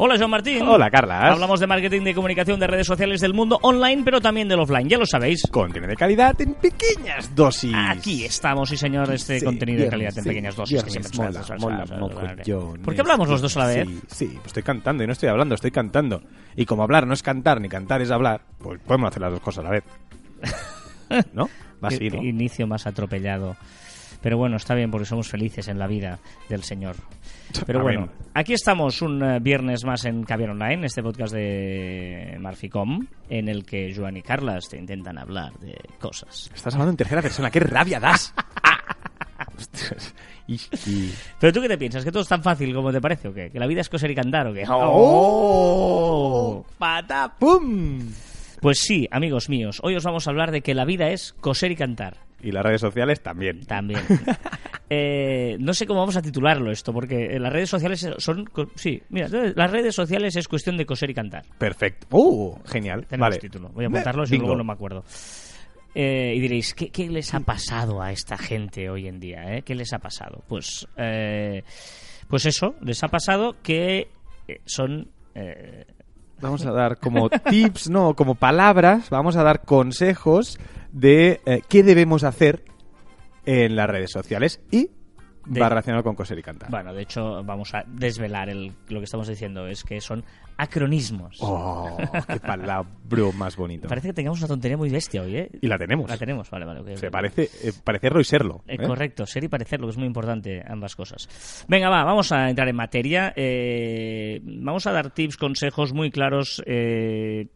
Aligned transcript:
Hola, 0.00 0.16
Joan 0.16 0.30
Martín. 0.30 0.62
Hola, 0.62 0.90
Carlas. 0.90 1.32
Hablamos 1.32 1.58
de 1.58 1.66
marketing 1.66 2.02
de 2.02 2.14
comunicación 2.14 2.60
de 2.60 2.68
redes 2.68 2.86
sociales 2.86 3.20
del 3.20 3.34
mundo 3.34 3.58
online, 3.62 4.02
pero 4.04 4.20
también 4.20 4.46
del 4.48 4.60
offline, 4.60 4.88
ya 4.88 4.96
lo 4.96 5.04
sabéis. 5.06 5.42
Contenido 5.50 5.90
de 5.90 5.96
calidad 5.96 6.40
en 6.40 6.54
pequeñas 6.54 7.34
dosis. 7.34 7.74
Aquí 7.74 8.24
estamos, 8.24 8.68
sí 8.68 8.76
señor, 8.76 9.12
este 9.12 9.40
Sí, 9.40 9.44
contenido 9.44 9.78
de 9.78 9.88
viernes, 9.88 9.90
calidad 9.90 10.18
en 10.18 10.22
sí, 10.22 10.28
pequeñas 10.28 10.54
dosis. 10.56 10.84
que 10.84 11.16
mola, 11.16 11.44
mola, 11.58 11.84
mola. 11.98 12.36
¿Por 12.84 12.94
qué 12.94 13.00
hablamos 13.00 13.28
los 13.28 13.42
dos 13.42 13.56
a 13.56 13.60
la 13.60 13.66
vez? 13.66 13.88
Sí, 13.88 14.00
sí, 14.06 14.26
pues 14.34 14.46
estoy 14.46 14.62
cantando 14.62 15.02
y 15.02 15.06
no 15.08 15.12
estoy 15.12 15.30
hablando, 15.30 15.56
estoy 15.56 15.72
cantando. 15.72 16.22
Y 16.54 16.64
como 16.64 16.84
hablar 16.84 17.04
no 17.04 17.14
es 17.14 17.22
cantar 17.24 17.60
ni 17.60 17.68
cantar 17.68 18.00
es 18.00 18.12
hablar, 18.12 18.42
pues 18.58 18.80
podemos 18.80 19.08
hacer 19.08 19.22
las 19.22 19.32
dos 19.32 19.40
cosas 19.40 19.64
a 19.64 19.68
la 19.68 19.70
vez. 19.70 19.84
¿No? 21.32 21.48
Va 21.82 21.88
así, 21.88 22.08
¿no? 22.08 22.22
inicio 22.22 22.68
más 22.68 22.86
atropellado. 22.86 23.56
Pero 24.20 24.36
bueno, 24.36 24.56
está 24.56 24.74
bien 24.74 24.90
porque 24.90 25.06
somos 25.06 25.28
felices 25.28 25.68
en 25.68 25.78
la 25.78 25.86
vida 25.86 26.18
del 26.48 26.62
Señor. 26.62 26.96
Pero 27.66 27.80
Amén. 27.80 28.00
bueno, 28.00 28.12
aquí 28.34 28.52
estamos 28.52 29.00
un 29.02 29.22
eh, 29.22 29.38
viernes 29.40 29.84
más 29.84 30.04
en 30.04 30.24
Caviar 30.24 30.50
Online, 30.50 30.86
este 30.86 31.02
podcast 31.02 31.32
de 31.32 32.36
Marficom, 32.40 33.06
en 33.28 33.48
el 33.48 33.64
que 33.64 33.94
Joan 33.94 34.16
y 34.16 34.22
Carlas 34.22 34.68
te 34.68 34.76
intentan 34.76 35.18
hablar 35.18 35.52
de 35.60 35.76
cosas. 36.00 36.50
Estás 36.54 36.74
hablando 36.74 36.90
en 36.90 36.96
tercera 36.96 37.22
persona, 37.22 37.50
qué 37.50 37.60
rabia 37.60 38.00
das. 38.00 38.34
Pero 41.38 41.52
tú 41.52 41.60
qué 41.60 41.68
te 41.68 41.78
piensas, 41.78 42.04
que 42.04 42.10
todo 42.10 42.22
es 42.22 42.28
tan 42.28 42.42
fácil 42.42 42.74
como 42.74 42.90
te 42.90 43.00
parece 43.00 43.28
o 43.28 43.34
qué? 43.34 43.50
¿Que 43.50 43.58
la 43.58 43.66
vida 43.66 43.82
es 43.82 43.88
coser 43.88 44.10
y 44.10 44.14
cantar 44.14 44.46
o 44.46 44.54
qué? 44.54 44.64
¡Oh! 44.68 46.64
¡Patapum! 46.78 48.10
Pues 48.60 48.80
sí, 48.80 49.06
amigos 49.10 49.48
míos, 49.48 49.78
hoy 49.82 49.94
os 49.94 50.04
vamos 50.04 50.26
a 50.26 50.30
hablar 50.30 50.50
de 50.50 50.62
que 50.62 50.74
la 50.74 50.84
vida 50.84 51.10
es 51.10 51.32
coser 51.34 51.70
y 51.70 51.76
cantar. 51.76 52.27
Y 52.42 52.52
las 52.52 52.62
redes 52.64 52.80
sociales 52.80 53.20
también. 53.20 53.60
También. 53.64 54.00
Eh, 54.90 55.58
no 55.60 55.74
sé 55.74 55.86
cómo 55.86 56.00
vamos 56.00 56.16
a 56.16 56.22
titularlo 56.22 56.70
esto, 56.70 56.94
porque 56.94 57.36
eh, 57.36 57.38
las 57.38 57.52
redes 57.52 57.68
sociales 57.68 58.08
son... 58.16 58.48
Sí, 58.74 59.02
mira, 59.10 59.28
las 59.28 59.70
redes 59.70 59.94
sociales 59.94 60.34
es 60.36 60.48
cuestión 60.48 60.78
de 60.78 60.86
coser 60.86 61.10
y 61.10 61.14
cantar. 61.14 61.44
Perfecto. 61.58 62.06
¡Uh! 62.10 62.58
Genial. 62.64 63.04
Tenemos 63.06 63.28
vale. 63.28 63.38
título. 63.38 63.68
Voy 63.68 63.84
a 63.84 63.88
apuntarlo 63.88 64.24
si 64.24 64.38
luego 64.38 64.56
no 64.56 64.64
me 64.64 64.72
acuerdo. 64.72 65.04
Eh, 65.94 66.32
y 66.34 66.40
diréis, 66.40 66.72
¿qué, 66.72 66.88
qué 66.88 67.06
les 67.10 67.34
ha 67.34 67.40
pasado 67.40 68.00
a 68.00 68.12
esta 68.12 68.38
gente 68.38 68.88
hoy 68.88 69.08
en 69.08 69.20
día? 69.20 69.56
eh? 69.56 69.62
¿Qué 69.62 69.74
les 69.74 69.92
ha 69.92 69.98
pasado? 69.98 70.42
Pues, 70.48 70.88
eh, 70.96 71.62
pues 72.26 72.46
eso, 72.46 72.74
les 72.80 73.04
ha 73.04 73.08
pasado 73.08 73.56
que 73.62 74.08
son... 74.64 75.08
Vamos 76.40 76.64
a 76.66 76.70
dar 76.72 76.98
como 76.98 77.28
tips, 77.30 77.90
no, 77.90 78.14
como 78.14 78.34
palabras, 78.36 79.10
vamos 79.10 79.36
a 79.36 79.42
dar 79.42 79.62
consejos 79.62 80.58
de 80.92 81.40
eh, 81.46 81.62
qué 81.68 81.82
debemos 81.82 82.24
hacer 82.24 82.64
en 83.44 83.74
las 83.76 83.88
redes 83.88 84.10
sociales 84.12 84.60
y 84.70 84.90
De- 85.46 85.60
va 85.60 85.68
relacionado 85.68 86.04
con 86.04 86.14
coser 86.14 86.38
y 86.38 86.42
cantar. 86.42 86.70
bueno, 86.70 86.92
de 86.94 87.02
hecho, 87.02 87.42
vamos 87.44 87.74
a 87.74 87.82
desvelar 87.86 88.48
el- 88.50 88.72
lo 88.88 89.00
que 89.00 89.04
estamos 89.04 89.26
diciendo, 89.28 89.66
es 89.66 89.82
que 89.84 90.00
son 90.00 90.24
acronismos. 90.58 91.38
Oh, 91.40 91.96
qué 92.26 92.40
palabra 92.40 92.84
más 93.34 93.56
bonito. 93.56 93.88
Parece 93.88 94.08
que 94.08 94.12
tengamos 94.12 94.40
una 94.40 94.48
tontería 94.48 94.76
muy 94.76 94.90
bestia 94.90 95.22
hoy, 95.22 95.36
¿eh? 95.36 95.50
Y 95.62 95.66
la 95.66 95.78
tenemos. 95.78 96.10
La 96.10 96.18
tenemos, 96.18 96.50
vale, 96.50 96.66
vale. 96.66 96.96
Se 96.96 97.10
parece 97.10 97.48
eh, 97.62 97.72
parecerlo 97.82 98.20
y 98.20 98.24
serlo. 98.24 98.62
Eh, 98.66 98.76
¿eh? 98.78 98.86
Correcto, 98.86 99.24
ser 99.24 99.44
y 99.44 99.48
parecer, 99.48 99.80
lo 99.80 99.86
que 99.86 99.92
es 99.92 99.96
muy 99.96 100.06
importante, 100.06 100.62
ambas 100.66 100.94
cosas. 100.94 101.64
Venga, 101.68 101.88
va, 101.88 102.04
vamos 102.04 102.32
a 102.32 102.50
entrar 102.50 102.68
en 102.68 102.76
materia. 102.76 103.32
Eh, 103.36 104.40
vamos 104.42 104.86
a 104.86 104.92
dar 104.92 105.10
tips, 105.10 105.36
consejos 105.36 105.92
muy 105.92 106.10
claros 106.10 106.62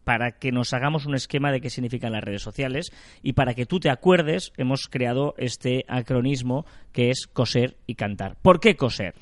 para 0.04 0.32
que 0.32 0.52
nos 0.52 0.72
hagamos 0.72 1.04
un 1.06 1.14
esquema 1.14 1.50
de 1.50 1.60
qué 1.60 1.70
significan 1.70 2.12
las 2.12 2.22
redes 2.22 2.42
sociales 2.42 2.92
y 3.22 3.32
para 3.32 3.54
que 3.54 3.66
tú 3.66 3.80
te 3.80 3.90
acuerdes, 3.90 4.52
hemos 4.56 4.88
creado 4.88 5.34
este 5.38 5.84
acronismo 5.88 6.64
que 6.92 7.10
es 7.10 7.26
coser 7.26 7.76
y 7.86 7.96
cantar. 7.96 8.36
¿Por 8.40 8.60
qué 8.60 8.76
coser? 8.76 9.14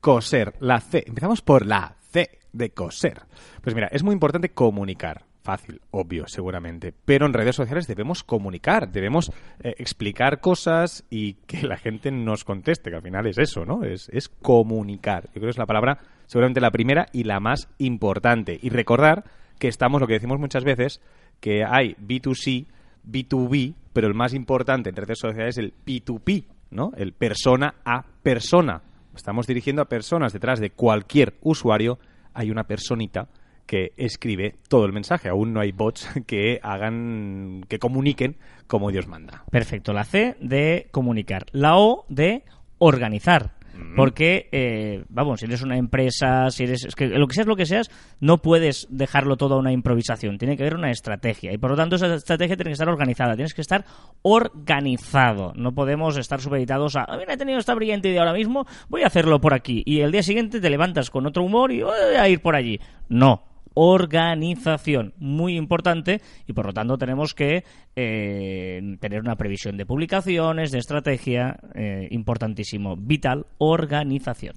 Coser, 0.00 0.54
la 0.60 0.80
C. 0.80 1.04
Empezamos 1.06 1.42
por 1.42 1.66
la 1.66 1.96
C 2.10 2.43
de 2.54 2.70
coser. 2.70 3.22
Pues 3.60 3.74
mira, 3.74 3.88
es 3.92 4.02
muy 4.02 4.14
importante 4.14 4.50
comunicar. 4.50 5.24
Fácil, 5.42 5.82
obvio, 5.90 6.26
seguramente. 6.26 6.94
Pero 7.04 7.26
en 7.26 7.34
redes 7.34 7.54
sociales 7.54 7.86
debemos 7.86 8.24
comunicar, 8.24 8.90
debemos 8.90 9.30
eh, 9.62 9.74
explicar 9.76 10.40
cosas 10.40 11.04
y 11.10 11.34
que 11.46 11.62
la 11.66 11.76
gente 11.76 12.10
nos 12.10 12.44
conteste, 12.44 12.88
que 12.88 12.96
al 12.96 13.02
final 13.02 13.26
es 13.26 13.36
eso, 13.36 13.66
¿no? 13.66 13.84
Es, 13.84 14.08
es 14.08 14.30
comunicar. 14.30 15.24
Yo 15.26 15.32
creo 15.32 15.44
que 15.44 15.50
es 15.50 15.58
la 15.58 15.66
palabra, 15.66 15.98
seguramente 16.24 16.62
la 16.62 16.70
primera 16.70 17.08
y 17.12 17.24
la 17.24 17.40
más 17.40 17.68
importante. 17.76 18.58
Y 18.62 18.70
recordar 18.70 19.24
que 19.58 19.68
estamos, 19.68 20.00
lo 20.00 20.06
que 20.06 20.14
decimos 20.14 20.38
muchas 20.38 20.64
veces, 20.64 21.02
que 21.40 21.62
hay 21.62 21.94
B2C, 21.96 22.66
B2B, 23.06 23.74
pero 23.92 24.06
el 24.06 24.14
más 24.14 24.32
importante 24.32 24.88
en 24.88 24.96
redes 24.96 25.18
sociales 25.18 25.58
es 25.58 25.58
el 25.58 25.74
P2P, 25.84 26.46
¿no? 26.70 26.92
El 26.96 27.12
persona 27.12 27.74
a 27.84 28.06
persona. 28.22 28.82
Estamos 29.14 29.46
dirigiendo 29.46 29.82
a 29.82 29.88
personas 29.88 30.32
detrás 30.32 30.58
de 30.58 30.70
cualquier 30.70 31.34
usuario, 31.42 31.98
hay 32.34 32.50
una 32.50 32.64
personita 32.64 33.28
que 33.66 33.92
escribe 33.96 34.56
todo 34.68 34.84
el 34.84 34.92
mensaje. 34.92 35.28
Aún 35.28 35.52
no 35.52 35.60
hay 35.60 35.72
bots 35.72 36.08
que 36.26 36.60
hagan, 36.62 37.64
que 37.68 37.78
comuniquen 37.78 38.36
como 38.66 38.90
Dios 38.90 39.06
manda. 39.06 39.44
Perfecto, 39.50 39.92
la 39.92 40.04
C 40.04 40.36
de 40.40 40.88
comunicar, 40.90 41.46
la 41.52 41.76
O 41.76 42.04
de 42.08 42.44
organizar. 42.78 43.54
Porque, 43.96 44.48
eh, 44.52 45.04
vamos, 45.08 45.40
si 45.40 45.46
eres 45.46 45.62
una 45.62 45.76
empresa, 45.76 46.50
si 46.50 46.64
eres. 46.64 46.84
Es 46.84 46.94
que 46.94 47.06
lo 47.06 47.26
que 47.26 47.34
seas 47.34 47.46
lo 47.46 47.56
que 47.56 47.66
seas, 47.66 47.90
no 48.20 48.38
puedes 48.38 48.86
dejarlo 48.90 49.36
todo 49.36 49.54
a 49.54 49.58
una 49.58 49.72
improvisación. 49.72 50.38
Tiene 50.38 50.56
que 50.56 50.62
haber 50.64 50.74
una 50.76 50.90
estrategia. 50.90 51.52
Y 51.52 51.58
por 51.58 51.70
lo 51.70 51.76
tanto, 51.76 51.96
esa 51.96 52.12
estrategia 52.14 52.56
tiene 52.56 52.70
que 52.70 52.74
estar 52.74 52.88
organizada. 52.88 53.34
Tienes 53.34 53.54
que 53.54 53.60
estar 53.60 53.84
organizado. 54.22 55.52
No 55.56 55.74
podemos 55.74 56.16
estar 56.16 56.40
supeditados 56.40 56.96
a. 56.96 57.04
"Ah, 57.04 57.16
Mira, 57.18 57.34
he 57.34 57.36
tenido 57.36 57.58
esta 57.58 57.74
brillante 57.74 58.08
idea 58.08 58.20
ahora 58.20 58.32
mismo, 58.32 58.66
voy 58.88 59.02
a 59.02 59.06
hacerlo 59.06 59.40
por 59.40 59.54
aquí. 59.54 59.82
Y 59.86 60.00
el 60.00 60.12
día 60.12 60.22
siguiente 60.22 60.60
te 60.60 60.70
levantas 60.70 61.10
con 61.10 61.26
otro 61.26 61.42
humor 61.44 61.72
y 61.72 61.82
voy 61.82 61.94
a 62.18 62.28
ir 62.28 62.40
por 62.40 62.56
allí. 62.56 62.80
No 63.08 63.53
organización, 63.74 65.12
muy 65.18 65.56
importante 65.56 66.20
y 66.46 66.52
por 66.52 66.66
lo 66.66 66.72
tanto 66.72 66.96
tenemos 66.96 67.34
que 67.34 67.64
eh, 67.96 68.96
tener 69.00 69.20
una 69.20 69.36
previsión 69.36 69.76
de 69.76 69.86
publicaciones, 69.86 70.70
de 70.72 70.78
estrategia, 70.78 71.58
eh, 71.74 72.08
importantísimo, 72.10 72.96
vital, 72.96 73.46
organización. 73.58 74.54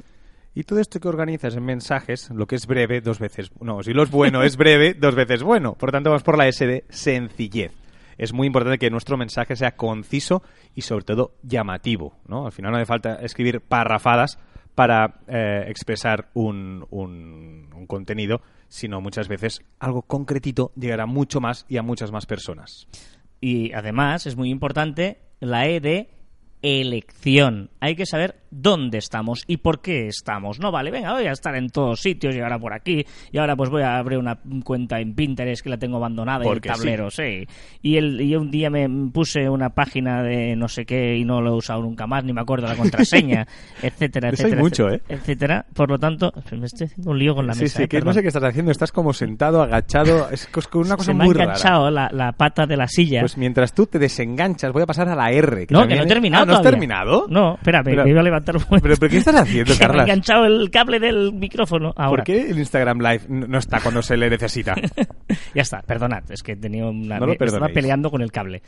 Y 0.55 0.63
todo 0.63 0.79
esto 0.79 0.99
que 0.99 1.07
organizas 1.07 1.55
en 1.55 1.63
mensajes, 1.65 2.31
lo 2.31 2.47
que 2.47 2.55
es 2.55 2.65
breve, 2.65 3.01
dos 3.01 3.19
veces. 3.19 3.51
No, 3.61 3.83
si 3.83 3.93
lo 3.93 4.01
es 4.01 4.09
bueno 4.09 4.41
es 4.41 4.57
breve, 4.57 4.95
dos 4.95 5.13
veces 5.13 5.43
bueno. 5.43 5.73
Por 5.75 5.89
lo 5.89 5.91
tanto, 5.91 6.09
vamos 6.09 6.23
por 6.23 6.35
la 6.37 6.47
S 6.47 6.65
de 6.65 6.83
sencillez. 6.89 7.71
Es 8.17 8.33
muy 8.33 8.47
importante 8.47 8.79
que 8.79 8.89
nuestro 8.89 9.17
mensaje 9.17 9.55
sea 9.55 9.75
conciso 9.75 10.41
y, 10.73 10.81
sobre 10.81 11.05
todo, 11.05 11.33
llamativo. 11.43 12.15
¿no? 12.27 12.47
Al 12.47 12.51
final 12.51 12.71
no 12.71 12.77
hace 12.77 12.87
falta 12.87 13.15
escribir 13.21 13.61
parrafadas 13.61 14.39
para 14.73 15.19
eh, 15.27 15.65
expresar 15.67 16.29
un, 16.33 16.83
un- 16.89 17.69
un 17.75 17.85
contenido, 17.85 18.41
sino 18.69 19.01
muchas 19.01 19.27
veces 19.27 19.61
algo 19.79 20.01
concretito 20.01 20.71
llegará 20.75 21.05
mucho 21.05 21.39
más 21.39 21.65
y 21.67 21.77
a 21.77 21.83
muchas 21.83 22.11
más 22.11 22.25
personas. 22.25 22.87
Y 23.39 23.73
además 23.73 24.25
es 24.25 24.35
muy 24.35 24.49
importante 24.49 25.21
la 25.39 25.67
E 25.67 25.79
de 25.79 26.09
elección. 26.61 27.69
Hay 27.79 27.95
que 27.95 28.05
saber 28.05 28.41
dónde 28.61 28.97
estamos 28.97 29.43
y 29.47 29.57
por 29.57 29.81
qué 29.81 30.07
estamos. 30.07 30.59
No 30.59 30.71
vale, 30.71 30.91
venga, 30.91 31.13
voy 31.13 31.25
a 31.25 31.31
estar 31.31 31.55
en 31.55 31.69
todos 31.69 31.99
sitios 32.01 32.35
y 32.35 32.39
ahora 32.39 32.59
por 32.59 32.73
aquí 32.73 33.05
y 33.31 33.37
ahora 33.37 33.55
pues 33.55 33.69
voy 33.69 33.83
a 33.83 33.97
abrir 33.97 34.17
una 34.19 34.37
cuenta 34.63 34.99
en 34.99 35.13
Pinterest 35.13 35.63
que 35.63 35.69
la 35.69 35.77
tengo 35.77 35.97
abandonada 35.97 36.45
y 36.45 36.49
el 36.49 36.55
sí. 36.55 36.61
tablero, 36.61 37.09
sí. 37.09 37.45
Y, 37.81 37.97
el, 37.97 38.19
y 38.21 38.35
un 38.35 38.51
día 38.51 38.69
me 38.69 38.87
puse 39.11 39.49
una 39.49 39.69
página 39.69 40.23
de 40.23 40.55
no 40.55 40.67
sé 40.67 40.85
qué 40.85 41.15
y 41.17 41.23
no 41.25 41.41
lo 41.41 41.51
he 41.51 41.55
usado 41.57 41.81
nunca 41.81 42.07
más, 42.07 42.23
ni 42.23 42.33
me 42.33 42.41
acuerdo 42.41 42.67
la 42.67 42.75
contraseña, 42.75 43.47
etcétera, 43.81 44.29
Eso 44.29 44.43
hay 44.43 44.53
etcétera. 44.53 44.61
mucho, 44.61 44.87
etcétera, 44.89 45.07
¿eh? 45.09 45.17
etcétera. 45.19 45.65
Por 45.73 45.89
lo 45.89 45.99
tanto, 45.99 46.33
me 46.51 46.65
estoy 46.65 46.87
haciendo 46.87 47.11
un 47.11 47.19
lío 47.19 47.35
con 47.35 47.47
la 47.47 47.53
sí, 47.53 47.63
mesa. 47.63 47.77
sí, 47.77 47.83
eh, 47.83 47.87
que 47.87 48.01
no 48.01 48.13
sé 48.13 48.21
qué 48.21 48.27
estás 48.29 48.43
haciendo. 48.43 48.71
Estás 48.71 48.91
como 48.91 49.13
sentado, 49.13 49.61
agachado. 49.61 50.29
Es 50.31 50.49
una 50.73 50.95
cosa 50.95 51.11
Se 51.11 51.13
me 51.13 51.23
ha 51.23 51.25
muy 51.25 51.33
rara. 51.33 51.43
enganchado 51.51 51.89
la, 51.91 52.09
la 52.11 52.31
pata 52.33 52.65
de 52.65 52.77
la 52.77 52.87
silla. 52.87 53.21
Pues 53.21 53.37
mientras 53.37 53.73
tú 53.73 53.85
te 53.87 53.99
desenganchas, 53.99 54.71
voy 54.71 54.83
a 54.83 54.85
pasar 54.85 55.07
a 55.09 55.15
la 55.15 55.31
R. 55.31 55.67
no, 55.69 55.87
que 55.87 55.95
no 55.95 56.01
he 56.01 56.03
es- 56.03 56.07
terminado 56.07 56.43
Ah, 56.43 56.45
¿No 56.45 56.53
has 56.55 56.61
terminado? 56.61 57.25
No, 57.29 57.55
espera, 57.55 57.79
me, 57.79 57.91
Pero- 57.91 58.03
me 58.03 58.09
iba 58.11 58.19
a 58.21 58.23
levantar 58.23 58.46
Pero, 58.53 58.95
pero 58.99 59.09
¿qué 59.09 59.17
estás 59.17 59.35
haciendo, 59.35 59.73
Se 59.73 59.79
me 59.79 59.85
ha 59.85 59.87
Carla? 59.87 60.03
enganchado 60.03 60.45
el 60.45 60.69
cable 60.69 60.99
del 60.99 61.33
micrófono 61.33 61.93
ahora. 61.95 62.23
¿Por 62.23 62.23
qué 62.23 62.49
el 62.49 62.57
Instagram 62.59 62.99
Live 62.99 63.21
no 63.29 63.57
está 63.57 63.79
cuando 63.81 64.01
se 64.01 64.17
le 64.17 64.29
necesita? 64.29 64.75
ya 65.55 65.61
está, 65.61 65.81
perdonad, 65.81 66.29
es 66.31 66.43
que 66.43 66.53
he 66.53 66.55
tenido 66.55 66.89
una... 66.89 67.19
No 67.19 67.31
estaba 67.31 67.67
peleando 67.69 68.09
con 68.11 68.21
el 68.21 68.31
cable. 68.31 68.61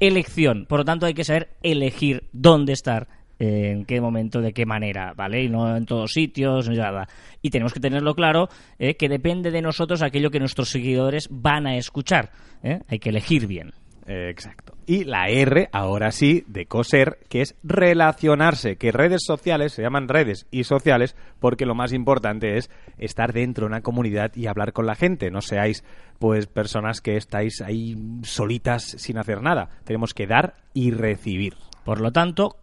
Elección, 0.00 0.66
por 0.68 0.80
lo 0.80 0.84
tanto 0.84 1.06
hay 1.06 1.14
que 1.14 1.24
saber 1.24 1.50
elegir 1.62 2.24
dónde 2.32 2.72
estar, 2.72 3.06
eh, 3.38 3.70
en 3.70 3.84
qué 3.84 4.00
momento, 4.00 4.40
de 4.40 4.52
qué 4.52 4.66
manera, 4.66 5.12
¿vale? 5.14 5.42
Y 5.44 5.48
no 5.48 5.76
en 5.76 5.86
todos 5.86 6.12
sitios, 6.12 6.68
ni 6.68 6.76
nada. 6.76 7.06
Y 7.42 7.50
tenemos 7.50 7.72
que 7.72 7.80
tenerlo 7.80 8.14
claro 8.14 8.48
eh, 8.78 8.96
que 8.96 9.08
depende 9.08 9.50
de 9.50 9.62
nosotros 9.62 10.02
aquello 10.02 10.30
que 10.30 10.40
nuestros 10.40 10.68
seguidores 10.70 11.28
van 11.30 11.66
a 11.66 11.76
escuchar. 11.76 12.30
¿eh? 12.62 12.80
Hay 12.88 12.98
que 12.98 13.10
elegir 13.10 13.46
bien. 13.46 13.72
Eh, 14.06 14.28
exacto. 14.30 14.63
Y 14.86 15.04
la 15.04 15.28
R, 15.28 15.68
ahora 15.72 16.12
sí, 16.12 16.44
de 16.46 16.66
coser, 16.66 17.18
que 17.28 17.40
es 17.40 17.54
relacionarse, 17.62 18.76
que 18.76 18.92
redes 18.92 19.22
sociales 19.24 19.72
se 19.72 19.82
llaman 19.82 20.08
redes 20.08 20.46
y 20.50 20.64
sociales 20.64 21.16
porque 21.40 21.64
lo 21.64 21.74
más 21.74 21.92
importante 21.92 22.58
es 22.58 22.70
estar 22.98 23.32
dentro 23.32 23.64
de 23.64 23.68
una 23.68 23.80
comunidad 23.80 24.32
y 24.34 24.46
hablar 24.46 24.72
con 24.72 24.86
la 24.86 24.94
gente. 24.94 25.30
No 25.30 25.40
seáis, 25.40 25.84
pues, 26.18 26.46
personas 26.46 27.00
que 27.00 27.16
estáis 27.16 27.62
ahí 27.62 27.96
solitas 28.22 28.84
sin 28.84 29.16
hacer 29.16 29.40
nada. 29.40 29.70
Tenemos 29.84 30.12
que 30.12 30.26
dar 30.26 30.56
y 30.74 30.90
recibir. 30.90 31.54
Por 31.84 32.00
lo 32.00 32.12
tanto, 32.12 32.56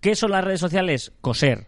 ¿qué 0.00 0.14
son 0.14 0.30
las 0.30 0.44
redes 0.44 0.60
sociales? 0.60 1.12
Coser, 1.20 1.66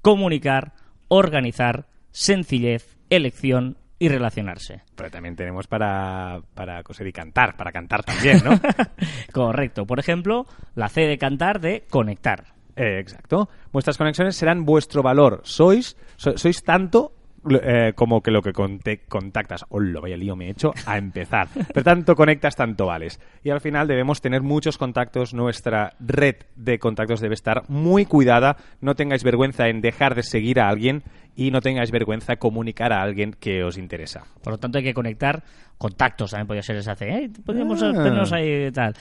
comunicar, 0.00 0.72
organizar, 1.08 1.86
sencillez, 2.10 2.96
elección 3.10 3.76
y 4.02 4.08
relacionarse. 4.08 4.82
Pero 4.96 5.10
también 5.12 5.36
tenemos 5.36 5.68
para, 5.68 6.40
para 6.54 6.82
coser 6.82 7.06
y 7.06 7.12
cantar, 7.12 7.56
para 7.56 7.70
cantar 7.70 8.02
también, 8.02 8.42
¿no? 8.44 8.58
Correcto. 9.32 9.86
Por 9.86 10.00
ejemplo, 10.00 10.44
la 10.74 10.88
C 10.88 11.02
de 11.02 11.18
cantar 11.18 11.60
de 11.60 11.84
conectar. 11.88 12.46
Eh, 12.74 12.98
exacto. 12.98 13.48
Vuestras 13.72 13.96
conexiones 13.98 14.34
serán 14.34 14.64
vuestro 14.64 15.04
valor. 15.04 15.40
Sois, 15.44 15.96
so- 16.16 16.36
sois 16.36 16.62
tanto 16.64 17.12
eh, 17.50 17.92
como 17.94 18.22
que 18.22 18.30
lo 18.30 18.42
que 18.42 18.52
contactas. 18.52 19.64
Hola, 19.68 20.00
vaya 20.00 20.16
lío 20.16 20.36
me 20.36 20.46
he 20.46 20.50
hecho 20.50 20.72
a 20.86 20.96
empezar. 20.98 21.48
Pero 21.72 21.84
tanto 21.84 22.14
conectas, 22.14 22.56
tanto 22.56 22.86
vales. 22.86 23.20
Y 23.42 23.50
al 23.50 23.60
final 23.60 23.88
debemos 23.88 24.20
tener 24.20 24.42
muchos 24.42 24.78
contactos. 24.78 25.34
Nuestra 25.34 25.94
red 26.00 26.36
de 26.56 26.78
contactos 26.78 27.20
debe 27.20 27.34
estar 27.34 27.62
muy 27.68 28.06
cuidada. 28.06 28.56
No 28.80 28.94
tengáis 28.94 29.24
vergüenza 29.24 29.68
en 29.68 29.80
dejar 29.80 30.14
de 30.14 30.22
seguir 30.22 30.60
a 30.60 30.68
alguien 30.68 31.02
y 31.34 31.50
no 31.50 31.60
tengáis 31.60 31.90
vergüenza 31.90 32.34
en 32.34 32.38
comunicar 32.38 32.92
a 32.92 33.02
alguien 33.02 33.32
que 33.32 33.64
os 33.64 33.78
interesa. 33.78 34.24
Por 34.42 34.52
lo 34.52 34.58
tanto, 34.58 34.78
hay 34.78 34.84
que 34.84 34.94
conectar 34.94 35.42
contactos, 35.78 36.30
también 36.30 36.46
podría 36.46 36.62
ser 36.62 36.76
esa 36.76 36.94
C. 36.94 37.08
¿eh? 37.08 37.30
Podríamos 37.44 37.82
Ah. 37.82 38.36
ahí 38.36 38.70
tal. 38.70 38.94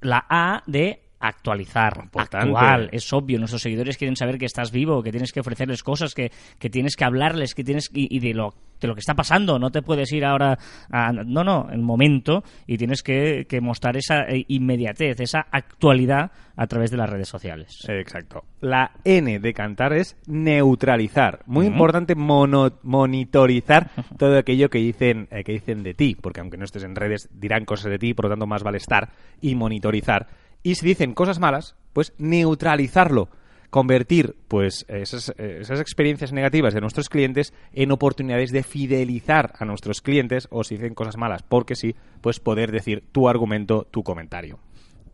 La 0.00 0.24
A 0.28 0.62
de 0.66 1.03
actualizar, 1.28 1.98
Importante. 2.02 2.46
actual, 2.48 2.88
es 2.92 3.12
obvio. 3.12 3.38
Nuestros 3.38 3.62
seguidores 3.62 3.96
quieren 3.96 4.16
saber 4.16 4.38
que 4.38 4.46
estás 4.46 4.70
vivo, 4.72 5.02
que 5.02 5.10
tienes 5.10 5.32
que 5.32 5.40
ofrecerles 5.40 5.82
cosas, 5.82 6.14
que, 6.14 6.30
que 6.58 6.70
tienes 6.70 6.96
que 6.96 7.04
hablarles, 7.04 7.54
que 7.54 7.64
tienes 7.64 7.90
y, 7.92 8.14
y 8.14 8.20
de 8.20 8.34
lo 8.34 8.54
de 8.80 8.88
lo 8.88 8.94
que 8.94 9.00
está 9.00 9.14
pasando. 9.14 9.58
No 9.58 9.70
te 9.70 9.80
puedes 9.82 10.12
ir 10.12 10.24
ahora 10.26 10.58
a 10.90 11.10
no, 11.12 11.42
no, 11.44 11.68
en 11.72 11.82
momento 11.82 12.42
y 12.66 12.76
tienes 12.76 13.02
que, 13.02 13.46
que 13.48 13.60
mostrar 13.60 13.96
esa 13.96 14.22
eh, 14.24 14.44
inmediatez, 14.48 15.20
esa 15.20 15.46
actualidad 15.50 16.32
a 16.56 16.66
través 16.66 16.90
de 16.90 16.96
las 16.98 17.08
redes 17.08 17.28
sociales. 17.28 17.78
Exacto. 17.88 18.44
La 18.60 18.90
N 19.04 19.38
de 19.38 19.54
cantar 19.54 19.92
es 19.94 20.16
neutralizar. 20.26 21.40
Muy 21.46 21.66
importante 21.66 22.14
mono- 22.14 22.78
monitorizar 22.82 23.90
todo 24.18 24.36
aquello 24.38 24.68
que 24.68 24.78
dicen, 24.78 25.28
eh, 25.30 25.44
que 25.44 25.52
dicen 25.52 25.82
de 25.82 25.94
ti, 25.94 26.16
porque 26.20 26.40
aunque 26.40 26.56
no 26.56 26.64
estés 26.64 26.84
en 26.84 26.96
redes 26.96 27.28
dirán 27.32 27.64
cosas 27.64 27.90
de 27.90 27.98
ti, 27.98 28.12
por 28.12 28.26
lo 28.26 28.30
tanto 28.30 28.46
más 28.46 28.62
vale 28.62 28.78
estar 28.78 29.08
y 29.40 29.54
monitorizar. 29.54 30.26
Y 30.64 30.74
si 30.74 30.86
dicen 30.86 31.14
cosas 31.14 31.38
malas, 31.38 31.76
pues 31.92 32.14
neutralizarlo. 32.18 33.28
Convertir 33.68 34.36
pues 34.48 34.86
esas, 34.88 35.34
esas 35.36 35.78
experiencias 35.78 36.32
negativas 36.32 36.74
de 36.74 36.80
nuestros 36.80 37.08
clientes 37.08 37.52
en 37.72 37.92
oportunidades 37.92 38.50
de 38.50 38.62
fidelizar 38.62 39.52
a 39.58 39.64
nuestros 39.64 40.00
clientes 40.00 40.48
o 40.50 40.64
si 40.64 40.76
dicen 40.76 40.94
cosas 40.94 41.16
malas 41.16 41.42
porque 41.42 41.74
sí, 41.76 41.94
pues 42.20 42.40
poder 42.40 42.72
decir 42.72 43.04
tu 43.12 43.28
argumento, 43.28 43.86
tu 43.90 44.02
comentario. 44.02 44.58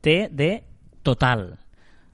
T 0.01 0.29
de 0.31 0.65
total. 1.03 1.59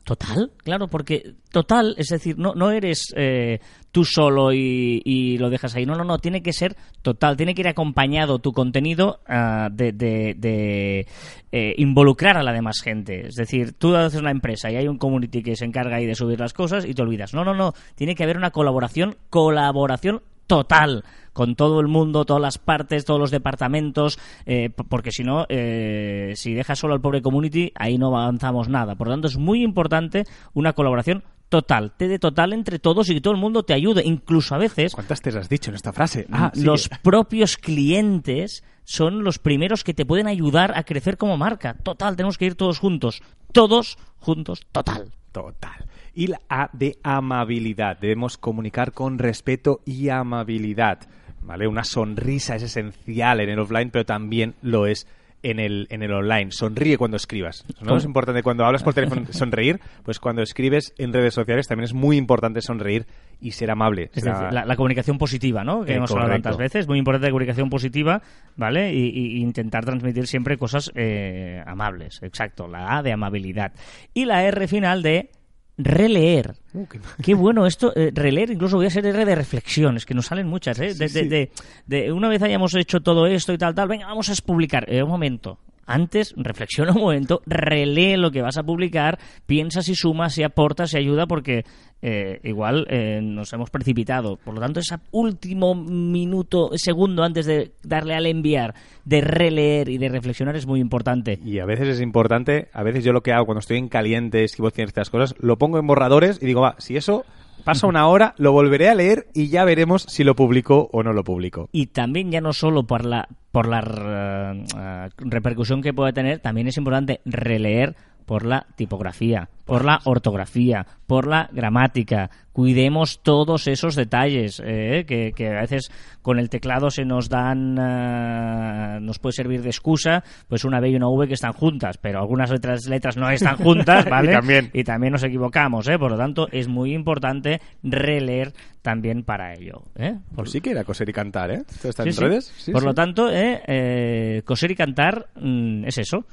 ¿Total? 0.07 0.53
Claro, 0.63 0.87
porque 0.87 1.35
total, 1.51 1.97
es 1.99 2.07
decir, 2.07 2.39
no, 2.39 2.55
no 2.55 2.71
eres 2.71 3.13
eh, 3.17 3.59
tú 3.91 4.05
solo 4.05 4.53
y, 4.53 5.37
lo 5.37 5.51
dejas 5.51 5.75
ahí. 5.75 5.85
No, 5.85 5.97
no, 5.97 6.05
no, 6.05 6.19
tiene 6.21 6.45
que 6.45 6.53
ser 6.53 6.77
total. 7.03 7.37
Tiene 7.37 7.57
que 7.57 7.63
ir 7.63 7.67
acompañado 7.69 8.39
tu 8.39 8.53
contenido 8.53 9.19
ah, 9.27 9.69
de, 9.73 9.91
de- 9.91 10.35
de, 10.39 11.09
eh, 11.51 11.75
involucrar 11.79 12.37
a 12.37 12.45
la 12.45 12.53
demás 12.53 12.83
gente. 12.85 13.27
Es 13.27 13.35
decir, 13.35 13.73
tú 13.73 13.97
haces 13.97 14.21
una 14.21 14.31
empresa 14.31 14.71
y 14.71 14.77
hay 14.77 14.87
un 14.87 14.97
community 14.97 15.43
que 15.43 15.57
se 15.57 15.65
encarga 15.65 15.97
ahí 15.97 16.07
de 16.07 16.15
subir 16.15 16.39
las 16.39 16.53
cosas 16.53 16.85
y 16.87 16.95
te 16.95 17.03
olvidas. 17.03 17.35
No, 17.35 17.45
no, 17.45 17.53
no. 17.53 17.73
Tiene 17.97 18.15
que 18.15 18.23
haber 18.23 18.37
una 18.37 18.53
colaboración, 18.53 19.17
colaboración 19.29 20.23
total 20.47 21.05
con 21.33 21.55
todo 21.55 21.81
el 21.81 21.87
mundo, 21.87 22.25
todas 22.25 22.41
las 22.41 22.57
partes, 22.57 23.05
todos 23.05 23.21
los 23.21 23.31
departamentos, 23.31 24.19
eh, 24.47 24.71
porque 24.71 25.13
si 25.13 25.23
no, 25.23 25.45
eh, 25.51 26.33
si 26.35 26.55
dejas 26.55 26.79
solo 26.79 26.95
al 26.95 27.01
pobre 27.03 27.21
community, 27.21 27.73
ahí 27.75 27.99
no 27.99 28.17
avanzamos 28.17 28.69
nada. 28.69 28.95
Por 28.95 29.09
lo 29.09 29.13
tanto, 29.13 29.29
es 29.29 29.37
muy 29.37 29.63
importante 29.63 30.25
una 30.55 30.73
colaboración 30.73 31.25
total, 31.51 31.93
te 31.97 32.09
de 32.09 32.19
total 32.19 32.53
entre 32.53 32.79
todos 32.79 33.11
y 33.11 33.15
que 33.15 33.21
todo 33.21 33.35
el 33.35 33.41
mundo 33.41 33.65
te 33.65 33.75
ayude. 33.75 34.03
Incluso 34.05 34.55
a 34.55 34.59
veces 34.59 34.95
¿Cuántas 34.95 35.21
te 35.21 35.29
has 35.29 35.49
dicho 35.49 35.71
en 35.71 35.77
esta 35.77 35.93
frase? 35.93 36.27
Ah, 36.33 36.51
sí. 36.55 36.63
los 36.63 36.89
propios 36.89 37.59
clientes 37.59 38.65
son 38.85 39.23
los 39.23 39.39
primeros 39.39 39.85
que 39.85 39.95
te 39.95 40.07
pueden 40.07 40.29
ayudar 40.29 40.77
a 40.77 40.85
crecer 40.85 41.19
como 41.19 41.37
marca. 41.37 41.75
Total, 41.75 42.17
tenemos 42.17 42.39
que 42.39 42.47
ir 42.47 42.55
todos 42.55 42.79
juntos. 42.79 43.21
Todos 43.53 43.99
juntos, 44.19 44.67
total. 44.73 45.13
Total. 45.33 45.85
Y 46.17 46.29
la 46.29 46.41
A 46.49 46.71
de 46.73 46.97
amabilidad. 47.03 47.99
Debemos 48.01 48.39
comunicar 48.39 48.93
con 48.93 49.19
respeto 49.19 49.81
y 49.85 50.09
amabilidad. 50.09 51.01
¿Vale? 51.43 51.69
Una 51.69 51.85
sonrisa 51.85 52.57
es 52.57 52.65
esencial 52.65 53.39
en 53.41 53.51
el 53.51 53.59
offline, 53.61 53.91
pero 53.91 54.05
también 54.05 54.55
lo 54.63 54.87
es 54.87 55.07
en 55.43 55.61
el, 55.61 55.87
en 55.91 56.03
el 56.03 56.13
online. 56.13 56.51
Sonríe 56.51 56.99
cuando 56.99 57.17
escribas. 57.17 57.65
¿no? 57.81 57.97
Es 57.97 58.05
importante 58.05 58.43
cuando 58.43 58.65
hablas 58.65 58.83
por 58.83 58.95
teléfono 58.95 59.27
sonreír, 59.31 59.79
pues 60.03 60.19
cuando 60.19 60.43
escribes 60.43 60.93
en 60.99 61.13
redes 61.13 61.35
sociales 61.35 61.69
también 61.69 61.85
es 61.85 61.95
muy 61.95 62.17
importante 62.17 62.61
sonreír 62.63 63.07
y 63.41 63.53
ser 63.53 63.71
amable. 63.71 64.11
Es 64.15 64.25
decir, 64.25 64.53
la, 64.53 64.65
la 64.65 64.75
comunicación 64.75 65.19
positiva, 65.19 65.63
¿no? 65.63 65.85
Que 65.85 65.93
Eh, 65.93 65.97
hemos 65.97 66.11
hablado 66.11 66.33
tantas 66.33 66.57
veces. 66.57 66.89
Muy 66.89 66.99
importante 66.99 67.27
la 67.29 67.31
comunicación 67.31 67.71
positiva, 67.71 68.23
¿vale? 68.57 68.93
Y 68.93 69.41
intentar 69.41 69.85
transmitir 69.85 70.27
siempre 70.27 70.57
cosas 70.57 70.91
eh, 70.97 71.63
amables. 71.67 72.23
Exacto, 72.23 72.67
la 72.67 72.97
A 72.97 73.03
de 73.03 73.13
amabilidad. 73.13 73.73
Y 74.15 74.25
la 74.25 74.43
R 74.45 74.67
final 74.67 75.03
de 75.03 75.31
releer. 75.79 76.55
Uh, 76.73 76.87
qué- 76.87 77.01
Qué 77.23 77.35
bueno 77.35 77.67
esto, 77.67 77.93
eh, 77.97 78.11
releer, 78.15 78.51
incluso 78.51 78.77
voy 78.77 78.87
a 78.87 78.91
ser 78.91 79.07
R 79.07 79.25
de 79.25 79.35
reflexiones, 79.35 80.07
que 80.07 80.15
nos 80.15 80.27
salen 80.27 80.47
muchas, 80.47 80.79
¿eh? 80.81 80.95
De, 80.95 81.09
Sí, 81.09 81.21
de- 81.23 81.29
de- 81.29 81.51
de 81.87 82.13
una 82.13 82.29
vez 82.29 82.43
hayamos 82.43 82.75
hecho 82.75 83.01
todo 83.01 83.27
esto 83.27 83.53
y 83.53 83.59
tal, 83.59 83.75
tal, 83.75 83.89
venga, 83.89 84.07
vamos 84.07 84.29
a 84.31 84.35
publicar. 84.45 84.85
Eh, 84.93 85.03
un 85.03 85.09
momento. 85.11 85.59
Antes, 85.87 86.35
reflexiona 86.37 86.93
un 86.93 87.01
momento, 87.01 87.43
relee 87.47 88.17
lo 88.17 88.31
que 88.31 88.43
vas 88.43 88.59
a 88.59 88.65
publicar, 88.65 89.19
piensa 89.47 89.83
si 89.83 89.95
suma, 89.95 90.29
si 90.29 90.43
aporta, 90.43 90.87
si 90.87 90.99
ayuda, 90.99 91.27
porque 91.27 91.65
eh, 92.03 92.41
igual 92.45 92.87
eh, 92.91 93.21
nos 93.23 93.53
hemos 93.53 93.71
precipitado. 93.71 94.37
Por 94.37 94.55
lo 94.55 94.61
tanto, 94.61 94.81
ese 94.81 94.97
último 95.13 95.75
minuto, 95.75 96.71
segundo 96.75 97.23
antes 97.23 97.47
de 97.47 97.73
darle 97.83 98.15
al 98.15 98.27
enviar, 98.27 98.75
de 99.05 99.21
releer 99.21 99.89
y 99.89 99.99
de 99.99 100.09
reflexionar 100.09 100.57
es 100.57 100.67
muy 100.67 100.81
importante. 100.81 101.39
Y 101.45 101.61
a 101.61 101.65
veces 101.65 101.89
es 101.89 102.01
importante, 102.01 102.69
a 102.73 102.83
veces 102.83 103.05
yo 103.05 103.13
lo 103.13 103.23
que 103.23 103.33
hago 103.33 103.47
cuando 103.47 103.61
estoy 103.61 103.79
en 103.79 103.89
caliente, 103.89 104.45
escribo 104.45 104.71
ciertas 104.71 105.09
cosas, 105.11 105.35
lo 105.39 105.57
pongo 105.57 105.79
en 105.79 105.87
borradores 105.87 106.39
y 106.43 106.47
digo, 106.47 106.63
va, 106.63 106.75
si 106.79 106.97
eso 106.97 107.25
pasa 107.65 107.87
una 107.87 108.07
hora, 108.09 108.35
lo 108.39 108.53
volveré 108.53 108.89
a 108.89 108.95
leer 108.95 109.27
y 109.35 109.49
ya 109.49 109.65
veremos 109.65 110.03
si 110.09 110.25
lo 110.25 110.37
publico 110.37 110.89
o 110.93 111.03
no 111.03 111.13
lo 111.13 111.25
publico. 111.25 111.69
y 111.73 111.87
también 111.87 112.31
ya 112.31 112.41
no 112.41 112.53
solo 112.53 112.87
por 112.87 113.05
la 113.05 113.29
por 113.53 113.69
la 113.69 113.81
eh, 113.81 115.09
repercusión 115.17 115.81
que 115.81 115.95
puede 115.95 116.13
tener, 116.13 116.41
también 116.41 116.69
es 116.69 116.77
importante 116.77 117.21
releer 117.25 117.97
por 118.27 118.45
la 118.45 118.67
tipografía, 118.77 119.49
por 119.65 119.85
la 119.85 120.01
ortografía, 120.05 120.85
por 121.07 121.27
la 121.27 121.49
gramática. 121.53 122.29
Cuidemos 122.53 123.21
todos 123.23 123.67
esos 123.69 123.95
detalles 123.95 124.61
eh, 124.65 125.05
que, 125.07 125.33
que 125.33 125.49
a 125.49 125.61
veces 125.61 125.91
con 126.23 126.39
el 126.39 126.49
teclado 126.51 126.91
se 126.91 127.05
nos 127.05 127.29
dan, 127.29 127.77
eh, 127.79 128.99
nos 129.01 129.19
puede 129.19 129.33
servir 129.35 129.63
de 129.63 129.69
excusa, 129.71 130.25
pues 130.49 130.65
una 130.65 130.81
B 130.81 130.91
y 130.91 130.97
una 130.97 131.09
V 131.09 131.29
que 131.29 131.35
están 131.35 131.53
juntas, 131.53 131.99
pero 131.99 132.19
algunas 132.21 132.51
otras 132.51 132.87
letras 132.89 133.17
no 133.17 133.31
están 133.31 133.57
juntas, 133.57 134.05
¿vale? 134.11 134.31
Y 134.33 134.35
también. 134.35 134.71
y 134.73 134.85
también 134.85 135.13
nos 135.13 135.23
equivocamos, 135.23 135.87
¿eh? 135.89 135.99
Por 135.99 136.11
lo 136.13 136.17
tanto, 136.19 136.49
es 136.51 136.67
muy 136.69 136.93
importante 136.95 137.61
releer 137.83 138.53
también 138.83 139.23
para 139.23 139.55
ello, 139.55 139.83
¿eh? 139.97 140.15
Por- 140.29 140.37
Pues 140.47 140.51
sí 140.51 140.61
que 140.61 140.71
era 140.71 140.85
coser 140.85 141.09
y 141.09 141.13
cantar, 141.13 141.51
¿eh? 141.51 141.63
¿Esto 141.69 141.89
está 141.91 142.03
Sí, 142.03 142.09
en 142.11 142.15
sí. 142.15 142.21
redes? 142.25 142.53
Sí, 142.57 142.73
Por 142.73 142.81
sí. 142.83 142.87
lo 142.87 142.95
tanto, 142.95 143.31
eh, 143.31 143.63
eh, 143.67 144.43
coser 144.45 144.71
y 144.71 144.75
cantar 144.77 145.27
mm, 145.37 145.85
es 145.85 145.99
eso. 145.99 146.25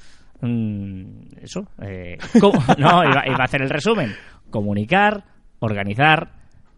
Mm, 0.43 1.37
eso. 1.41 1.67
eh, 1.81 2.17
no, 2.77 3.03
iba 3.03 3.21
a 3.39 3.43
hacer 3.43 3.61
el 3.61 3.69
resumen. 3.69 4.13
Comunicar, 4.49 5.23
organizar, 5.59 6.33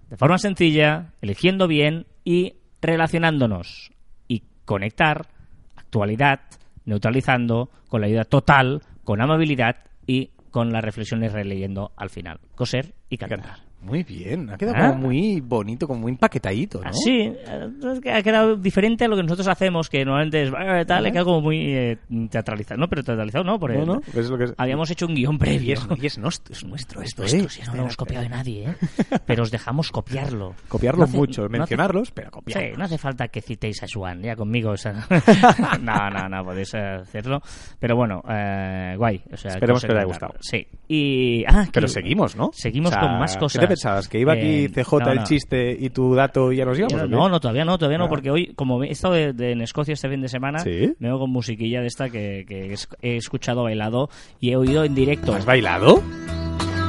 de 0.10 0.17
forma 0.17 0.38
sencilla, 0.38 1.13
eligiendo 1.22 1.67
bien 1.67 2.05
y 2.24 2.53
relacionándonos. 2.81 3.91
Y 4.27 4.43
conectar, 4.65 5.27
actualidad, 5.75 6.41
neutralizando, 6.86 7.69
con 7.89 8.01
la 8.01 8.07
ayuda 8.07 8.24
total, 8.25 8.81
con 9.03 9.22
amabilidad 9.22 9.77
y 10.05 10.29
con 10.51 10.72
las 10.72 10.84
reflexiones 10.84 11.34
releyendo 11.34 11.91
al 11.98 12.10
final. 12.10 12.39
Coser 12.55 12.93
y 13.10 13.17
cantar. 13.17 13.64
Muy 13.82 14.01
bien, 14.03 14.50
ha 14.50 14.58
quedado 14.58 14.77
¿Ah? 14.79 14.89
como 14.89 15.01
muy 15.10 15.41
bonito, 15.41 15.88
como 15.88 16.00
muy 16.01 16.12
empaquetadito, 16.13 16.82
¿no? 16.82 16.89
Así, 16.89 17.20
eh, 17.22 17.70
es 17.84 18.00
ha 18.12 18.24
quedado 18.24 18.55
diferente 18.55 19.05
a 19.05 19.08
lo 19.08 19.15
que 19.15 19.22
nosotros 19.22 19.48
hacemos, 19.48 19.89
que 19.89 20.03
normalmente 20.03 20.41
es 20.41 20.50
eh, 20.50 20.86
tal, 20.88 21.05
ha 21.05 21.12
quedado 21.12 21.25
como 21.27 21.41
muy 21.41 21.58
eh, 21.72 21.98
teatralizado. 22.32 22.79
No, 22.79 22.88
pero 22.88 23.03
teatralizado 23.03 23.44
no, 23.44 23.60
porque 23.60 23.77
No, 23.77 23.86
no, 23.86 24.01
es 24.15 24.27
lo 24.27 24.39
que 24.39 24.46
es. 24.46 24.53
habíamos 24.58 24.89
hecho 24.89 25.05
un 25.05 25.13
guion 25.13 25.36
Y 25.36 25.38
previo. 25.38 25.74
es, 25.75 25.88
y 26.01 26.05
es 26.08 26.17
nuestro, 26.17 26.51
es 26.55 26.63
nuestro 26.65 27.01
esto, 27.03 27.22
Nuestro, 27.22 27.46
¿eh? 27.46 27.50
si 27.50 27.62
no 27.62 27.75
lo 27.75 27.82
hemos 27.82 27.96
copiado 27.96 28.24
de 28.24 28.29
nadie, 28.29 28.70
¿eh? 28.70 28.75
Pero 29.24 29.44
os 29.44 29.51
dejamos 29.51 29.91
copiarlo. 29.91 30.55
Copiarlo 30.67 31.03
hace- 31.03 31.17
mucho, 31.17 31.41
no 31.41 31.48
hace- 31.50 31.58
mencionarlos, 31.60 32.10
pero 32.10 32.32
copiarlo. 32.32 32.67
Sí, 32.72 32.74
no 32.79 32.86
hace 32.86 32.98
falta 32.98 33.27
que 33.27 33.41
citéis 33.41 33.84
a 33.84 33.86
Juan, 33.94 34.20
ya 34.24 34.36
conmigo. 34.36 34.72
o 34.72 34.77
sea, 34.77 34.94
no, 35.82 36.10
no, 36.10 36.27
no, 36.27 36.44
podéis 36.44 36.74
hacerlo. 36.74 37.39
Pero 37.79 37.96
bueno, 37.96 38.24
eh, 38.27 38.96
guay. 38.98 39.22
O 39.32 39.38
sea, 39.38 39.51
Esperemos 39.51 39.84
que 39.86 39.91
os 39.91 39.96
haya 39.98 40.05
gustado. 40.05 40.34
Sí. 40.41 40.65
Y, 40.88 41.44
ah, 41.48 41.67
Pero 41.72 41.86
que- 41.86 41.94
seguimos, 41.94 42.36
¿no? 42.36 42.50
Seguimos 42.51 42.89
O 42.91 42.94
sea, 42.94 43.01
con 43.01 43.20
más 43.20 43.38
cosas. 43.38 43.64
¿Qué 43.65 43.74
te 43.74 43.74
pensabas? 43.75 44.07
¿Que 44.07 44.19
iba 44.19 44.34
aquí 44.34 44.67
CJ 44.69 45.00
no, 45.05 45.12
el 45.12 45.17
no. 45.19 45.24
chiste 45.24 45.75
y 45.79 45.89
tu 45.89 46.15
dato 46.15 46.51
y 46.51 46.57
ya 46.57 46.65
nos 46.65 46.77
íbamos? 46.77 47.10
No, 47.10 47.29
no, 47.29 47.39
todavía 47.39 47.65
no, 47.65 47.77
todavía 47.77 47.98
no, 47.98 48.05
Ah. 48.05 48.10
porque 48.10 48.31
hoy, 48.31 48.53
como 48.55 48.84
he 48.84 48.91
estado 48.91 49.13
de- 49.15 49.34
de- 49.34 49.51
en 49.51 49.62
Escocia 49.62 49.93
este 49.93 50.10
fin 50.10 50.22
de 50.22 50.29
semana, 50.29 50.60
¿Sí? 50.60 50.93
me 51.00 51.07
veo 51.10 51.19
con 51.19 51.29
musiquilla 51.31 51.81
de 51.81 51.88
esta 51.88 52.10
que, 52.10 52.45
que 52.48 52.74
es- 52.74 52.88
he 53.01 53.17
escuchado, 53.17 53.63
bailado 53.63 54.10
y 54.39 54.51
he 54.51 54.57
oído 54.57 54.84
en 54.84 54.95
directo. 54.95 55.34
¿Has 55.34 55.45
bailado? 55.45 56.01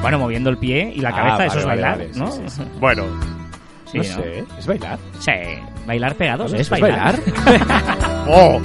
Bueno, 0.02 0.18
moviendo 0.18 0.50
el 0.50 0.58
pie 0.58 0.92
y 0.94 1.00
la 1.00 1.08
Ah, 1.08 1.12
cabeza, 1.12 1.36
vale, 1.36 1.46
eso 1.48 1.58
es 1.58 1.64
vale, 1.66 1.82
bailar, 1.82 1.98
vale, 1.98 2.10
¿no? 2.18 2.30
sí, 2.32 2.42
sí. 2.48 2.62
Bueno, 2.80 3.04
no, 3.94 4.04
sé, 4.04 4.44
¿es 4.58 4.66
bailar? 4.66 4.98
Sí, 5.20 5.32
bailar 5.86 6.14
pegados, 6.16 6.52
¿Es 6.52 6.60
es 6.60 6.70
bailar. 6.70 7.14
¡Oh! 8.28 8.60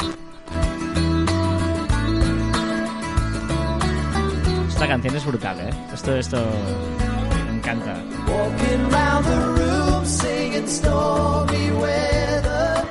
Esta 4.67 4.87
canción 4.87 5.15
es 5.15 5.25
brutal, 5.25 5.59
¿eh? 5.59 5.69
Esto, 5.93 6.15
esto 6.15 6.37
encanta. 7.61 7.93
Walking 8.27 8.89
round 8.89 9.25
the 9.25 9.61
room 9.61 10.05
singing 10.05 10.67
stormy 10.67 11.71
weather. 11.71 12.83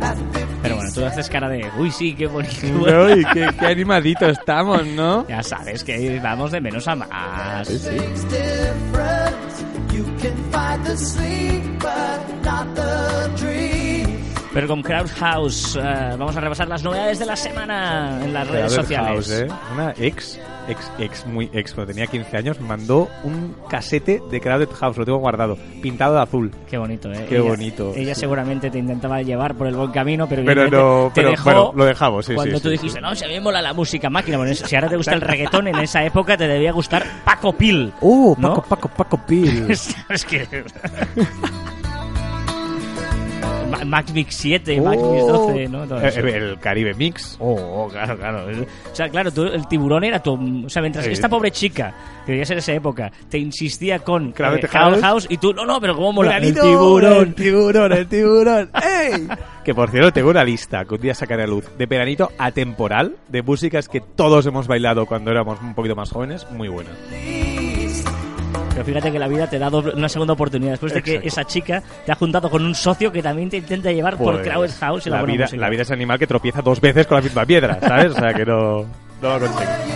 At 0.00 0.16
50 0.16 0.46
Pero 0.62 0.76
bueno, 0.76 0.90
tú 0.94 1.04
haces 1.04 1.28
cara 1.28 1.48
de, 1.48 1.70
uy, 1.78 1.90
sí, 1.90 2.14
qué 2.14 2.26
bonito. 2.26 2.66
Uy, 3.06 3.24
qué, 3.32 3.48
qué 3.58 3.66
animadito 3.66 4.26
estamos, 4.28 4.86
¿no? 4.86 5.26
Ya 5.28 5.42
sabes 5.42 5.84
que 5.84 6.18
vamos 6.22 6.50
de 6.52 6.60
menos 6.60 6.86
a 6.88 6.94
más. 6.96 7.68
things 7.68 8.24
different. 8.30 9.92
You 9.92 10.04
can 10.20 10.36
find 10.50 10.84
the 10.84 10.96
sleep, 10.96 11.62
but 11.80 12.44
not 12.44 12.74
the 12.74 13.44
dream. 13.44 14.18
Pero 14.54 14.68
con 14.68 14.82
Crowd 14.82 15.08
House 15.18 15.76
eh, 15.76 16.14
vamos 16.18 16.36
a 16.36 16.40
repasar 16.40 16.68
las 16.68 16.82
novedades 16.82 17.18
de 17.18 17.26
la 17.26 17.36
semana 17.36 18.20
en 18.22 18.32
las 18.34 18.46
redes 18.48 18.72
sociales. 18.72 19.26
House, 19.28 19.30
¿eh? 19.30 19.48
Una 19.72 19.94
ex, 19.98 20.38
ex, 20.68 20.90
ex, 20.98 21.26
muy 21.26 21.50
ex, 21.52 21.72
cuando 21.74 21.92
tenía 21.92 22.06
15 22.06 22.36
años, 22.36 22.60
mandó 22.60 23.08
un 23.24 23.54
casete 23.68 24.22
de 24.30 24.40
Crowded 24.40 24.68
House, 24.70 24.96
lo 24.96 25.04
tengo 25.04 25.18
guardado, 25.18 25.56
pintado 25.80 26.14
de 26.16 26.22
azul. 26.22 26.50
Qué 26.68 26.78
bonito, 26.78 27.12
¿eh? 27.12 27.26
Qué 27.28 27.36
Ella- 27.38 27.48
bonito. 27.50 27.92
Ella 27.94 28.14
seguramente 28.14 28.70
te 28.70 28.78
intentaba 28.78 29.22
llevar 29.22 29.54
por 29.54 29.66
el 29.66 29.74
buen 29.74 29.90
camino, 29.90 30.28
pero, 30.28 30.44
Pero 30.44 30.68
no, 30.70 31.10
te 31.14 31.20
pero 31.20 31.30
dejó 31.30 31.44
bueno, 31.44 31.72
lo 31.74 31.84
dejamos, 31.84 32.26
sí, 32.26 32.34
cuando 32.34 32.56
sí, 32.56 32.62
tú 32.62 32.68
dijiste, 32.70 33.00
no, 33.00 33.14
si 33.14 33.24
a 33.24 33.28
mí 33.28 33.34
me 33.34 33.40
mola 33.40 33.62
la 33.62 33.72
música 33.72 34.08
máquina, 34.10 34.36
bueno, 34.38 34.54
si 34.54 34.74
ahora 34.74 34.88
te 34.88 34.96
gusta 34.96 35.14
el 35.14 35.20
reggaetón, 35.20 35.68
en 35.68 35.78
esa 35.78 36.04
época 36.04 36.36
te 36.36 36.46
debía 36.48 36.72
gustar 36.72 37.04
Paco 37.24 37.52
Pil. 37.52 37.92
¡Uh, 38.00 38.34
¿No? 38.38 38.54
Paco, 38.54 38.68
Paco, 38.68 38.88
Paco 38.88 39.20
Pil! 39.26 39.66
es 39.70 40.24
que... 40.24 40.46
Ma- 43.72 43.84
Max 43.84 44.12
Mix 44.12 44.34
7, 44.36 44.80
Max 44.80 44.96
Mix 45.02 45.26
12, 45.26 45.68
¿no? 45.68 45.86
Todo 45.86 46.00
Eh, 46.00 46.08
eso. 46.08 46.20
eh, 46.20 46.36
el 46.36 46.58
Caribe 46.60 46.94
Mix. 46.94 47.36
Oh, 47.40 47.54
oh, 47.54 47.88
claro, 47.88 48.16
claro. 48.16 48.46
O 48.92 48.94
sea, 48.94 49.08
claro, 49.08 49.30
tú- 49.32 49.44
el 49.44 49.66
tiburón 49.66 50.04
era 50.04 50.22
tu... 50.22 50.34
O 50.66 50.68
sea, 50.68 50.80
mientras 50.82 51.04
Sí. 51.04 51.12
esta 51.12 51.28
pobre 51.28 51.50
chica, 51.50 51.94
que 52.24 52.32
debía 52.32 52.44
ser 52.44 52.58
esa 52.58 52.72
época, 52.72 53.10
te 53.28 53.38
insistía 53.38 53.98
con 54.00 54.34
eh, 54.38 54.66
House. 54.70 55.00
House 55.00 55.26
y 55.28 55.38
tú, 55.38 55.52
no, 55.52 55.64
no, 55.64 55.80
pero 55.80 55.94
¿cómo 55.96 56.12
mola? 56.12 56.38
El 56.38 56.54
tiburón. 56.54 57.28
El 57.28 57.34
tiburón, 57.34 57.92
el 57.92 58.06
tiburón. 58.06 58.70
¡Ey! 58.82 59.28
Que 59.64 59.74
por 59.74 59.90
cierto, 59.90 60.12
tengo 60.12 60.30
una 60.30 60.44
lista 60.44 60.84
que 60.84 60.94
un 60.94 61.00
día 61.00 61.14
sacaré 61.14 61.44
a 61.44 61.46
luz 61.46 61.64
de 61.78 61.86
veranito 61.86 62.30
atemporal 62.38 63.16
de 63.28 63.42
músicas 63.42 63.88
que 63.88 64.00
todos 64.00 64.44
hemos 64.46 64.66
bailado 64.66 65.06
cuando 65.06 65.30
éramos 65.30 65.60
un 65.60 65.74
poquito 65.74 65.94
más 65.96 66.10
jóvenes. 66.10 66.46
Muy 66.50 66.68
buena. 66.68 66.90
Pero 68.84 68.94
fíjate 68.98 69.12
que 69.12 69.18
la 69.18 69.28
vida 69.28 69.46
te 69.48 69.58
da 69.58 69.70
doble- 69.70 69.94
una 69.94 70.08
segunda 70.08 70.32
oportunidad. 70.34 70.72
Después 70.72 70.92
de 70.94 71.02
que 71.02 71.20
esa 71.22 71.44
chica 71.44 71.82
te 72.04 72.12
ha 72.12 72.14
juntado 72.14 72.50
con 72.50 72.64
un 72.64 72.74
socio 72.74 73.10
que 73.12 73.22
también 73.22 73.48
te 73.50 73.58
intenta 73.58 73.90
llevar 73.92 74.16
por 74.16 74.34
Pues, 74.34 74.48
Crowded 74.48 74.70
House 74.80 75.06
y 75.06 75.10
la, 75.10 75.16
la, 75.16 75.22
buena 75.22 75.32
vida, 75.34 75.44
música. 75.44 75.60
la 75.60 75.68
vida 75.70 75.82
es 75.82 75.90
animal 75.90 76.18
que 76.18 76.26
tropieza 76.26 76.62
dos 76.62 76.80
veces 76.80 77.06
con 77.06 77.16
la 77.16 77.22
misma 77.22 77.44
piedra, 77.46 77.78
¿sabes? 77.80 78.12
O 78.12 78.14
sea 78.14 78.32
que 78.34 78.44
no, 78.44 78.84
no 79.22 79.38
lo 79.38 79.46
consigue. 79.46 79.91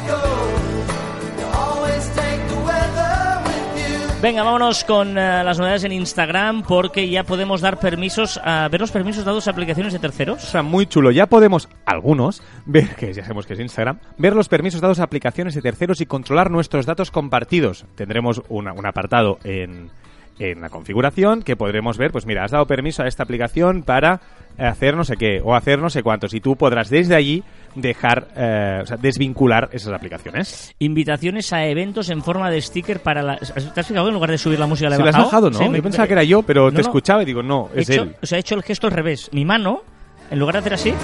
Venga, 4.22 4.42
vámonos 4.42 4.82
con 4.84 5.16
eh, 5.18 5.44
las 5.44 5.58
novedades 5.58 5.84
en 5.84 5.92
Instagram 5.92 6.62
porque 6.62 7.08
ya 7.08 7.22
podemos 7.22 7.60
dar 7.60 7.78
permisos 7.78 8.40
a 8.42 8.66
ver 8.68 8.80
los 8.80 8.90
permisos 8.90 9.24
dados 9.24 9.46
a 9.46 9.50
aplicaciones 9.50 9.92
de 9.92 9.98
O 9.98 10.00
terceros. 10.00 10.42
sea, 10.42 10.62
muy 10.62 10.86
chulo. 10.86 11.10
Ya 11.10 11.26
podemos, 11.26 11.68
algunos, 11.84 12.42
ver, 12.64 12.96
que 12.96 13.12
ya 13.12 13.22
sabemos 13.22 13.46
que 13.46 13.52
es 13.52 13.60
Instagram, 13.60 13.98
ver 14.16 14.34
los 14.34 14.48
permisos 14.48 14.80
dados 14.80 14.98
a 15.00 15.04
aplicaciones 15.04 15.54
de 15.54 15.62
terceros 15.62 16.00
y 16.00 16.06
controlar 16.06 16.50
nuestros 16.50 16.86
datos 16.86 17.10
compartidos. 17.10 17.84
Tendremos 17.94 18.42
una- 18.48 18.72
un 18.72 18.86
apartado 18.86 19.38
en, 19.44 19.90
en 20.38 20.60
la 20.60 20.68
configuración 20.68 21.42
que 21.42 21.56
podremos 21.56 21.96
ver, 21.98 22.10
pues 22.12 22.26
mira, 22.26 22.44
has 22.44 22.50
dado 22.50 22.66
permiso 22.66 23.02
a 23.02 23.08
esta 23.08 23.22
aplicación 23.22 23.82
para 23.82 24.20
hacer 24.58 24.96
no 24.96 25.04
sé 25.04 25.16
qué 25.16 25.40
o 25.44 25.54
hacer 25.54 25.78
no 25.78 25.90
sé 25.90 26.02
cuántos 26.02 26.32
y 26.34 26.40
tú 26.40 26.56
podrás 26.56 26.88
desde 26.88 27.14
allí 27.14 27.42
dejar, 27.74 28.28
eh, 28.36 28.80
o 28.82 28.86
sea, 28.86 28.96
desvincular 28.96 29.68
esas 29.72 29.92
aplicaciones. 29.92 30.74
Invitaciones 30.78 31.52
a 31.52 31.66
eventos 31.66 32.08
en 32.08 32.22
forma 32.22 32.50
de 32.50 32.62
sticker 32.62 33.00
para 33.00 33.22
la... 33.22 33.36
¿Te 33.36 33.80
has 33.80 33.86
fijado 33.86 34.08
en 34.08 34.14
lugar 34.14 34.30
de 34.30 34.38
subir 34.38 34.58
la 34.58 34.66
música 34.66 34.88
la 34.88 34.96
he 34.96 34.98
¿Se 34.98 35.02
lo 35.02 35.08
has 35.10 35.14
bajado? 35.16 35.26
bajado, 35.30 35.50
no? 35.50 35.58
Sí, 35.58 35.68
me- 35.68 35.76
yo 35.78 35.82
pensaba 35.82 36.06
que 36.06 36.14
era 36.14 36.24
yo, 36.24 36.42
pero 36.42 36.64
No, 36.64 36.70
te 36.70 36.76
no. 36.76 36.80
escuchaba 36.80 37.22
y 37.22 37.26
digo, 37.26 37.42
no, 37.42 37.68
He 37.74 37.80
es 37.82 37.90
hecho, 37.90 38.02
él. 38.04 38.16
o 38.22 38.26
sea, 38.26 38.38
he 38.38 38.40
hecho 38.40 38.54
el 38.54 38.62
gesto 38.62 38.86
al 38.86 38.94
revés. 38.94 39.28
Mi 39.32 39.44
mano, 39.44 39.82
en 40.30 40.38
lugar 40.38 40.54
de 40.54 40.58
hacer 40.60 40.72
así, 40.74 40.94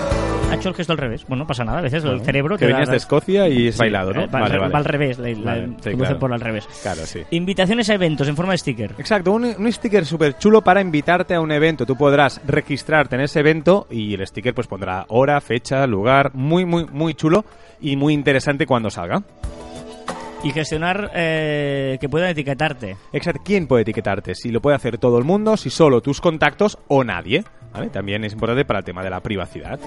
ha 0.53 0.57
hecho 0.57 0.69
el 0.69 0.75
gesto 0.75 0.93
al 0.93 0.99
revés. 0.99 1.25
Bueno, 1.27 1.45
no 1.45 1.47
pasa 1.47 1.65
nada. 1.65 1.79
A 1.79 1.83
veces 1.83 2.05
el 2.05 2.21
cerebro 2.23 2.57
Que 2.57 2.67
te 2.67 2.71
da 2.73 2.79
venías 2.79 2.91
de 2.91 2.97
Escocia 2.97 3.49
y 3.49 3.69
es 3.69 3.75
Sí, 3.75 3.81
bailado, 3.81 4.13
¿no? 4.13 4.23
eh, 4.23 4.27
Va, 4.27 4.41
va 4.41 4.79
al 4.79 4.85
revés, 4.85 5.19
la, 5.19 5.29
la- 5.31 5.37
Vale, 5.53 5.69
sí, 5.83 5.91
claro. 5.97 6.19
por 6.19 6.33
al 6.33 6.41
revés. 6.41 6.67
Claro, 6.83 7.01
sí. 7.07 7.21
Invitaciones 7.31 7.89
a 7.91 7.95
eventos 7.95 8.29
en 8.29 8.37
forma 8.37 8.53
de 8.53 8.59
sticker. 8.59 8.95
Exacto, 8.99 9.33
un, 9.33 9.45
un 9.45 9.73
sticker 9.73 10.05
súper 10.05 10.39
chulo 10.39 10.63
para 10.63 10.81
invitarte 10.81 11.35
a 11.35 11.41
un 11.41 11.53
evento. 11.53 11.87
Tú 11.87 11.97
podrás 11.97 12.41
registrarte 12.47 13.17
en 13.17 13.23
ese 13.23 13.41
evento 13.41 13.87
y 13.91 14.15
el 14.15 14.27
sticker 14.27 14.55
pues 14.55 14.67
pondrá 14.67 15.05
hora, 15.09 15.41
fecha, 15.41 15.87
lugar. 15.87 16.31
Muy, 16.35 16.65
muy, 16.65 16.87
muy 16.87 17.15
chulo 17.15 17.45
y 17.81 17.97
muy 17.97 18.13
interesante 18.15 18.67
cuando 18.67 18.91
salga. 18.91 19.23
Y 20.45 20.51
gestionar 20.51 21.11
eh, 21.15 21.99
que 22.01 22.09
puedan 22.09 22.31
etiquetarte. 22.31 22.97
Exacto, 23.13 23.43
¿quién 23.45 23.69
puede 23.69 23.83
etiquetarte? 23.83 24.35
Si 24.35 24.51
lo 24.51 24.61
puede 24.61 24.75
hacer 24.75 24.99
todo 24.99 25.17
el 25.19 25.25
mundo, 25.25 25.57
si 25.57 25.71
solo 25.71 26.01
tus 26.01 26.21
contactos 26.21 26.79
o 26.89 27.05
nadie. 27.05 27.45
¿vale? 27.73 27.91
También 27.91 28.25
es 28.25 28.33
importante 28.33 28.65
para 28.65 28.81
el 28.81 28.85
tema 28.85 29.05
de 29.05 29.11
la 29.11 29.21
privacidad. 29.21 29.79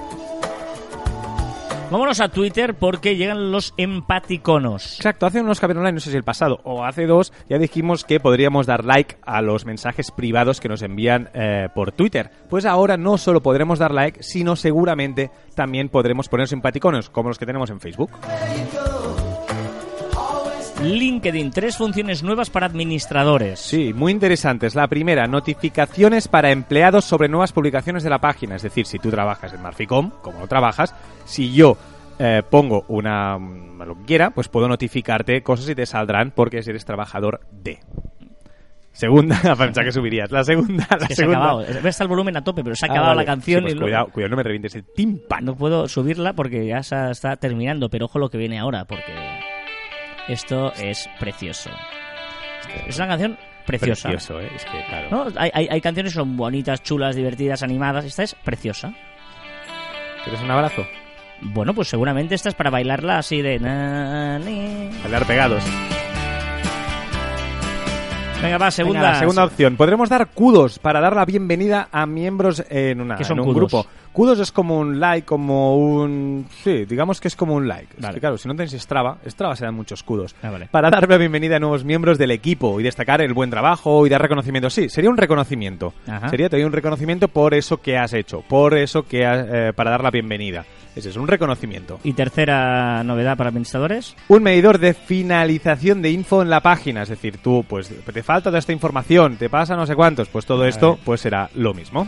Vámonos 1.96 2.20
a 2.20 2.28
Twitter 2.28 2.74
porque 2.74 3.16
llegan 3.16 3.54
los 3.54 3.74
empaticonos. 3.78 4.98
Exacto, 4.98 5.28
hace 5.28 5.40
unos 5.40 5.62
Caber 5.62 5.78
Online, 5.78 5.94
no 5.94 6.02
sé 6.02 6.12
si 6.12 6.18
el 6.18 6.26
pasado 6.26 6.60
o 6.66 6.84
hace 6.84 7.06
dos, 7.06 7.32
ya 7.50 7.58
dijimos 7.58 8.04
que 8.04 8.20
podríamos 8.20 8.68
dar 8.68 8.84
like 8.84 9.16
a 9.26 9.42
los 9.42 9.66
mensajes 9.66 10.12
privados 10.12 10.60
que 10.60 10.68
nos 10.68 10.82
envían 10.82 11.30
eh, 11.34 11.70
por 11.74 11.94
Twitter. 11.94 12.32
Pues 12.50 12.66
ahora 12.66 12.98
no 12.98 13.18
solo 13.18 13.42
podremos 13.42 13.80
dar 13.80 13.94
like, 13.94 14.24
sino 14.24 14.58
seguramente 14.58 15.32
también 15.56 15.88
podremos 15.88 16.28
poner 16.28 16.50
simpaticonos, 16.50 17.10
como 17.10 17.30
los 17.30 17.40
que 17.40 17.46
tenemos 17.46 17.70
en 17.70 17.80
Facebook. 17.80 18.12
LinkedIn, 20.86 21.52
tres 21.52 21.78
funciones 21.78 22.24
nuevas 22.24 22.50
para 22.50 22.66
administradores. 22.68 23.60
Sí, 23.60 23.94
muy 23.94 24.12
interesantes. 24.12 24.76
La 24.76 24.88
primera, 24.88 25.28
notificaciones 25.28 26.28
para 26.28 26.52
empleados 26.52 27.06
sobre 27.06 27.28
nuevas 27.30 27.52
publicaciones 27.52 28.04
de 28.04 28.10
la 28.10 28.20
página. 28.20 28.56
Es 28.56 28.62
decir, 28.64 28.86
si 28.86 29.00
tú 29.00 29.10
trabajas 29.10 29.54
en 29.54 29.62
Marficom, 29.62 30.12
como 30.22 30.40
lo 30.40 30.48
trabajas, 30.48 30.96
si 31.26 31.54
yo 31.54 31.78
eh, 32.20 32.42
pongo 32.50 32.86
una 32.88 33.38
mm, 33.38 33.82
lo 33.84 33.98
que 34.00 34.06
quiera, 34.06 34.30
pues 34.30 34.48
puedo 34.48 34.68
notificarte 34.68 35.42
cosas 35.44 35.70
y 35.70 35.76
te 35.76 35.86
saldrán 35.86 36.32
porque 36.32 36.58
eres 36.60 36.86
trabajador 36.86 37.42
de. 37.52 37.80
Segunda, 38.92 39.36
pensaba 39.58 39.84
que 39.84 39.92
subirías. 39.92 40.32
La 40.32 40.44
segunda, 40.46 40.88
la 40.90 41.08
Que 41.08 41.14
se 41.16 41.24
ha 41.24 41.26
segunda. 41.28 41.40
acabado. 41.40 41.66
Ve 41.84 41.90
hasta 41.90 42.04
el 42.06 42.08
volumen 42.08 42.38
a 42.38 42.44
tope, 42.44 42.64
pero 42.64 42.76
se 42.76 42.86
ha 42.86 42.90
Ah, 42.90 42.92
acabado 42.94 43.16
vale. 43.16 43.26
la 43.26 43.34
canción 43.34 43.60
Sí, 43.60 43.64
pues 43.64 43.74
y 43.74 43.76
no- 43.76 43.82
cuidado, 43.82 44.08
cuidado, 44.08 44.30
no 44.32 44.38
me 44.38 44.44
revientes 44.44 44.74
el 44.76 44.86
tímpano. 44.96 45.48
no 45.52 45.56
puedo 45.58 45.88
subirla 45.90 46.32
porque 46.34 46.66
ya 46.66 46.82
se 46.82 47.12
está 47.12 47.36
terminando. 47.36 47.90
Pero 47.90 48.06
ojo 48.06 48.20
lo 48.20 48.30
que 48.30 48.38
viene 48.38 48.58
ahora, 48.58 48.86
porque 48.86 49.12
esto 50.28 50.74
es 50.74 51.10
precioso. 51.20 51.70
Es 52.88 52.98
una 52.98 53.08
canción 53.08 53.38
preciosa. 53.66 54.10
Precioso, 54.10 54.40
¿eh? 54.42 54.50
Es 54.56 54.66
que, 54.66 54.84
claro. 54.90 55.08
¿no? 55.12 55.28
Hay, 55.38 55.52
hay- 55.54 55.68
hay 55.72 55.82
canciones 55.82 56.14
que 56.14 56.20
son 56.20 56.36
bonitas, 56.38 56.82
chulas, 56.84 57.16
divertidas, 57.16 57.64
animadas. 57.64 58.06
Esta 58.06 58.24
es 58.24 58.36
preciosa. 58.36 58.94
¿Quieres 60.24 60.42
un 60.42 60.52
abrazo? 60.52 60.86
Bueno, 61.42 61.74
pues 61.74 61.88
seguramente 61.90 62.34
esta 62.36 62.50
es 62.50 62.56
para 62.56 62.70
bailarla 62.70 63.18
así 63.20 63.42
de... 63.42 63.60
Bailar 65.04 65.26
pegados. 65.28 65.64
Venga, 68.42 68.58
va, 68.58 68.70
segunda. 68.70 69.00
Venga, 69.00 69.14
la 69.14 69.20
segunda 69.20 69.44
opción. 69.46 69.76
Podremos 69.76 70.10
dar 70.10 70.28
kudos 70.28 70.78
para 70.78 71.00
dar 71.00 71.16
la 71.16 71.26
bienvenida 71.26 71.88
a 71.92 72.06
miembros 72.06 72.64
en, 72.70 73.02
una, 73.02 73.16
¿Qué 73.16 73.24
son 73.24 73.38
en 73.40 73.40
un 73.48 73.54
kudos? 73.54 73.72
grupo. 73.72 73.88
Kudos 74.12 74.40
es 74.40 74.52
como 74.52 74.80
un 74.80 75.00
like, 75.00 75.26
como 75.26 75.76
un... 75.78 76.48
Sí, 76.64 76.86
digamos 76.86 77.20
que 77.20 77.28
es 77.28 77.36
como 77.36 77.54
un 77.56 77.68
like. 77.68 77.96
Es 77.98 78.02
Vale. 78.02 78.14
que, 78.14 78.20
claro, 78.22 78.38
si 78.38 78.48
no 78.48 78.56
tenéis 78.56 78.72
Strava, 78.82 79.18
Strava 79.28 79.56
se 79.58 79.66
dan 79.66 79.74
muchos 79.74 80.04
kudos. 80.04 80.36
Ah, 80.42 80.52
vale. 80.52 80.68
Para 80.72 80.90
dar 80.90 81.10
la 81.10 81.18
bienvenida 81.18 81.58
a 81.58 81.60
nuevos 81.60 81.84
miembros 81.84 82.18
del 82.18 82.32
equipo 82.32 82.80
y 82.80 82.84
destacar 82.84 83.20
el 83.22 83.34
buen 83.34 83.50
trabajo 83.50 84.06
y 84.06 84.10
dar 84.10 84.22
reconocimiento. 84.22 84.70
Sí, 84.70 84.88
sería 84.90 85.10
un 85.10 85.18
reconocimiento. 85.18 85.94
Ajá. 86.08 86.30
Sería 86.30 86.48
te 86.48 86.56
doy 86.56 86.66
un 86.66 86.72
reconocimiento 86.72 87.28
por 87.28 87.54
eso 87.54 87.82
que 87.82 87.98
has 87.98 88.14
hecho, 88.14 88.42
por 88.48 88.78
eso 88.78 89.04
que 89.04 89.26
has, 89.26 89.48
eh, 89.52 89.74
para 89.76 89.92
dar 89.92 90.02
la 90.04 90.12
bienvenida. 90.12 90.66
Ese 90.96 91.10
es 91.10 91.18
un 91.18 91.28
reconocimiento. 91.28 92.00
Y 92.04 92.14
tercera 92.14 93.04
novedad 93.04 93.38
para 93.38 93.50
administradores. 93.50 94.16
Un 94.28 94.44
medidor 94.44 94.80
de 94.80 94.94
finalización 94.94 96.02
de 96.02 96.12
info 96.12 96.42
en 96.42 96.50
la 96.50 96.62
página, 96.62 97.04
es 97.04 97.10
decir, 97.10 97.38
tú, 97.38 97.66
pues, 97.68 97.90
te 97.90 98.24
falta 98.24 98.50
toda 98.50 98.60
esta 98.60 98.74
información, 98.74 99.38
te 99.38 99.50
pasa 99.50 99.76
no 99.76 99.86
sé 99.86 99.96
cuántos, 99.96 100.30
pues 100.30 100.46
todo 100.46 100.66
esto, 100.66 100.98
pues 101.04 101.22
será 101.22 101.50
lo 101.56 101.74
mismo. 101.74 102.08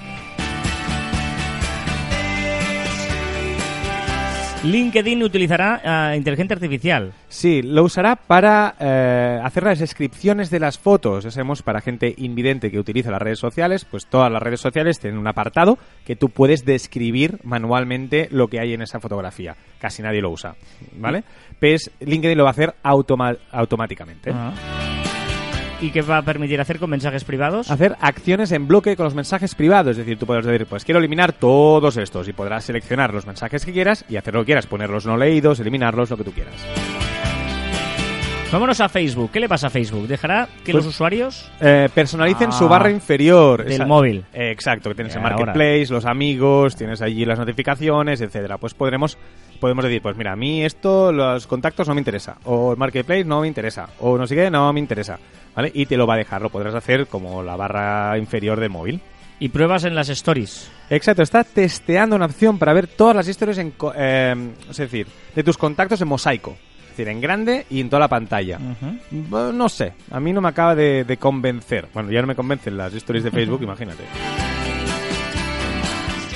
LinkedIn 4.72 5.24
utilizará 5.24 6.12
eh, 6.12 6.18
inteligencia 6.18 6.56
artificial. 6.56 7.14
Sí, 7.30 7.62
lo 7.62 7.84
usará 7.84 8.16
para 8.16 8.76
eh, 8.80 9.40
hacer 9.44 9.64
las 9.64 9.80
descripciones 9.80 10.50
de 10.50 10.60
las 10.60 10.78
fotos. 10.78 11.24
Ya 11.24 11.32
sabemos, 11.32 11.62
para 11.62 11.80
gente 11.82 12.14
invidente 12.18 12.70
que 12.70 12.80
utiliza 12.80 13.10
las 13.12 13.22
redes 13.22 13.40
sociales, 13.40 13.86
pues 13.86 14.06
todas 14.08 14.32
las 14.32 14.42
redes 14.42 14.60
sociales 14.60 15.00
tienen 15.00 15.20
un 15.20 15.28
apartado 15.28 15.78
que 16.06 16.16
tú 16.16 16.30
puedes 16.30 16.66
describir 16.66 17.40
manualmente 17.44 18.28
lo 18.32 18.48
que 18.50 18.60
hay 18.60 18.74
en 18.74 18.82
esa 18.82 19.00
fotografía. 19.00 19.56
Casi 19.80 20.02
nadie 20.02 20.22
lo 20.22 20.32
usa, 20.32 20.56
¿vale? 20.98 21.24
Pues 21.60 21.90
LinkedIn 22.00 22.38
lo 22.38 22.44
va 22.44 22.50
a 22.50 22.52
hacer 22.52 22.76
automa- 22.84 23.38
automáticamente. 23.52 24.32
Ah. 24.34 24.54
¿Y 25.80 25.92
qué 25.92 26.02
va 26.02 26.18
a 26.18 26.22
permitir 26.24 26.60
hacer 26.60 26.80
con 26.80 26.90
mensajes 26.90 27.24
privados? 27.24 27.70
hacer 27.70 27.96
acciones 28.02 28.52
en 28.52 28.68
bloque 28.68 28.96
con 28.96 29.04
los 29.04 29.14
mensajes 29.14 29.54
privados. 29.54 29.92
Es 29.92 29.98
decir, 29.98 30.18
tú 30.18 30.26
puedes 30.26 30.44
decir, 30.46 30.66
pues 30.66 30.84
quiero 30.84 30.98
eliminar 31.00 31.34
todos 31.34 31.98
estos 31.98 32.28
y 32.28 32.34
podrás 32.34 32.64
seleccionar 32.66 33.14
los 33.14 33.28
mensajes 33.28 33.64
que 33.64 33.72
quieras 33.74 34.04
y 34.10 34.16
hacer 34.18 34.34
lo 34.34 34.40
que 34.42 34.48
quieras, 34.48 34.66
ponerlos 34.66 35.06
no 35.06 35.18
leídos, 35.18 35.60
eliminarlos, 35.60 36.10
lo 36.10 36.18
que 36.18 36.24
tú 36.24 36.32
quieras. 36.32 36.56
Vámonos 38.52 38.80
a 38.80 38.88
Facebook. 38.88 39.30
¿Qué 39.32 39.42
le 39.42 39.50
pasa 39.50 39.68
a 39.68 39.70
Facebook? 39.70 40.08
¿Dejará 40.08 40.48
que 40.64 40.72
Pues- 40.72 40.86
los 40.86 40.96
usuarios 40.96 41.52
Eh, 41.60 41.90
personalicen 41.94 42.50
Ah, 42.50 42.54
su 42.54 42.68
barra 42.70 42.90
inferior. 42.90 43.64
del 43.66 43.86
móvil. 43.86 44.24
Eh, 44.34 44.52
exacto, 44.52 44.90
que 44.90 44.96
tienes 44.96 45.14
el 45.16 45.22
Eh, 45.22 45.24
ahora. 45.26 45.36
marketplace, 45.38 45.88
los 45.94 46.06
amigos, 46.06 46.76
tienes 46.78 47.02
allí 47.02 47.26
las 47.26 47.38
notificaciones, 47.38 48.22
etcétera. 48.22 48.58
Pues 48.58 48.74
podremos 48.74 49.18
podemos 49.58 49.84
decir, 49.84 50.02
pues 50.02 50.16
mira, 50.16 50.32
a 50.32 50.36
mí 50.36 50.64
esto, 50.64 51.12
los 51.12 51.48
contactos 51.48 51.88
no 51.88 51.94
me 51.94 52.02
interesa, 52.02 52.38
o 52.46 52.72
el 52.72 52.78
marketplace 52.78 53.24
no 53.26 53.42
me 53.42 53.48
interesa, 53.48 53.90
o 54.00 54.18
no 54.18 54.26
sé 54.28 54.36
qué, 54.36 54.50
no 54.50 54.72
me 54.74 54.80
interesa, 54.80 55.20
¿vale? 55.56 55.72
Y 55.74 55.86
te 55.86 55.98
lo 55.98 56.08
va 56.08 56.16
a 56.16 56.18
dejar, 56.18 56.42
lo 56.42 56.50
podrás 56.50 56.74
hacer 56.76 57.08
como 57.08 57.44
la 57.44 57.56
barra 57.56 58.18
inferior 58.18 58.60
del 58.60 58.70
móvil. 58.70 59.02
y 59.40 59.50
pruebas 59.50 59.84
en 59.84 59.94
las 59.94 60.10
stories? 60.10 60.72
Exacto, 60.90 61.22
está 61.22 61.44
testeando 61.44 62.16
una 62.16 62.26
opción 62.26 62.58
para 62.58 62.74
ver 62.74 62.88
todas 62.88 63.16
las 63.16 63.28
historias 63.28 63.60
en, 63.60 63.72
eh, 63.96 64.36
es 64.70 64.78
decir, 64.78 65.06
de 65.36 65.44
tus 65.44 65.58
contactos 65.58 66.02
en 66.02 66.08
mosaico. 66.08 66.58
Es 66.84 66.98
decir, 66.98 67.08
en 67.10 67.22
grande 67.22 67.68
y 67.70 67.80
en 67.80 67.90
toda 67.90 68.00
la 68.00 68.08
pantalla. 68.08 68.58
No 69.12 69.70
sé, 69.70 69.94
a 70.10 70.20
mí 70.20 70.34
no 70.34 70.42
me 70.42 70.50
acaba 70.50 70.74
de, 70.74 71.04
de 71.04 71.18
convencer. 71.18 71.88
Bueno, 71.94 72.10
ya 72.12 72.22
no 72.22 72.28
me 72.28 72.36
convencen 72.36 72.76
las 72.76 72.92
stories 72.96 73.26
de 73.26 73.30
Facebook, 73.30 73.62
imagínate. 73.62 74.04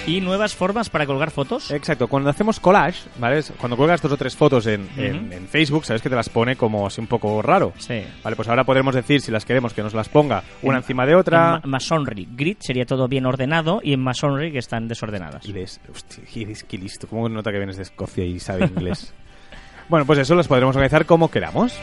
¿Y 0.07 0.19
nuevas 0.19 0.55
formas 0.55 0.89
para 0.89 1.05
colgar 1.05 1.29
fotos? 1.31 1.69
Exacto, 1.71 2.07
cuando 2.07 2.29
hacemos 2.29 2.59
collage, 2.59 3.01
¿vale? 3.19 3.41
Cuando 3.59 3.77
cuelgas 3.77 4.01
dos 4.01 4.11
o 4.11 4.17
tres 4.17 4.35
fotos 4.35 4.65
en, 4.65 4.89
en- 4.97 5.25
Ujú. 5.27 5.33
en 5.33 5.47
Facebook, 5.47 5.85
sabes 5.85 6.01
que 6.01 6.09
te 6.09 6.15
las 6.15 6.27
pone 6.27 6.55
como 6.55 6.87
así 6.87 6.99
un 6.99 7.07
poco 7.07 7.41
raro. 7.41 7.71
Sí. 7.77 8.01
Vale, 8.23 8.35
pues 8.35 8.47
ahora 8.49 8.63
podremos 8.63 8.95
decir 8.95 9.21
si 9.21 9.31
las 9.31 9.45
queremos 9.45 9.73
que 9.73 9.83
nos 9.83 9.93
las 9.93 10.09
ponga 10.09 10.43
una 10.63 10.77
En- 10.77 10.83
encima 10.83 11.05
de 11.05 11.11
En 11.13 11.17
otra. 11.19 11.51
Ma- 11.51 11.61
Masonry. 11.65 12.27
Grid 12.31 12.57
sería 12.59 12.85
todo 12.85 13.07
bien 13.07 13.25
ordenado 13.27 13.79
y 13.83 13.93
en 13.93 13.99
Masonry 14.01 14.51
que 14.51 14.57
están 14.59 14.87
desordenadas. 14.87 15.45
Inglés. 15.45 15.79
Hostia, 15.89 16.23
eres 16.35 16.63
que 16.63 16.77
listo. 16.79 17.07
¿Cómo 17.07 17.29
nota 17.29 17.51
que 17.51 17.57
vienes 17.57 17.77
de 17.77 17.83
Escocia 17.83 18.25
y 18.25 18.39
sabe 18.39 18.65
inglés? 18.65 19.13
bueno, 19.87 20.05
pues 20.07 20.17
eso 20.19 20.33
las 20.35 20.47
podremos 20.47 20.75
organizar 20.75 21.05
como 21.05 21.29
queramos. 21.29 21.73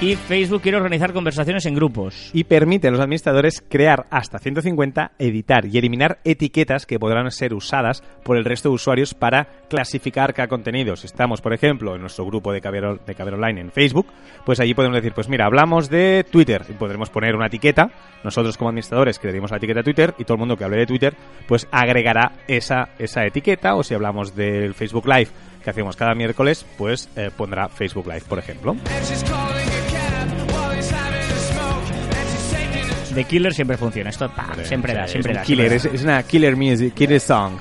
Y 0.00 0.16
Facebook 0.16 0.60
quiere 0.60 0.76
organizar 0.76 1.12
conversaciones 1.12 1.64
en 1.66 1.74
grupos. 1.74 2.30
Y 2.34 2.44
permite 2.44 2.88
a 2.88 2.90
los 2.90 3.00
administradores 3.00 3.64
crear 3.66 4.06
hasta 4.10 4.38
150, 4.38 5.12
editar 5.18 5.64
y 5.64 5.78
eliminar 5.78 6.18
etiquetas 6.24 6.84
que 6.84 6.98
podrán 6.98 7.30
ser 7.30 7.54
usadas 7.54 8.02
por 8.22 8.36
el 8.36 8.44
resto 8.44 8.68
de 8.68 8.74
usuarios 8.74 9.14
para 9.14 9.48
clasificar 9.68 10.34
cada 10.34 10.48
contenido. 10.48 10.96
Si 10.96 11.06
estamos, 11.06 11.40
por 11.40 11.54
ejemplo, 11.54 11.94
en 11.94 12.02
nuestro 12.02 12.26
grupo 12.26 12.52
de 12.52 12.60
Caber, 12.60 13.00
de 13.06 13.14
Caber 13.14 13.34
Online 13.34 13.62
en 13.62 13.70
Facebook, 13.70 14.06
pues 14.44 14.60
allí 14.60 14.74
podemos 14.74 14.96
decir, 14.96 15.12
pues 15.14 15.28
mira, 15.28 15.46
hablamos 15.46 15.88
de 15.88 16.26
Twitter 16.30 16.64
y 16.68 16.72
podremos 16.72 17.08
poner 17.08 17.34
una 17.34 17.46
etiqueta. 17.46 17.90
Nosotros 18.24 18.58
como 18.58 18.70
administradores 18.70 19.18
crearemos 19.18 19.52
la 19.52 19.56
etiqueta 19.56 19.82
Twitter 19.82 20.14
y 20.18 20.24
todo 20.24 20.34
el 20.34 20.40
mundo 20.40 20.56
que 20.56 20.64
hable 20.64 20.76
de 20.76 20.86
Twitter, 20.86 21.14
pues 21.46 21.66
agregará 21.70 22.32
esa, 22.46 22.90
esa 22.98 23.24
etiqueta. 23.24 23.74
O 23.74 23.82
si 23.82 23.94
hablamos 23.94 24.34
del 24.34 24.74
Facebook 24.74 25.06
Live 25.06 25.28
que 25.62 25.70
hacemos 25.70 25.96
cada 25.96 26.14
miércoles, 26.14 26.66
pues 26.76 27.08
eh, 27.16 27.30
pondrá 27.34 27.68
Facebook 27.68 28.06
Live, 28.06 28.24
por 28.28 28.38
ejemplo. 28.38 28.76
The 33.14 33.24
Killer 33.24 33.54
siempre 33.54 33.76
funciona. 33.76 34.10
Esto 34.10 34.28
pa, 34.30 34.48
siempre 34.64 34.94
da, 34.94 35.06
siempre 35.06 35.32
un 35.32 35.36
da. 35.38 35.42
killer, 35.44 35.68
siempre 35.68 35.76
es, 35.76 35.82
da. 35.84 35.90
es 35.98 36.02
una 36.04 36.22
killer 36.22 36.56
music, 36.56 36.94
killer 36.94 37.20
song. 37.20 37.58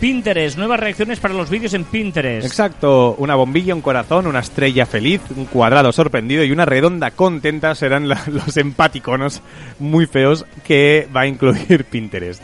Pinterest, 0.00 0.58
nuevas 0.58 0.80
reacciones 0.80 1.18
para 1.18 1.32
los 1.32 1.48
vídeos 1.48 1.72
en 1.72 1.84
Pinterest. 1.84 2.46
Exacto, 2.46 3.14
una 3.18 3.36
bombilla, 3.36 3.74
un 3.74 3.80
corazón, 3.80 4.26
una 4.26 4.40
estrella 4.40 4.84
feliz, 4.84 5.22
un 5.34 5.46
cuadrado 5.46 5.92
sorprendido 5.92 6.44
y 6.44 6.52
una 6.52 6.66
redonda 6.66 7.10
contenta 7.12 7.74
serán 7.74 8.08
la- 8.08 8.20
los 8.30 8.54
empaticonos 8.58 9.40
muy 9.78 10.06
feos 10.06 10.44
que 10.66 11.08
va 11.14 11.22
a 11.22 11.26
incluir 11.26 11.84
Pinterest. 11.90 12.42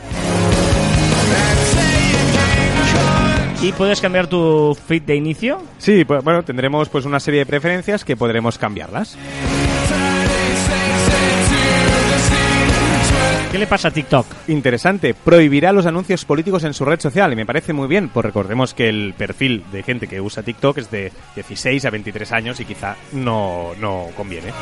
¿Y 3.61 3.71
puedes 3.73 4.01
cambiar 4.01 4.25
tu 4.25 4.75
feed 4.87 5.03
de 5.03 5.15
inicio? 5.15 5.61
Sí, 5.77 6.03
pues, 6.03 6.23
bueno, 6.23 6.43
tendremos 6.43 6.89
pues 6.89 7.05
una 7.05 7.19
serie 7.19 7.41
de 7.41 7.45
preferencias 7.45 8.03
que 8.03 8.17
podremos 8.17 8.57
cambiarlas. 8.57 9.15
¿Qué 13.51 13.59
le 13.59 13.67
pasa 13.67 13.89
a 13.89 13.91
TikTok? 13.91 14.25
Interesante, 14.47 15.13
prohibirá 15.13 15.73
los 15.73 15.85
anuncios 15.85 16.25
políticos 16.25 16.63
en 16.63 16.73
su 16.73 16.85
red 16.85 16.99
social 17.01 17.33
y 17.33 17.35
me 17.35 17.45
parece 17.45 17.73
muy 17.73 17.87
bien, 17.87 18.09
pues 18.09 18.25
recordemos 18.25 18.73
que 18.73 18.89
el 18.89 19.13
perfil 19.15 19.63
de 19.71 19.83
gente 19.83 20.07
que 20.07 20.21
usa 20.21 20.41
TikTok 20.41 20.77
es 20.77 20.89
de 20.89 21.11
16 21.35 21.85
a 21.85 21.89
23 21.89 22.31
años 22.31 22.59
y 22.61 22.65
quizá 22.65 22.95
no, 23.11 23.73
no 23.79 24.07
conviene. 24.15 24.53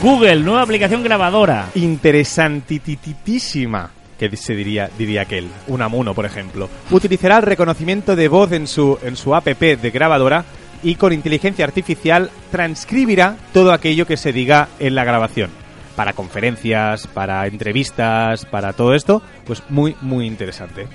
Google, 0.00 0.44
nueva 0.44 0.62
aplicación 0.62 1.02
grabadora. 1.02 1.70
interesantitísima 1.74 3.90
que 4.16 4.36
se 4.36 4.54
diría 4.54 4.88
diría 4.96 5.22
aquel, 5.22 5.48
un 5.66 5.82
amuno 5.82 6.14
por 6.14 6.24
ejemplo, 6.24 6.68
utilizará 6.90 7.38
el 7.38 7.42
reconocimiento 7.42 8.14
de 8.14 8.28
voz 8.28 8.52
en 8.52 8.68
su 8.68 8.96
en 9.02 9.16
su 9.16 9.34
app 9.34 9.46
de 9.46 9.90
grabadora 9.90 10.44
y 10.84 10.94
con 10.94 11.12
inteligencia 11.12 11.64
artificial 11.64 12.30
transcribirá 12.52 13.36
todo 13.52 13.72
aquello 13.72 14.06
que 14.06 14.16
se 14.16 14.32
diga 14.32 14.68
en 14.78 14.94
la 14.94 15.02
grabación. 15.04 15.50
Para 15.96 16.12
conferencias, 16.12 17.08
para 17.08 17.44
entrevistas, 17.48 18.44
para 18.44 18.74
todo 18.74 18.94
esto, 18.94 19.20
pues 19.44 19.64
muy 19.68 19.96
muy 20.00 20.26
interesante. 20.26 20.86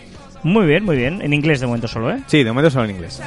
Muy 0.43 0.65
bien, 0.65 0.85
muy 0.85 0.95
bien. 0.95 1.21
En 1.21 1.33
inglés 1.33 1.59
de 1.59 1.67
momento 1.67 1.89
solo, 1.89 2.09
¿eh? 2.11 2.21
Sí, 2.27 2.43
de 2.43 2.51
momento 2.51 2.71
solo 2.71 2.85
en 2.85 2.91
inglés. 2.91 3.21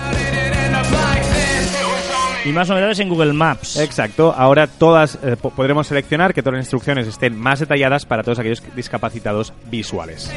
Y 2.46 2.52
más 2.52 2.68
novedades 2.68 3.00
en 3.00 3.08
Google 3.08 3.32
Maps. 3.32 3.76
Exacto, 3.78 4.32
ahora 4.36 4.68
todas 4.68 5.18
eh, 5.24 5.34
po- 5.40 5.50
podremos 5.50 5.88
seleccionar 5.88 6.32
que 6.32 6.42
todas 6.42 6.58
las 6.58 6.66
instrucciones 6.66 7.06
estén 7.08 7.36
más 7.36 7.58
detalladas 7.58 8.06
para 8.06 8.22
todos 8.22 8.38
aquellos 8.38 8.62
discapacitados 8.76 9.52
visuales. 9.68 10.30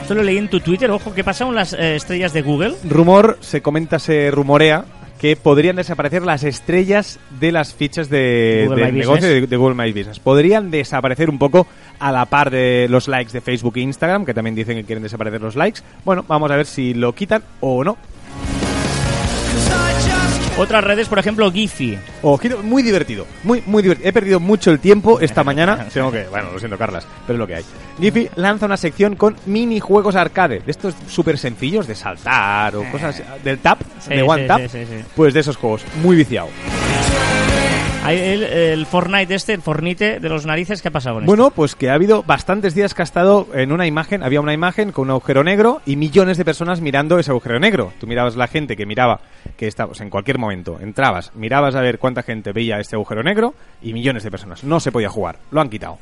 Esto 0.00 0.14
lo 0.14 0.22
leí 0.22 0.38
en 0.38 0.48
tu 0.48 0.60
Twitter. 0.60 0.88
Ojo, 0.92 1.12
¿qué 1.12 1.24
pasa 1.24 1.44
con 1.44 1.54
las 1.56 1.72
eh, 1.72 1.96
estrellas 1.96 2.32
de 2.32 2.42
Google? 2.42 2.74
rumor, 2.84 3.36
se 3.40 3.60
comenta, 3.62 3.98
se 3.98 4.30
rumorea 4.30 4.84
que 5.18 5.34
podrían 5.34 5.74
desaparecer 5.74 6.22
las 6.22 6.44
estrellas 6.44 7.18
de 7.40 7.50
las 7.50 7.74
fichas 7.74 8.08
de, 8.08 8.66
Google 8.68 8.84
del 8.84 8.92
My 8.92 8.98
negocio 9.00 9.28
de, 9.28 9.46
de 9.48 9.56
Google 9.56 9.74
My 9.74 9.92
Business. 9.92 10.20
Podrían 10.20 10.70
desaparecer 10.70 11.28
un 11.28 11.38
poco 11.40 11.66
a 11.98 12.12
la 12.12 12.26
par 12.26 12.50
de 12.52 12.86
los 12.88 13.08
likes 13.08 13.32
de 13.32 13.40
Facebook 13.40 13.76
e 13.78 13.80
Instagram, 13.80 14.24
que 14.24 14.32
también 14.34 14.54
dicen 14.54 14.76
que 14.76 14.84
quieren 14.84 15.02
desaparecer 15.02 15.40
los 15.40 15.56
likes. 15.56 15.80
Bueno, 16.04 16.24
vamos 16.28 16.48
a 16.52 16.56
ver 16.56 16.66
si 16.66 16.94
lo 16.94 17.12
quitan 17.12 17.42
o 17.58 17.82
no. 17.82 17.96
Otras 20.58 20.82
redes, 20.82 21.08
por 21.08 21.18
ejemplo, 21.20 21.50
Giphy. 21.52 21.96
Ojito, 22.22 22.62
muy 22.64 22.82
divertido, 22.82 23.26
muy, 23.44 23.62
muy 23.64 23.80
divertido. 23.82 24.08
He 24.08 24.12
perdido 24.12 24.40
mucho 24.40 24.72
el 24.72 24.80
tiempo 24.80 25.20
esta 25.20 25.44
mañana. 25.44 25.86
Tengo 25.92 26.10
que, 26.10 26.24
bueno, 26.24 26.50
lo 26.52 26.58
siento, 26.58 26.76
Carlas, 26.76 27.06
pero 27.26 27.36
es 27.36 27.38
lo 27.38 27.46
que 27.46 27.54
hay. 27.56 27.64
Giphy 28.00 28.28
lanza 28.34 28.66
una 28.66 28.76
sección 28.76 29.14
con 29.14 29.36
minijuegos 29.46 30.16
arcade, 30.16 30.58
de 30.60 30.70
estos 30.70 30.94
súper 31.08 31.38
sencillos 31.38 31.86
de 31.86 31.94
saltar 31.94 32.74
o 32.76 32.84
cosas 32.90 33.22
del 33.44 33.58
tap, 33.60 33.80
Sí, 34.00 34.14
de 34.14 34.22
One 34.22 34.42
sí, 34.42 34.48
Tap. 34.48 34.60
sí, 34.62 34.68
sí, 34.68 34.84
sí. 34.86 35.04
Pues 35.14 35.32
de 35.32 35.40
esos 35.40 35.56
juegos, 35.56 35.82
muy 36.02 36.16
viciado. 36.16 36.48
El, 38.06 38.42
el 38.42 38.86
Fortnite 38.86 39.34
este, 39.34 39.52
el 39.52 39.60
Fornite 39.60 40.18
de 40.18 40.28
los 40.28 40.46
narices, 40.46 40.80
¿qué 40.80 40.88
ha 40.88 40.90
pasado 40.90 41.16
con 41.16 41.24
esto? 41.24 41.30
Bueno, 41.30 41.50
pues 41.50 41.74
que 41.74 41.90
ha 41.90 41.94
habido 41.94 42.22
bastantes 42.22 42.74
días 42.74 42.94
que 42.94 43.02
ha 43.02 43.04
estado 43.04 43.48
en 43.52 43.70
una 43.70 43.86
imagen, 43.86 44.22
había 44.22 44.40
una 44.40 44.54
imagen 44.54 44.92
con 44.92 45.04
un 45.04 45.10
agujero 45.10 45.44
negro 45.44 45.82
y 45.84 45.96
millones 45.96 46.38
de 46.38 46.44
personas 46.44 46.80
mirando 46.80 47.18
ese 47.18 47.32
agujero 47.32 47.58
negro. 47.58 47.92
Tú 48.00 48.06
mirabas 48.06 48.36
la 48.36 48.46
gente 48.46 48.76
que 48.76 48.86
miraba, 48.86 49.20
que 49.56 49.66
estabas 49.66 50.00
en 50.00 50.08
cualquier 50.08 50.38
momento, 50.38 50.78
entrabas, 50.80 51.32
mirabas 51.34 51.74
a 51.74 51.82
ver 51.82 51.98
cuánta 51.98 52.22
gente 52.22 52.52
veía 52.52 52.78
este 52.78 52.96
agujero 52.96 53.22
negro 53.22 53.54
y 53.82 53.92
millones 53.92 54.22
de 54.22 54.30
personas. 54.30 54.64
No 54.64 54.80
se 54.80 54.90
podía 54.90 55.10
jugar, 55.10 55.38
lo 55.50 55.60
han 55.60 55.68
quitado. 55.68 55.98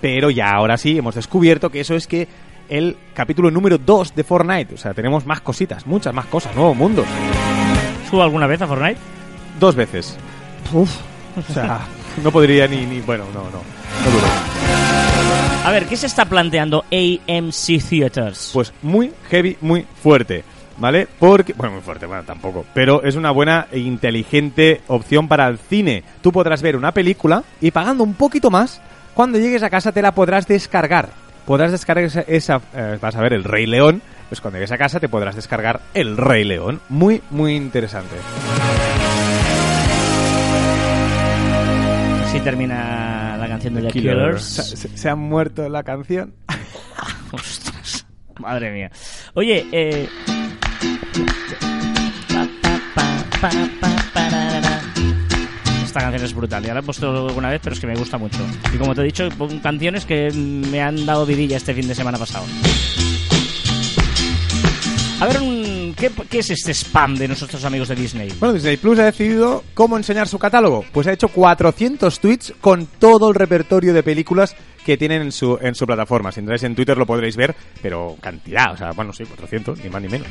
Pero 0.00 0.30
ya 0.30 0.50
ahora 0.50 0.76
sí 0.76 0.98
hemos 0.98 1.16
descubierto 1.16 1.70
que 1.70 1.80
eso 1.80 1.96
es 1.96 2.06
que 2.06 2.28
el 2.68 2.96
capítulo 3.14 3.50
número 3.50 3.78
2 3.78 4.14
de 4.14 4.22
Fortnite, 4.22 4.74
o 4.74 4.78
sea, 4.78 4.94
tenemos 4.94 5.26
más 5.26 5.40
cositas, 5.40 5.86
muchas 5.86 6.14
más 6.14 6.26
cosas, 6.26 6.54
nuevos 6.54 6.76
mundos. 6.76 7.06
¿Jugó 8.10 8.22
alguna 8.22 8.46
vez 8.46 8.62
a 8.62 8.66
Fortnite? 8.66 9.00
Dos 9.58 9.74
veces. 9.74 10.16
Uf, 10.72 10.90
o 11.48 11.52
sea, 11.52 11.80
no 12.22 12.30
podría 12.30 12.66
ni, 12.66 12.86
ni 12.86 13.00
bueno, 13.00 13.24
no, 13.32 13.44
no, 13.44 13.62
no 14.04 14.10
duró. 14.10 14.26
A 15.64 15.70
ver, 15.70 15.86
¿qué 15.86 15.96
se 15.96 16.06
está 16.06 16.24
planteando 16.24 16.84
AMC 16.90 17.82
Theaters? 17.88 18.50
Pues 18.54 18.72
muy 18.82 19.12
heavy, 19.28 19.56
muy 19.60 19.86
fuerte. 20.02 20.44
¿Vale? 20.78 21.08
Porque, 21.18 21.54
bueno, 21.54 21.74
muy 21.74 21.82
fuerte, 21.82 22.06
bueno, 22.06 22.22
tampoco. 22.22 22.64
Pero 22.72 23.02
es 23.02 23.16
una 23.16 23.32
buena 23.32 23.66
e 23.72 23.80
inteligente 23.80 24.80
opción 24.86 25.26
para 25.26 25.48
el 25.48 25.58
cine. 25.58 26.04
Tú 26.22 26.30
podrás 26.30 26.62
ver 26.62 26.76
una 26.76 26.92
película 26.92 27.42
y 27.60 27.72
pagando 27.72 28.04
un 28.04 28.14
poquito 28.14 28.48
más, 28.48 28.80
cuando 29.12 29.38
llegues 29.38 29.64
a 29.64 29.70
casa 29.70 29.90
te 29.90 30.02
la 30.02 30.12
podrás 30.12 30.46
descargar. 30.46 31.08
Podrás 31.44 31.72
descargar 31.72 32.04
esa, 32.04 32.20
esa, 32.20 32.60
eh, 32.74 32.96
vas 33.00 33.16
a 33.16 33.20
ver 33.20 33.32
el 33.32 33.42
Rey 33.42 33.66
León, 33.66 34.02
pues 34.28 34.40
cuando 34.40 34.58
llegues 34.58 34.70
a 34.72 34.78
casa 34.78 35.00
te 35.00 35.08
podrás 35.08 35.34
descargar 35.34 35.80
el 35.94 36.16
Rey 36.16 36.44
León. 36.44 36.80
Muy, 36.88 37.22
muy 37.30 37.56
interesante. 37.56 38.14
Así 42.38 42.44
termina 42.44 43.36
la 43.36 43.48
canción 43.48 43.74
de 43.74 43.82
The 43.82 43.88
Killers. 43.88 44.42
se- 44.44 44.96
se 44.96 45.08
ha 45.08 45.16
muerto 45.16 45.68
la 45.68 45.82
canción. 45.82 46.34
Ostras, 47.32 48.06
madre 48.38 48.70
mía. 48.70 48.92
Oye, 49.34 49.66
eh... 49.72 50.08
Esta 55.84 56.00
canción 56.00 56.24
es 56.24 56.34
brutal. 56.34 56.62
Ya 56.62 56.74
la 56.74 56.80
he 56.80 56.82
puesto 56.82 57.28
alguna 57.28 57.50
vez, 57.50 57.60
pero 57.62 57.74
es 57.74 57.80
que 57.80 57.86
me 57.86 57.94
gusta 57.96 58.18
mucho. 58.18 58.38
Y 58.74 58.76
como 58.76 58.94
te 58.94 59.00
he 59.00 59.04
dicho, 59.04 59.28
son 59.36 59.58
canciones 59.60 60.04
que 60.04 60.30
me 60.32 60.80
han 60.82 61.06
dado 61.06 61.24
vidilla 61.24 61.56
este 61.56 61.72
fin 61.74 61.88
de 61.88 61.94
semana 61.94 62.18
pasado. 62.18 62.44
A 65.20 65.26
ver, 65.26 65.40
un- 65.40 65.57
¿qué, 65.94 66.38
es 66.38 66.50
este 66.50 66.72
spam 66.72 67.16
de 67.16 67.28
nuestros 67.28 67.64
amigos 67.64 67.88
de 67.88 67.96
Disney? 67.96 68.32
Bueno, 68.38 68.54
Disney 68.54 68.76
Plus 68.76 68.98
ha 68.98 69.04
decidido 69.04 69.64
cómo 69.74 69.96
enseñar 69.96 70.28
su 70.28 70.38
catálogo. 70.38 70.84
Pues 70.92 71.06
ha 71.06 71.12
hecho 71.12 71.28
400 71.28 72.20
tweets 72.20 72.54
con 72.60 72.86
todo 72.98 73.28
el 73.28 73.34
repertorio 73.34 73.94
de 73.94 74.02
películas 74.02 74.56
que 74.84 74.96
tienen 74.96 75.22
en 75.22 75.32
su, 75.32 75.58
en 75.60 75.74
su 75.74 75.86
plataforma. 75.86 76.32
Si 76.32 76.40
entráis 76.40 76.62
en 76.62 76.74
Twitter 76.74 76.96
lo 76.96 77.06
podréis 77.06 77.36
ver, 77.36 77.54
pero 77.82 78.16
cantidad, 78.20 78.72
o 78.72 78.76
sea, 78.76 78.92
bueno, 78.92 79.12
sí, 79.12 79.24
400, 79.24 79.78
ni 79.84 79.90
más 79.90 80.02
ni 80.02 80.08
menos. 80.08 80.28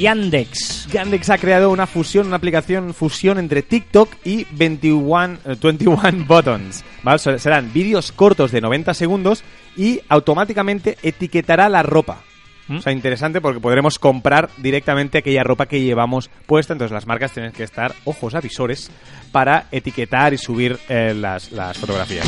Yandex. 0.00 0.88
Yandex 0.92 1.30
ha 1.30 1.38
creado 1.38 1.70
una 1.70 1.86
fusión, 1.86 2.26
una 2.26 2.36
aplicación 2.36 2.94
fusión 2.94 3.38
entre 3.38 3.62
TikTok 3.62 4.10
y 4.24 4.46
21, 4.52 5.38
eh, 5.44 5.56
21 5.62 6.24
Buttons. 6.26 6.82
¿vale? 7.02 7.18
Se- 7.18 7.38
Serán 7.38 7.72
vídeos 7.72 8.10
cortos 8.12 8.50
de 8.50 8.60
90 8.60 8.94
segundos 8.94 9.44
y 9.76 10.00
automáticamente 10.08 10.96
etiquetará 11.02 11.68
la 11.68 11.82
ropa. 11.82 12.22
¿Mm? 12.68 12.76
O 12.76 12.80
sea, 12.82 12.92
interesante 12.92 13.40
porque 13.40 13.60
podremos 13.60 13.98
comprar 13.98 14.48
directamente 14.56 15.18
aquella 15.18 15.42
ropa 15.42 15.66
que 15.66 15.80
llevamos 15.82 16.30
puesta. 16.46 16.72
Entonces 16.72 16.92
las 16.92 17.06
marcas 17.06 17.32
tienen 17.32 17.52
que 17.52 17.64
estar 17.64 17.94
ojos 18.04 18.34
avisores 18.34 18.90
para 19.32 19.66
etiquetar 19.70 20.32
y 20.34 20.38
subir 20.38 20.78
eh, 20.88 21.12
las, 21.14 21.52
las 21.52 21.76
fotografías. 21.78 22.26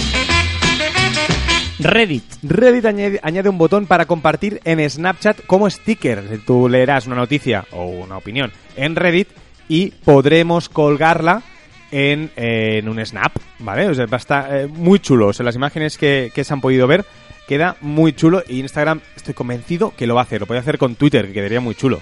Reddit. 1.79 2.25
Reddit 2.43 2.85
añade, 3.23 3.49
un 3.49 3.59
botón 3.59 3.87
para 3.87 4.07
compartir 4.07 4.61
en 4.65 4.89
Snapchat 4.89 5.45
como 5.47 5.69
sticker. 5.69 6.23
Tú 6.47 6.69
leerás 6.69 7.07
una 7.07 7.17
noticia 7.17 7.65
o 7.73 7.87
una 7.87 8.17
opinión 8.17 8.53
en 8.77 8.97
Reddit 8.97 9.29
y 9.69 9.91
podremos 9.91 10.69
colgarla 10.69 11.43
en, 11.91 12.31
eh, 12.37 12.79
en 12.79 12.89
un 12.89 13.05
snap, 13.05 13.33
¿vale? 13.59 13.89
O 13.89 13.95
sea, 13.95 14.05
estar 14.05 14.55
eh, 14.55 14.67
muy 14.67 14.99
chulo. 14.99 15.29
O 15.29 15.33
sea, 15.33 15.45
las 15.45 15.57
imágenes 15.57 15.99
que, 15.99 16.31
que 16.35 16.45
se 16.45 16.53
han 16.53 16.61
podido 16.61 16.87
ver 16.87 17.05
queda 17.47 17.77
muy 17.81 18.13
chulo 18.13 18.43
y 18.49 18.61
Instagram 18.61 19.01
estoy 19.17 19.35
convencido 19.35 19.93
que 19.97 20.07
lo 20.07 20.15
va 20.15 20.23
a 20.23 20.25
hacer. 20.25 20.41
Lo 20.41 20.47
puede 20.47 20.61
hacer 20.61 20.79
con 20.79 20.95
Twitter, 20.95 21.27
que 21.27 21.33
quedaría 21.33 21.61
muy 21.61 21.75
chulo. 21.75 22.01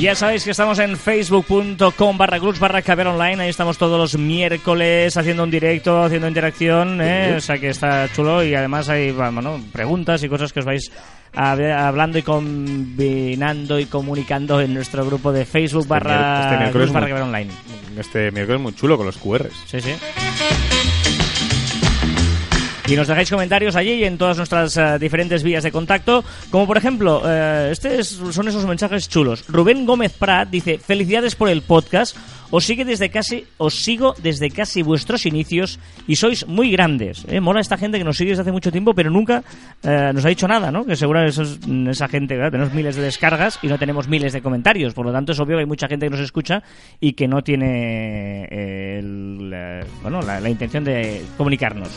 Ya 0.00 0.14
sabéis 0.14 0.44
que 0.44 0.52
estamos 0.52 0.78
en 0.78 0.96
facebook.com 0.96 2.16
barra 2.16 2.38
clubs 2.38 2.60
barra 2.60 2.82
caber 2.82 3.08
online. 3.08 3.42
Ahí 3.42 3.48
estamos 3.50 3.78
todos 3.78 3.98
los 3.98 4.16
miércoles 4.16 5.16
haciendo 5.16 5.42
un 5.42 5.50
directo, 5.50 6.04
haciendo 6.04 6.28
interacción. 6.28 7.00
¿eh? 7.02 7.34
O 7.36 7.40
sea 7.40 7.58
que 7.58 7.70
está 7.70 8.08
chulo 8.14 8.44
y 8.44 8.54
además 8.54 8.88
hay 8.88 9.10
bueno, 9.10 9.60
preguntas 9.72 10.22
y 10.22 10.28
cosas 10.28 10.52
que 10.52 10.60
os 10.60 10.66
vais 10.66 10.92
hablando 11.34 12.16
y 12.16 12.22
combinando 12.22 13.78
y 13.80 13.86
comunicando 13.86 14.60
en 14.60 14.72
nuestro 14.72 15.04
grupo 15.04 15.32
de 15.32 15.44
Facebook 15.44 15.84
mier- 15.86 15.88
barra 15.88 16.40
este 16.44 16.56
miércoles 16.58 16.92
barra 16.92 17.00
muy- 17.06 17.10
caber 17.10 17.22
online. 17.24 17.50
Este 17.98 18.30
miércoles 18.30 18.60
muy 18.62 18.74
chulo 18.76 18.96
con 18.96 19.06
los 19.06 19.16
QRs. 19.18 19.52
Sí, 19.66 19.80
sí. 19.80 19.90
Y 22.88 22.96
nos 22.96 23.06
dejáis 23.06 23.30
comentarios 23.30 23.76
allí 23.76 23.92
y 23.92 24.04
en 24.04 24.16
todas 24.16 24.38
nuestras 24.38 24.74
eh, 24.78 24.98
diferentes 24.98 25.42
vías 25.42 25.62
de 25.62 25.70
contacto. 25.70 26.24
Como 26.50 26.66
por 26.66 26.78
ejemplo, 26.78 27.22
eh, 27.26 27.68
este 27.70 27.98
es- 28.00 28.18
son 28.30 28.48
esos 28.48 28.64
mensajes 28.64 29.08
chulos. 29.10 29.44
Rubén 29.48 29.84
Gómez 29.84 30.12
Prat 30.14 30.48
dice: 30.48 30.78
Felicidades 30.78 31.34
por 31.34 31.50
el 31.50 31.60
podcast. 31.62 32.16
Os 32.50 32.64
sigue 32.64 32.86
desde 32.86 33.10
casi, 33.10 33.44
os 33.58 33.74
sigo 33.74 34.14
desde 34.22 34.50
casi 34.50 34.80
vuestros 34.80 35.26
inicios 35.26 35.78
y 36.06 36.16
sois 36.16 36.46
muy 36.46 36.70
grandes. 36.70 37.26
Eh, 37.28 37.40
mola 37.40 37.60
esta 37.60 37.76
gente 37.76 37.98
que 37.98 38.04
nos 38.04 38.16
sigue 38.16 38.30
desde 38.30 38.40
hace 38.40 38.52
mucho 38.52 38.72
tiempo, 38.72 38.94
pero 38.94 39.10
nunca 39.10 39.42
eh, 39.82 40.12
nos 40.14 40.24
ha 40.24 40.28
dicho 40.30 40.48
nada, 40.48 40.70
¿no? 40.70 40.86
Que 40.86 40.96
seguro 40.96 41.22
eso 41.22 41.42
es- 41.42 41.58
esa 41.90 42.08
gente, 42.08 42.36
tenemos 42.50 42.72
miles 42.72 42.96
de 42.96 43.02
descargas 43.02 43.58
y 43.60 43.66
no 43.66 43.76
tenemos 43.78 44.08
miles 44.08 44.32
de 44.32 44.40
comentarios. 44.40 44.94
Por 44.94 45.04
lo 45.04 45.12
tanto, 45.12 45.32
es 45.32 45.40
obvio 45.40 45.56
que 45.58 45.60
hay 45.64 45.66
mucha 45.66 45.88
gente 45.88 46.06
que 46.06 46.10
nos 46.10 46.20
escucha 46.20 46.62
y 47.00 47.12
que 47.12 47.28
no 47.28 47.42
tiene 47.44 48.48
bueno, 50.02 50.22
la 50.22 50.48
intención 50.48 50.84
de 50.84 51.22
comunicarnos. 51.36 51.90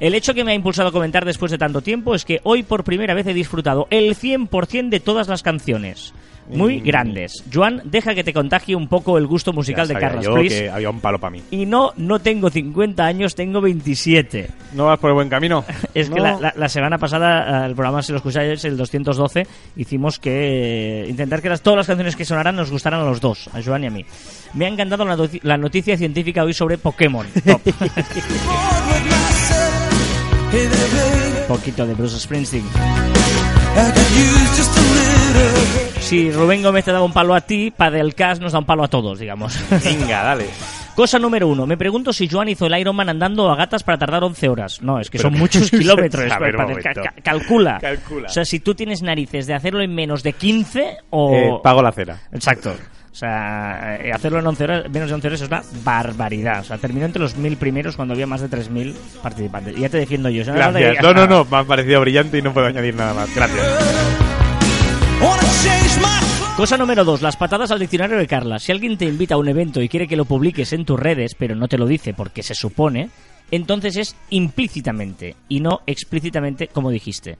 El 0.00 0.14
hecho 0.14 0.34
que 0.34 0.44
me 0.44 0.52
ha 0.52 0.54
impulsado 0.54 0.88
a 0.88 0.92
comentar 0.92 1.24
después 1.24 1.52
de 1.52 1.58
tanto 1.58 1.82
tiempo 1.82 2.14
es 2.14 2.24
que 2.24 2.40
hoy 2.42 2.62
por 2.62 2.84
primera 2.84 3.14
vez 3.14 3.26
he 3.26 3.34
disfrutado 3.34 3.86
el 3.90 4.16
100% 4.16 4.88
de 4.88 5.00
todas 5.00 5.28
las 5.28 5.42
canciones. 5.42 6.12
Muy 6.48 6.80
Mm. 6.80 6.84
grandes. 6.84 7.44
Joan, 7.52 7.80
deja 7.84 8.12
que 8.12 8.24
te 8.24 8.32
contagie 8.32 8.74
un 8.74 8.88
poco 8.88 9.16
el 9.18 9.26
gusto 9.28 9.52
musical 9.52 9.86
Ya 9.86 9.94
de 9.94 10.00
Carlos, 10.00 10.24
yo 10.24 10.34
que 10.34 10.68
había 10.68 10.90
un 10.90 10.98
palo 10.98 11.20
para 11.20 11.30
mí. 11.30 11.42
Y 11.52 11.64
no, 11.64 11.92
no 11.96 12.18
tengo 12.18 12.50
50 12.50 13.04
años, 13.06 13.36
tengo 13.36 13.60
27. 13.60 14.50
¿No 14.72 14.86
vas 14.86 14.98
por 14.98 15.10
el 15.10 15.14
buen 15.14 15.28
camino? 15.28 15.64
Es 15.94 16.10
que 16.10 16.18
la, 16.18 16.40
la- 16.40 16.52
la 16.56 16.68
semana 16.68 16.98
pasada, 16.98 17.62
eh, 17.62 17.66
el 17.68 17.74
programa, 17.76 18.02
si 18.02 18.10
lo 18.10 18.18
escucháis, 18.18 18.64
el 18.64 18.76
212, 18.76 19.46
hicimos 19.76 20.18
que 20.18 21.04
eh, 21.04 21.08
intentar 21.08 21.40
que 21.40 21.50
las, 21.50 21.62
todas 21.62 21.76
las 21.76 21.86
canciones 21.86 22.16
que 22.16 22.24
sonaran 22.24 22.56
nos 22.56 22.72
gustaran 22.72 22.98
a 23.00 23.04
los 23.04 23.20
dos, 23.20 23.48
a 23.52 23.62
Joan 23.62 23.84
y 23.84 23.86
a 23.86 23.90
mí. 23.90 24.04
Me 24.54 24.64
ha 24.64 24.68
encantado 24.68 25.04
la, 25.04 25.14
noticia- 25.14 25.40
la 25.44 25.56
noticia 25.56 25.96
científica 25.96 26.42
hoy 26.42 26.52
sobre 26.54 26.78
Pokémon. 26.78 27.26
Poquito 31.48 31.86
de 31.86 31.94
Bruce 31.94 32.18
Springsteen. 32.18 32.64
Si 36.00 36.30
Rubén 36.32 36.62
Gómez 36.62 36.84
te 36.84 36.92
da 36.92 37.02
un 37.02 37.12
palo 37.12 37.34
a 37.34 37.40
ti, 37.40 37.70
Padelcast 37.70 38.42
nos 38.42 38.52
da 38.52 38.58
un 38.58 38.64
palo 38.64 38.82
a 38.84 38.88
todos, 38.88 39.18
digamos. 39.18 39.56
Venga, 39.84 40.22
dale. 40.24 40.46
Cosa 40.94 41.18
número 41.18 41.46
uno. 41.46 41.66
Me 41.66 41.76
pregunto 41.76 42.12
si 42.12 42.28
Joan 42.28 42.48
hizo 42.48 42.66
el 42.66 42.76
Ironman 42.78 43.08
andando 43.08 43.48
a 43.50 43.54
gatas 43.56 43.82
para 43.84 43.96
tardar 43.96 44.24
11 44.24 44.48
horas. 44.48 44.82
No, 44.82 44.98
es 45.00 45.08
que 45.08 45.18
Pero 45.18 45.28
son 45.28 45.34
que- 45.34 45.38
muchos 45.40 45.70
kilómetros. 45.70 46.24
Ver, 46.40 46.56
ca- 46.82 46.94
ca- 46.94 47.14
calcula. 47.22 47.78
Calcula. 47.80 48.26
O 48.28 48.30
sea, 48.32 48.44
si 48.44 48.58
tú 48.60 48.74
tienes 48.74 49.02
narices 49.02 49.46
de 49.46 49.54
hacerlo 49.54 49.82
en 49.82 49.94
menos 49.94 50.22
de 50.22 50.32
15 50.32 50.96
o... 51.10 51.34
Eh, 51.34 51.50
pago 51.62 51.80
la 51.82 51.92
cena. 51.92 52.18
Exacto. 52.32 52.74
O 53.12 53.14
sea, 53.14 53.98
eh, 54.00 54.12
hacerlo 54.12 54.38
en 54.38 54.46
11 54.46 54.64
horas, 54.64 54.90
menos 54.90 55.08
de 55.08 55.14
11 55.14 55.26
horas 55.26 55.40
es 55.40 55.48
una 55.48 55.62
barbaridad. 55.82 56.60
O 56.60 56.64
sea, 56.64 56.78
terminó 56.78 57.06
entre 57.06 57.20
los 57.20 57.36
mil 57.36 57.56
primeros 57.56 57.96
cuando 57.96 58.14
había 58.14 58.26
más 58.26 58.40
de 58.40 58.48
3.000 58.48 58.94
participantes. 59.22 59.76
Y 59.76 59.80
ya 59.80 59.88
te 59.88 59.98
defiendo 59.98 60.28
yo. 60.28 60.42
o 60.42 60.44
sea, 60.44 60.54
no 60.54 60.78
Gracias. 60.78 61.02
No, 61.02 61.26
no. 61.26 61.44
Me 61.44 61.56
ha 61.56 61.64
parecido 61.64 62.00
brillante 62.00 62.38
y 62.38 62.42
no 62.42 62.52
puedo 62.52 62.68
añadir 62.68 62.94
nada 62.94 63.12
más. 63.14 63.34
Gracias. 63.34 63.66
Cosa 66.56 66.76
número 66.76 67.04
dos, 67.04 67.22
las 67.22 67.36
patadas 67.36 67.70
al 67.70 67.78
diccionario 67.78 68.18
de 68.18 68.26
Carla. 68.26 68.58
Si 68.58 68.70
alguien 68.70 68.98
te 68.98 69.06
invita 69.06 69.34
a 69.34 69.38
un 69.38 69.48
evento 69.48 69.80
y 69.80 69.88
quiere 69.88 70.06
que 70.06 70.16
lo 70.16 70.26
publiques 70.26 70.72
en 70.74 70.84
tus 70.84 71.00
redes, 71.00 71.34
pero 71.34 71.54
no 71.54 71.68
te 71.68 71.78
lo 71.78 71.86
dice 71.86 72.12
porque 72.12 72.42
se 72.42 72.54
supone, 72.54 73.08
entonces 73.50 73.96
es 73.96 74.16
implícitamente 74.28 75.36
y 75.48 75.60
no 75.60 75.80
explícitamente 75.86 76.68
como 76.68 76.90
dijiste. 76.90 77.38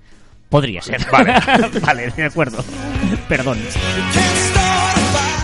Podría 0.49 0.81
ser. 0.81 1.07
Vale. 1.13 1.35
vale, 1.83 2.11
de 2.17 2.25
acuerdo. 2.25 2.65
Perdón. 3.29 3.59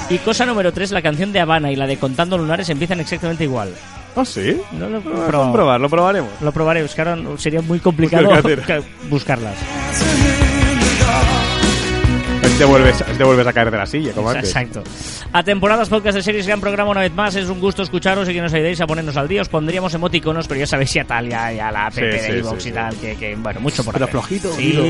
Y 0.08 0.18
cosa 0.18 0.46
número 0.46 0.72
tres, 0.72 0.92
la 0.92 1.02
canción 1.02 1.32
de 1.32 1.40
Habana 1.40 1.72
y 1.72 1.76
la 1.76 1.86
de 1.86 1.96
Contando 1.96 2.38
Lunares 2.38 2.68
empiezan 2.68 3.00
exactamente 3.00 3.44
igual. 3.44 3.70
¿Ah, 4.14 4.24
sí? 4.24 4.56
No 4.72 4.88
lo, 4.88 4.98
a 4.98 5.00
pero- 5.26 5.38
comprobar, 5.40 5.80
lo 5.80 5.88
probaremos. 5.90 6.30
lo 6.40 6.52
probaré, 6.52 6.80
es 6.84 6.94
que 6.94 7.00
ahora 7.02 7.18
sería 7.38 7.60
muy 7.60 7.80
complicado 7.80 8.28
buscarlas. 9.10 9.56
Te 12.56 12.64
vuelves, 12.64 13.04
te 13.18 13.22
vuelves 13.24 13.46
a 13.46 13.52
caer 13.52 13.70
de 13.70 13.76
la 13.76 13.84
silla, 13.84 14.12
como 14.12 14.30
antes. 14.30 14.46
Exacto. 14.48 14.82
A 15.32 15.42
temporadas 15.42 15.90
podcast 15.90 16.16
de 16.16 16.22
series, 16.22 16.46
gran 16.46 16.58
programa 16.60 16.90
una 16.92 17.00
vez 17.02 17.12
más. 17.12 17.34
Es 17.36 17.50
un 17.50 17.60
gusto 17.60 17.82
escucharos 17.82 18.26
y 18.30 18.32
que 18.32 18.40
nos 18.40 18.54
ayudéis 18.54 18.80
a 18.80 18.86
ponernos 18.86 19.14
al 19.18 19.28
día. 19.28 19.42
Os 19.42 19.48
pondríamos 19.50 19.92
emoticonos, 19.92 20.48
pero 20.48 20.60
ya 20.60 20.66
sabéis 20.66 20.94
ya 20.94 21.04
tal, 21.04 21.28
ya, 21.28 21.52
ya 21.52 21.70
la 21.70 21.86
app 21.88 21.92
Sí, 21.94 22.00
de 22.00 22.18
sí, 22.18 22.32
iVoox 22.32 22.62
sí, 22.62 22.68
y 22.70 22.72
tal, 22.72 22.96
que, 22.96 23.14
que, 23.16 23.34
bueno, 23.36 23.60
mucho 23.60 23.84
por 23.84 23.92
Pero 23.92 24.06
hacer. 24.06 24.12
flojito, 24.12 24.50
Sí. 24.52 24.62
dilo. 24.72 24.84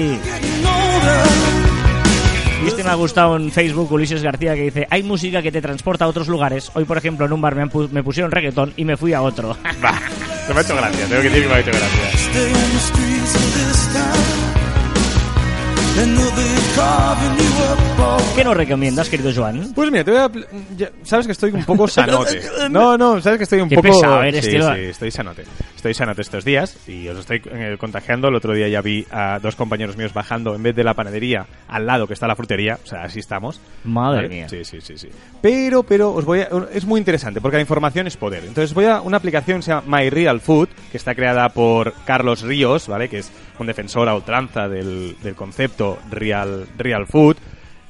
Y 2.64 2.68
este 2.68 2.82
me 2.82 2.90
ha 2.90 2.94
gustado 2.94 3.36
en 3.36 3.50
Facebook, 3.52 3.92
Ulises 3.92 4.22
García, 4.22 4.54
que 4.54 4.62
dice, 4.62 4.86
hay 4.90 5.02
música 5.02 5.42
que 5.42 5.52
te 5.52 5.60
transporta 5.60 6.04
a 6.06 6.08
otros 6.08 6.26
lugares. 6.28 6.70
Hoy, 6.74 6.84
por 6.84 6.96
ejemplo, 6.96 7.26
en 7.26 7.32
un 7.32 7.40
bar 7.40 7.54
me, 7.54 7.62
han 7.62 7.70
pu- 7.70 7.88
me 7.90 8.02
pusieron 8.02 8.30
reggaetón 8.32 8.72
y 8.76 8.84
me 8.84 8.96
fui 8.96 9.12
a 9.12 9.20
otro. 9.22 9.50
Va, 9.84 10.00
te 10.46 10.54
me 10.54 10.60
ha 10.60 10.62
hecho 10.62 10.74
gracia, 10.76 11.06
tengo 11.06 11.22
que 11.22 11.28
decir 11.28 11.42
que 11.42 11.48
me 11.48 11.54
ha 11.54 11.60
hecho 11.60 11.70
gracia. 11.70 13.06
¿Qué 18.34 18.44
nos 18.44 18.54
recomiendas, 18.56 19.08
querido 19.08 19.30
Joan? 19.34 19.72
Pues 19.74 19.90
mira, 19.90 20.04
te 20.04 20.10
voy 20.10 20.20
a... 20.20 20.30
ya- 20.76 20.90
sabes 21.02 21.24
que 21.24 21.32
estoy 21.32 21.52
un 21.52 21.64
poco 21.64 21.88
sanote. 21.88 22.42
No, 22.70 22.98
no, 22.98 23.20
sabes 23.22 23.38
que 23.38 23.44
estoy 23.44 23.60
un 23.62 23.68
Qué 23.70 23.76
poco... 23.76 23.88
pesado 23.88 24.22
eres, 24.22 24.44
sí, 24.44 24.50
tío. 24.50 24.74
sí, 24.74 24.80
estoy 24.82 25.10
sanote. 25.10 25.44
Estoy 25.74 25.94
sanote 25.94 26.20
estos 26.20 26.44
días 26.44 26.76
y 26.86 27.08
os 27.08 27.18
estoy 27.18 27.40
eh, 27.50 27.76
contagiando. 27.78 28.28
El 28.28 28.34
otro 28.34 28.52
día 28.52 28.68
ya 28.68 28.82
vi 28.82 29.06
a 29.10 29.38
dos 29.40 29.56
compañeros 29.56 29.96
míos 29.96 30.12
bajando 30.12 30.54
en 30.54 30.62
vez 30.62 30.76
de 30.76 30.84
la 30.84 30.92
panadería 30.92 31.46
al 31.68 31.86
lado 31.86 32.06
que 32.06 32.12
está 32.12 32.26
la 32.26 32.36
frutería. 32.36 32.78
O 32.84 32.86
sea, 32.86 33.04
así 33.04 33.20
estamos. 33.20 33.58
Madre 33.84 34.24
¿Vale? 34.24 34.28
mía. 34.28 34.48
Sí, 34.50 34.64
sí, 34.64 34.80
sí, 34.82 34.98
sí. 34.98 35.08
Pero, 35.40 35.82
pero 35.82 36.12
os 36.12 36.26
voy 36.26 36.40
a... 36.40 36.48
Es 36.74 36.84
muy 36.84 36.98
interesante 36.98 37.40
porque 37.40 37.56
la 37.56 37.62
información 37.62 38.06
es 38.06 38.18
poder. 38.18 38.44
Entonces 38.44 38.74
voy 38.74 38.84
a 38.84 39.00
una 39.00 39.16
aplicación 39.16 39.58
que 39.60 39.62
se 39.62 39.70
llama 39.70 39.98
My 39.98 40.10
Real 40.10 40.40
Food, 40.40 40.68
que 40.90 40.98
está 40.98 41.14
creada 41.14 41.48
por 41.48 41.94
Carlos 42.04 42.42
Ríos, 42.42 42.86
¿vale? 42.86 43.08
Que 43.08 43.18
es 43.20 43.30
un 43.58 43.66
defensor 43.66 44.08
a 44.08 44.14
ultranza 44.14 44.68
del, 44.68 45.16
del 45.22 45.34
concepto 45.34 45.98
Real, 46.10 46.66
Real 46.76 47.06
Food 47.06 47.36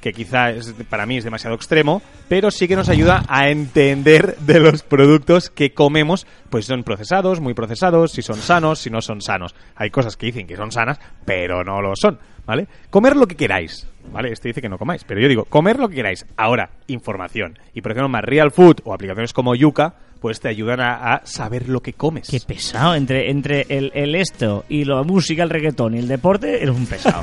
que 0.07 0.13
quizá 0.13 0.51
es, 0.51 0.73
para 0.89 1.05
mí 1.05 1.17
es 1.17 1.25
demasiado 1.25 1.57
extremo, 1.57 2.01
pero 2.29 2.53
sí 2.53 2.69
que 2.69 2.77
nos 2.77 2.89
ayuda 2.89 3.25
a 3.27 3.49
entender 3.49 4.37
de 4.39 4.61
los 4.61 4.85
productos 4.85 5.51
que 5.51 5.75
comemos, 5.75 6.29
pues 6.49 6.67
son 6.67 6.85
procesados, 6.85 7.41
muy 7.41 7.55
procesados, 7.55 8.13
si 8.13 8.23
son 8.23 8.37
sanos, 8.37 8.79
si 8.79 8.89
no 8.89 9.01
son 9.01 9.21
sanos. 9.21 9.57
Hay 9.75 9.91
cosas 9.91 10.17
que 10.17 10.27
dicen 10.27 10.47
que 10.47 10.55
son 10.55 10.71
sanas, 10.71 11.01
pero 11.25 11.65
no 11.65 11.83
lo 11.83 11.97
son, 11.97 12.21
¿vale? 12.47 12.69
Comer 12.89 13.17
lo 13.17 13.27
que 13.27 13.35
queráis, 13.35 13.89
¿vale? 14.13 14.31
Este 14.31 14.49
dice 14.49 14.63
que 14.63 14.69
no 14.69 14.79
comáis, 14.79 15.03
pero 15.03 15.21
yo 15.21 15.27
digo, 15.27 15.45
comer 15.45 15.81
lo 15.81 15.89
que 15.89 15.97
queráis. 15.97 16.25
Ahora, 16.37 16.71
información. 16.87 17.59
Y 17.75 17.81
por 17.81 17.91
ejemplo, 17.91 18.09
más 18.09 18.23
Real 18.23 18.53
Food 18.53 18.83
o 18.85 18.95
aplicaciones 18.95 19.33
como 19.33 19.57
Yuka, 19.57 19.97
pues 20.21 20.41
te 20.41 20.49
ayudan 20.49 20.81
a, 20.81 21.15
a 21.15 21.27
saber 21.27 21.69
lo 21.69 21.81
que 21.81 21.93
comes. 21.93 22.29
Qué 22.29 22.41
pesado. 22.41 22.95
Entre, 22.95 23.31
entre 23.31 23.67
el, 23.69 23.91
el 23.95 24.15
esto 24.15 24.65
y 24.69 24.85
la 24.85 25.03
música, 25.03 25.43
el 25.43 25.51
reggaetón 25.51 25.95
y 25.95 25.99
el 25.99 26.09
deporte, 26.09 26.63
eres 26.63 26.75
un 26.75 26.87
pesado. 26.87 27.23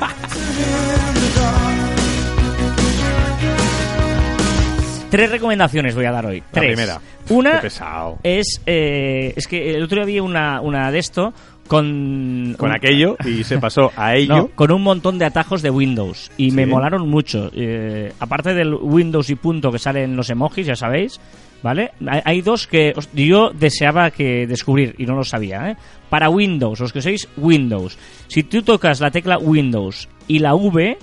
Tres 5.10 5.30
recomendaciones 5.30 5.94
voy 5.94 6.06
a 6.06 6.10
dar 6.10 6.26
hoy. 6.26 6.40
La 6.40 6.46
Tres. 6.50 6.66
primera. 6.72 7.00
Una 7.28 7.52
Qué 7.52 7.58
pesado. 7.68 8.18
es... 8.24 8.60
eh, 8.66 9.32
es 9.36 9.46
que 9.46 9.76
el 9.76 9.84
otro 9.84 9.98
día 9.98 10.06
vi 10.06 10.20
una, 10.20 10.60
una 10.60 10.90
de 10.90 10.98
esto 10.98 11.32
con... 11.68 12.56
Con 12.58 12.70
un- 12.70 12.74
aquello 12.76 13.16
y 13.24 13.44
se 13.44 13.58
pasó 13.58 13.92
a 13.96 14.14
ello. 14.16 14.34
No, 14.36 14.48
con 14.48 14.72
un 14.72 14.82
montón 14.82 15.20
de 15.20 15.24
atajos 15.26 15.62
de 15.62 15.70
Windows. 15.70 16.32
Y 16.36 16.50
me 16.50 16.64
Sí. 16.64 16.70
molaron 16.70 17.08
mucho. 17.08 17.48
Eh, 17.54 18.12
aparte 18.18 18.54
del 18.54 18.74
Windows 18.74 19.30
y 19.30 19.36
punto 19.36 19.70
que 19.70 19.78
salen 19.78 20.16
los 20.16 20.28
emojis, 20.30 20.66
ya 20.66 20.74
sabéis. 20.74 21.20
¿Vale? 21.64 21.92
Hay, 22.26 22.42
dos 22.42 22.66
que 22.66 22.92
yo 23.14 23.48
deseaba 23.48 24.10
que 24.10 24.46
descubrir 24.46 24.94
y 24.98 25.06
no 25.06 25.14
lo 25.16 25.24
sabía. 25.24 25.70
¿eh? 25.70 25.76
Para 26.10 26.28
Windows, 26.28 26.78
los 26.78 26.92
que 26.92 27.00
sois 27.00 27.26
Windows. 27.38 27.96
Si 28.28 28.42
tú 28.42 28.60
tocas 28.60 29.00
la 29.00 29.10
tecla 29.10 29.38
Windows 29.38 30.06
y 30.28 30.40
la 30.40 30.54
V, 30.54 30.98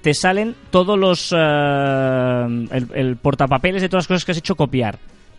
te 0.00 0.14
salen 0.14 0.54
todos 0.70 0.98
los. 0.98 1.30
eh, 1.36 2.66
el, 2.70 2.88
el 2.94 3.16
portapapeles 3.18 3.82
de 3.82 3.90
todas 3.90 4.04
las 4.04 4.08
cosas 4.08 4.24
que 4.24 4.32
has 4.32 4.38
hecho 4.38 4.56
copiar. 4.56 4.98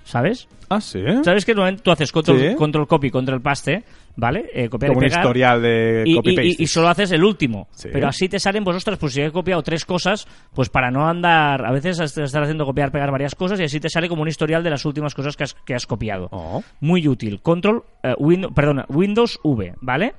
¿Sabes? 0.10 0.48
Ah, 0.70 0.82
sí. 0.82 1.04
¿Sabes 1.24 1.46
que 1.46 1.54
normalmente 1.54 1.84
tú 1.84 1.92
haces 1.92 2.12
control, 2.12 2.40
Sí. 2.40 2.56
control 2.56 2.88
copy, 2.88 3.12
control 3.12 3.42
paste? 3.42 3.84
¿Vale? 4.16 4.50
Eh, 4.54 4.68
copiar 4.68 4.90
Como 4.90 5.02
y 5.02 5.06
un 5.06 5.10
pegar 5.10 5.24
historial 5.24 5.62
de 5.62 6.04
y, 6.06 6.16
copy 6.16 6.32
y- 6.32 6.36
paste. 6.36 6.64
y 6.64 6.68
solo 6.68 6.88
haces 6.90 7.12
el 7.12 7.24
último. 7.24 7.68
Sí. 7.72 7.90
Pero 7.94 8.08
así 8.08 8.28
te 8.28 8.40
salen, 8.40 8.64
pues 8.64 8.76
ostras, 8.76 8.98
pues 8.98 9.14
si 9.14 9.22
he 9.22 9.32
copiado 9.32 9.62
tres 9.62 9.86
cosas, 9.86 10.28
pues 10.54 10.70
para 10.70 10.90
no 10.90 11.08
andar, 11.08 11.64
a 11.64 11.72
veces 11.72 12.00
estar 12.00 12.42
haciendo 12.44 12.66
copiar, 12.66 12.92
pegar 12.92 13.12
varias 13.12 13.36
cosas 13.36 13.60
y 13.60 13.64
así 13.64 13.80
te 13.80 13.88
sale 13.90 14.10
como 14.10 14.24
un 14.24 14.28
historial 14.28 14.64
de 14.64 14.72
las 14.72 14.84
últimas 14.84 15.14
cosas 15.14 15.38
que 15.38 15.44
has, 15.44 15.54
que 15.54 15.76
has 15.76 15.86
copiado. 15.86 16.28
Oh. 16.32 16.64
Muy 16.82 17.08
útil. 17.08 17.40
Control, 17.42 17.84
eh, 18.04 18.16
Windows, 18.18 18.52
perdona, 18.54 18.86
Windows 18.90 19.40
V, 19.44 19.74
¿vale? 19.80 20.14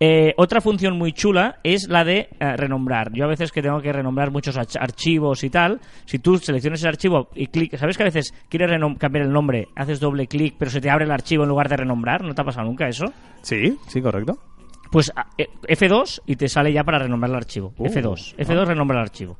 Eh, 0.00 0.34
otra 0.36 0.60
función 0.60 0.98
muy 0.98 1.12
chula 1.12 1.60
es 1.62 1.88
la 1.88 2.04
de 2.04 2.28
eh, 2.40 2.56
renombrar. 2.56 3.12
Yo 3.12 3.24
a 3.24 3.28
veces 3.28 3.52
que 3.52 3.62
tengo 3.62 3.80
que 3.80 3.92
renombrar 3.92 4.30
muchos 4.32 4.56
arch- 4.58 4.76
archivos 4.80 5.44
y 5.44 5.50
tal, 5.50 5.80
si 6.04 6.18
tú 6.18 6.36
seleccionas 6.38 6.82
el 6.82 6.88
archivo 6.88 7.28
y 7.34 7.46
clic, 7.46 7.76
¿sabes 7.76 7.96
que 7.96 8.02
a 8.02 8.06
veces 8.06 8.34
quieres 8.48 8.70
cambiar 8.98 9.24
el 9.24 9.32
nombre, 9.32 9.68
haces 9.76 10.00
doble 10.00 10.26
clic, 10.26 10.56
pero 10.58 10.70
se 10.70 10.80
te 10.80 10.90
abre 10.90 11.04
el 11.04 11.12
archivo 11.12 11.44
en 11.44 11.48
lugar 11.48 11.68
de 11.68 11.76
renombrar? 11.76 12.22
¿No 12.24 12.34
te 12.34 12.42
ha 12.42 12.44
pasado 12.44 12.66
nunca 12.66 12.88
eso? 12.88 13.06
Sí, 13.42 13.78
sí, 13.86 14.02
correcto. 14.02 14.36
Pues 14.90 15.12
eh, 15.38 15.48
F2 15.68 16.22
y 16.26 16.36
te 16.36 16.48
sale 16.48 16.72
ya 16.72 16.82
para 16.84 16.98
renombrar 16.98 17.30
el 17.30 17.36
archivo. 17.36 17.72
Uh, 17.78 17.86
F2. 17.86 18.36
F2 18.36 18.66
renombra 18.66 18.98
el 18.98 19.02
archivo. 19.04 19.38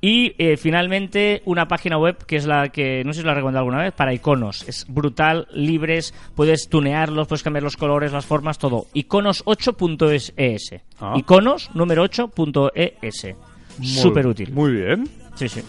Y 0.00 0.34
eh, 0.38 0.56
finalmente 0.56 1.42
una 1.44 1.66
página 1.66 1.96
web 1.96 2.24
que 2.26 2.36
es 2.36 2.46
la 2.46 2.68
que, 2.68 3.02
no 3.04 3.12
sé 3.12 3.20
si 3.20 3.26
la 3.26 3.32
he 3.32 3.36
recomendado 3.36 3.62
alguna 3.62 3.82
vez, 3.82 3.92
para 3.92 4.12
iconos. 4.12 4.68
Es 4.68 4.86
brutal, 4.88 5.48
libres, 5.52 6.14
puedes 6.34 6.68
tunearlos, 6.68 7.26
puedes 7.26 7.42
cambiar 7.42 7.62
los 7.62 7.76
colores, 7.76 8.12
las 8.12 8.26
formas, 8.26 8.58
todo. 8.58 8.86
Iconos8.es. 8.94 10.74
Ah. 11.00 11.14
Iconos 11.16 11.70
número 11.74 12.04
8.es. 12.04 13.34
Súper 13.82 14.26
útil. 14.26 14.52
Muy 14.52 14.72
bien. 14.72 15.08
Sí, 15.34 15.48
sí. 15.48 15.62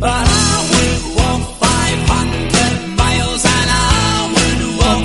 But 0.00 0.08
I 0.08 0.64
would 0.70 1.14
walk 1.14 1.60
500 1.60 2.96
miles 2.96 3.44
and 3.44 3.68
I 3.68 4.32
would 4.32 4.62
walk 4.80 5.04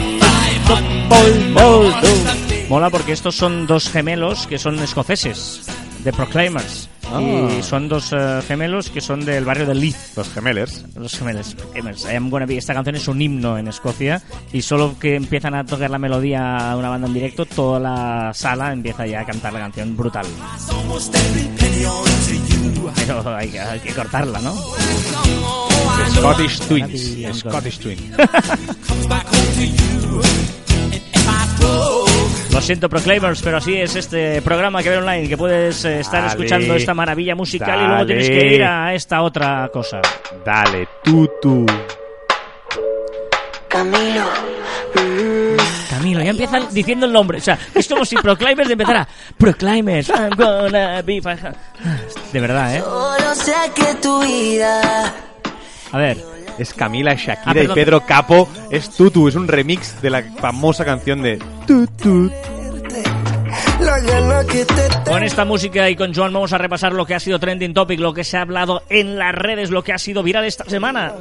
500 1.54 2.70
Mola 2.70 2.90
porque 2.90 3.12
estos 3.12 3.36
son 3.36 3.68
dos 3.68 3.90
gemelos 3.90 4.48
que 4.48 4.58
son 4.58 4.80
escoceses, 4.80 5.62
de 6.06 6.14
Proclaimers. 6.14 6.88
Ah. 7.12 7.20
Y 7.60 7.64
son 7.64 7.90
dos 7.90 8.12
eh, 8.14 8.42
gemelos 8.48 8.90
que 8.90 9.02
son 9.02 9.26
del 9.26 9.44
barrio 9.44 9.66
de 9.66 9.76
Leith. 9.76 9.96
Los 10.16 10.30
gemelers. 10.32 10.86
Los 10.96 11.18
gemelos. 11.18 11.56
Proclaimers. 11.56 12.06
I 12.06 12.16
am 12.16 12.30
gonna 12.30 12.46
be- 12.46 12.58
Esta 12.58 12.74
canción 12.74 12.96
es 12.96 13.08
un 13.08 13.22
himno 13.22 13.58
en 13.58 13.68
Escocia 13.68 14.22
y 14.54 14.62
solo 14.62 14.96
que 15.00 15.16
empiezan 15.16 15.56
a 15.56 15.66
tocar 15.66 15.90
la 15.90 16.00
melodía 16.00 16.72
a 16.72 16.78
una 16.78 16.90
banda 16.90 17.08
en 17.08 17.14
directo, 17.14 17.46
toda 17.46 17.80
la 17.80 18.32
sala 18.34 18.72
empieza 18.72 19.06
ya 19.06 19.22
a 19.22 19.26
cantar 19.26 19.54
la 19.54 19.60
canción 19.60 19.98
brutal. 19.98 20.26
Pero 22.96 23.36
hay 23.36 23.50
que, 23.50 23.60
hay 23.60 23.80
que 23.80 23.94
cortarla, 23.94 24.40
¿no? 24.40 24.54
Scottish 26.16 26.60
Twins. 26.62 27.38
Scottish 27.40 27.80
Twins. 27.80 28.02
Lo 32.56 32.62
siento, 32.62 32.88
Proclaimers, 32.88 33.42
pero 33.42 33.58
así 33.58 33.76
es 33.76 33.98
este 33.98 34.42
programa 34.42 34.82
que 34.82 34.90
ve 34.90 34.98
online, 34.98 35.28
que 35.28 35.36
puedes 35.36 35.84
eh, 35.84 36.00
estar 36.00 36.22
Dale. 36.22 36.28
escuchando 36.32 36.74
esta 36.76 36.94
maravilla 36.94 37.36
musical 37.36 37.82
y 37.82 37.86
luego 37.86 38.06
tienes 38.06 38.30
que 38.30 38.56
ir 38.56 38.64
a 38.64 38.94
esta 38.94 39.24
otra 39.24 39.70
cosa. 39.74 40.00
Dale, 40.46 40.88
tutu. 41.04 41.66
Camilo. 43.68 44.24
Camilo, 45.90 46.24
ya 46.24 46.30
empiezan 46.30 46.74
diciendo 46.74 47.06
el 47.08 47.12
nombre. 47.12 47.40
O 47.40 47.42
sea, 47.42 47.60
es 47.74 47.90
como 47.90 48.06
si 48.06 48.16
Proclaimers 48.16 48.70
empezara. 48.70 49.06
Proclaimers, 49.38 50.08
I'm 50.08 50.30
gonna 50.38 51.02
be... 51.02 51.22
fi-". 51.22 52.32
De 52.32 52.40
verdad, 52.40 52.74
¿eh? 52.74 52.80
Solo 52.80 53.36
sé 53.36 53.54
que 53.76 53.96
tu 53.96 54.22
vida 54.24 55.14
A 55.92 55.98
ver, 55.98 56.24
Es 56.58 56.74
Camila, 56.74 57.14
Shakira 57.16 57.62
Ah, 57.62 57.64
y. 57.64 57.68
Pedro 57.68 58.02
Capo. 58.06 58.48
Es 58.72 58.90
Tutu, 58.90 59.28
es 59.28 59.36
un 59.36 59.48
remix 59.48 60.02
de 60.02 60.10
la 60.10 60.24
famosa 60.40 60.86
canción 60.86 61.22
de 61.22 61.38
Tutu. 61.68 62.32
Con 65.08 65.24
esta 65.24 65.46
música 65.46 65.90
y 65.90 65.96
con 65.96 66.14
Joan 66.14 66.34
vamos 66.34 66.52
a 66.54 66.58
repasar 66.58 66.94
lo 66.94 67.06
que 67.06 67.14
ha 67.16 67.20
sido 67.20 67.40
trending 67.40 67.74
topic, 67.74 68.00
lo 68.00 68.14
que 68.14 68.24
se 68.24 68.38
ha 68.38 68.42
hablado 68.42 68.84
en 68.90 69.18
las 69.18 69.34
redes, 69.36 69.70
lo 69.70 69.84
que 69.84 69.94
ha 69.94 69.98
sido 69.98 70.24
viral 70.24 70.46
esta 70.46 70.66
semana. 70.66 71.14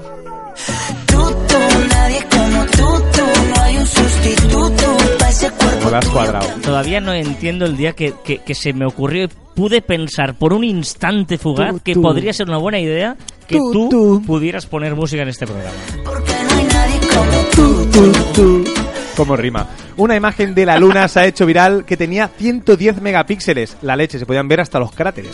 Lo 5.91 5.97
has 5.97 6.09
cuadrado. 6.09 6.47
Todavía 6.63 7.01
no 7.01 7.13
entiendo 7.13 7.67
el 7.67 7.77
día 7.77 7.93
que, 7.93 8.15
que- 8.25 8.39
que 8.39 8.55
se 8.55 8.73
me 8.73 8.87
ocurrió 8.87 9.29
pude 9.55 9.81
pensar 9.83 10.35
por 10.35 10.53
un 10.53 10.65
instante 10.65 11.39
fugaz 11.39 11.73
Tú, 11.73 11.81
que 11.85 11.95
tú. 11.95 12.03
podría 12.03 12.33
ser 12.33 12.49
una 12.49 12.59
buena 12.59 12.79
idea 12.81 13.17
que 13.47 13.57
Tú, 13.57 13.73
tú, 13.73 13.89
tú. 13.89 14.23
pudieras 14.27 14.67
poner 14.67 14.95
música 14.95 15.23
en 15.23 15.29
este 15.29 15.47
programa. 15.47 15.75
Porque 16.05 16.33
no 16.49 16.57
hay 16.57 16.65
nadie 16.65 17.01
como 17.15 18.25
tú, 18.35 18.65
Como 19.17 19.37
rima. 19.37 19.69
Una 19.97 20.17
imagen 20.17 20.55
de 20.55 20.67
la 20.67 20.77
luna 20.79 21.07
se 21.09 21.21
ha 21.21 21.27
hecho 21.27 21.47
viral 21.47 21.85
que 21.85 21.97
tenía 21.97 22.29
110 22.29 23.01
megapíxeles. 23.01 23.77
La 23.83 23.95
leche, 23.97 24.19
se 24.19 24.27
podían 24.27 24.49
ver 24.49 24.61
hasta 24.61 24.79
los 24.81 24.91
cráteres. 24.93 25.31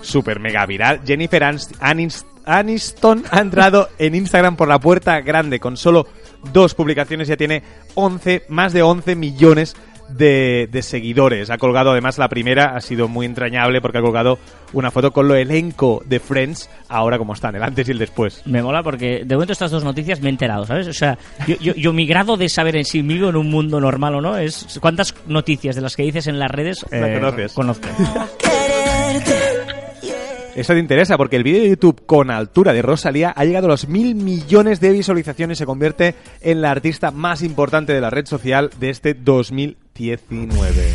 Super 0.00 0.40
mega 0.40 0.66
viral. 0.66 1.00
Jennifer 1.06 1.42
Anst- 1.42 1.74
Anist- 1.80 2.26
Aniston 2.44 3.24
ha 3.30 3.40
entrado 3.40 3.88
en 3.98 4.14
Instagram 4.14 4.56
por 4.56 4.68
la 4.68 4.78
puerta 4.78 5.20
grande. 5.20 5.58
Con 5.60 5.76
solo 5.76 6.06
dos 6.52 6.74
publicaciones 6.74 7.28
ya 7.28 7.36
tiene 7.36 7.62
11, 7.94 8.44
más 8.48 8.72
de 8.72 8.82
11 8.82 9.14
millones 9.16 9.74
de, 9.74 9.91
de 10.16 10.82
seguidores. 10.82 11.50
Ha 11.50 11.58
colgado, 11.58 11.90
además, 11.92 12.18
la 12.18 12.28
primera 12.28 12.76
ha 12.76 12.80
sido 12.80 13.08
muy 13.08 13.26
entrañable 13.26 13.80
porque 13.80 13.98
ha 13.98 14.02
colgado 14.02 14.38
una 14.72 14.90
foto 14.90 15.10
con 15.12 15.28
lo 15.28 15.34
elenco 15.34 16.02
de 16.06 16.18
Friends, 16.20 16.70
ahora 16.88 17.18
como 17.18 17.34
están, 17.34 17.54
el 17.56 17.62
antes 17.62 17.88
y 17.88 17.92
el 17.92 17.98
después. 17.98 18.42
Me 18.46 18.62
mola 18.62 18.82
porque 18.82 19.24
de 19.24 19.34
momento 19.34 19.52
estas 19.52 19.70
dos 19.70 19.84
noticias 19.84 20.20
me 20.20 20.28
he 20.28 20.30
enterado, 20.30 20.64
¿sabes? 20.66 20.86
O 20.88 20.92
sea, 20.92 21.18
yo, 21.46 21.56
yo, 21.60 21.74
yo 21.74 21.92
mi 21.92 22.06
grado 22.06 22.36
de 22.36 22.48
saber 22.48 22.76
en 22.76 22.84
sí 22.84 23.02
mismo 23.02 23.28
en 23.28 23.36
un 23.36 23.50
mundo 23.50 23.80
normal 23.80 24.14
o 24.16 24.20
no 24.20 24.36
es 24.38 24.78
cuántas 24.80 25.14
noticias 25.26 25.76
de 25.76 25.82
las 25.82 25.96
que 25.96 26.02
dices 26.04 26.26
en 26.26 26.38
las 26.38 26.50
redes 26.50 26.84
La 26.90 27.10
eh, 27.10 27.14
conoces. 27.20 27.52
conozco. 27.52 27.88
Eso 30.54 30.74
te 30.74 30.78
interesa 30.78 31.16
porque 31.16 31.36
el 31.36 31.44
vídeo 31.44 31.62
de 31.62 31.70
YouTube 31.70 32.04
con 32.04 32.30
altura 32.30 32.74
de 32.74 32.82
Rosalía 32.82 33.32
ha 33.34 33.44
llegado 33.46 33.66
a 33.66 33.70
los 33.70 33.88
mil 33.88 34.14
millones 34.14 34.80
de 34.80 34.92
visualizaciones 34.92 35.56
y 35.56 35.60
se 35.60 35.66
convierte 35.66 36.14
en 36.42 36.60
la 36.60 36.70
artista 36.70 37.10
más 37.10 37.42
importante 37.42 37.94
de 37.94 38.02
la 38.02 38.10
red 38.10 38.26
social 38.26 38.68
de 38.78 38.90
este 38.90 39.14
2019. 39.94 40.88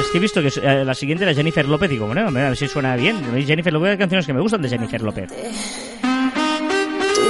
Es 0.00 0.06
que 0.12 0.18
he 0.18 0.20
visto 0.20 0.42
que 0.42 0.48
eh, 0.62 0.84
la 0.84 0.94
siguiente 0.94 1.24
era 1.24 1.34
Jennifer 1.34 1.66
López 1.66 1.90
y 1.90 1.94
digo, 1.94 2.06
bueno, 2.06 2.28
a 2.28 2.30
ver 2.30 2.56
si 2.56 2.68
suena 2.68 2.96
bien. 2.96 3.16
Jennifer 3.46 3.72
López 3.72 3.92
hay 3.92 3.98
canciones 3.98 4.26
que 4.26 4.32
me 4.32 4.40
gustan 4.40 4.62
de 4.62 4.68
Jennifer 4.68 5.00
López. 5.02 5.28
Tú 7.14 7.22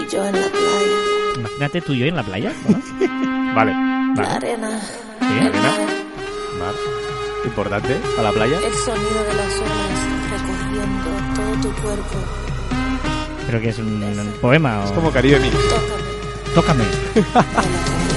y 0.00 0.12
yo 0.12 0.24
en 0.26 0.32
la 0.32 0.48
playa. 0.48 1.36
Imagínate 1.36 1.80
tú 1.80 1.92
y 1.92 1.98
yo 1.98 2.06
en 2.06 2.16
la 2.16 2.22
playa. 2.22 2.52
¿no? 2.68 3.54
Vale. 3.54 3.72
La 4.16 4.34
arena. 4.34 4.80
Sí. 4.80 5.26
Arena. 5.26 5.72
Mar. 6.58 6.74
Importante 7.44 7.94
para 8.16 8.22
la 8.28 8.32
playa. 8.32 8.58
El 8.58 8.74
sonido 8.74 9.24
de 9.24 9.34
las 9.34 9.54
olas 9.60 10.00
recorriendo 10.30 11.10
todo 11.34 11.52
tu 11.62 11.82
cuerpo. 11.82 12.18
Pero 13.46 13.60
que 13.60 13.68
es 13.70 13.78
un, 13.78 14.02
un 14.02 14.32
poema 14.42 14.80
o... 14.80 14.84
Es 14.84 14.90
como 14.92 15.10
Caribe 15.10 15.40
Mix. 15.40 15.54
Tócame. 16.54 16.84
Tócame. 17.14 18.04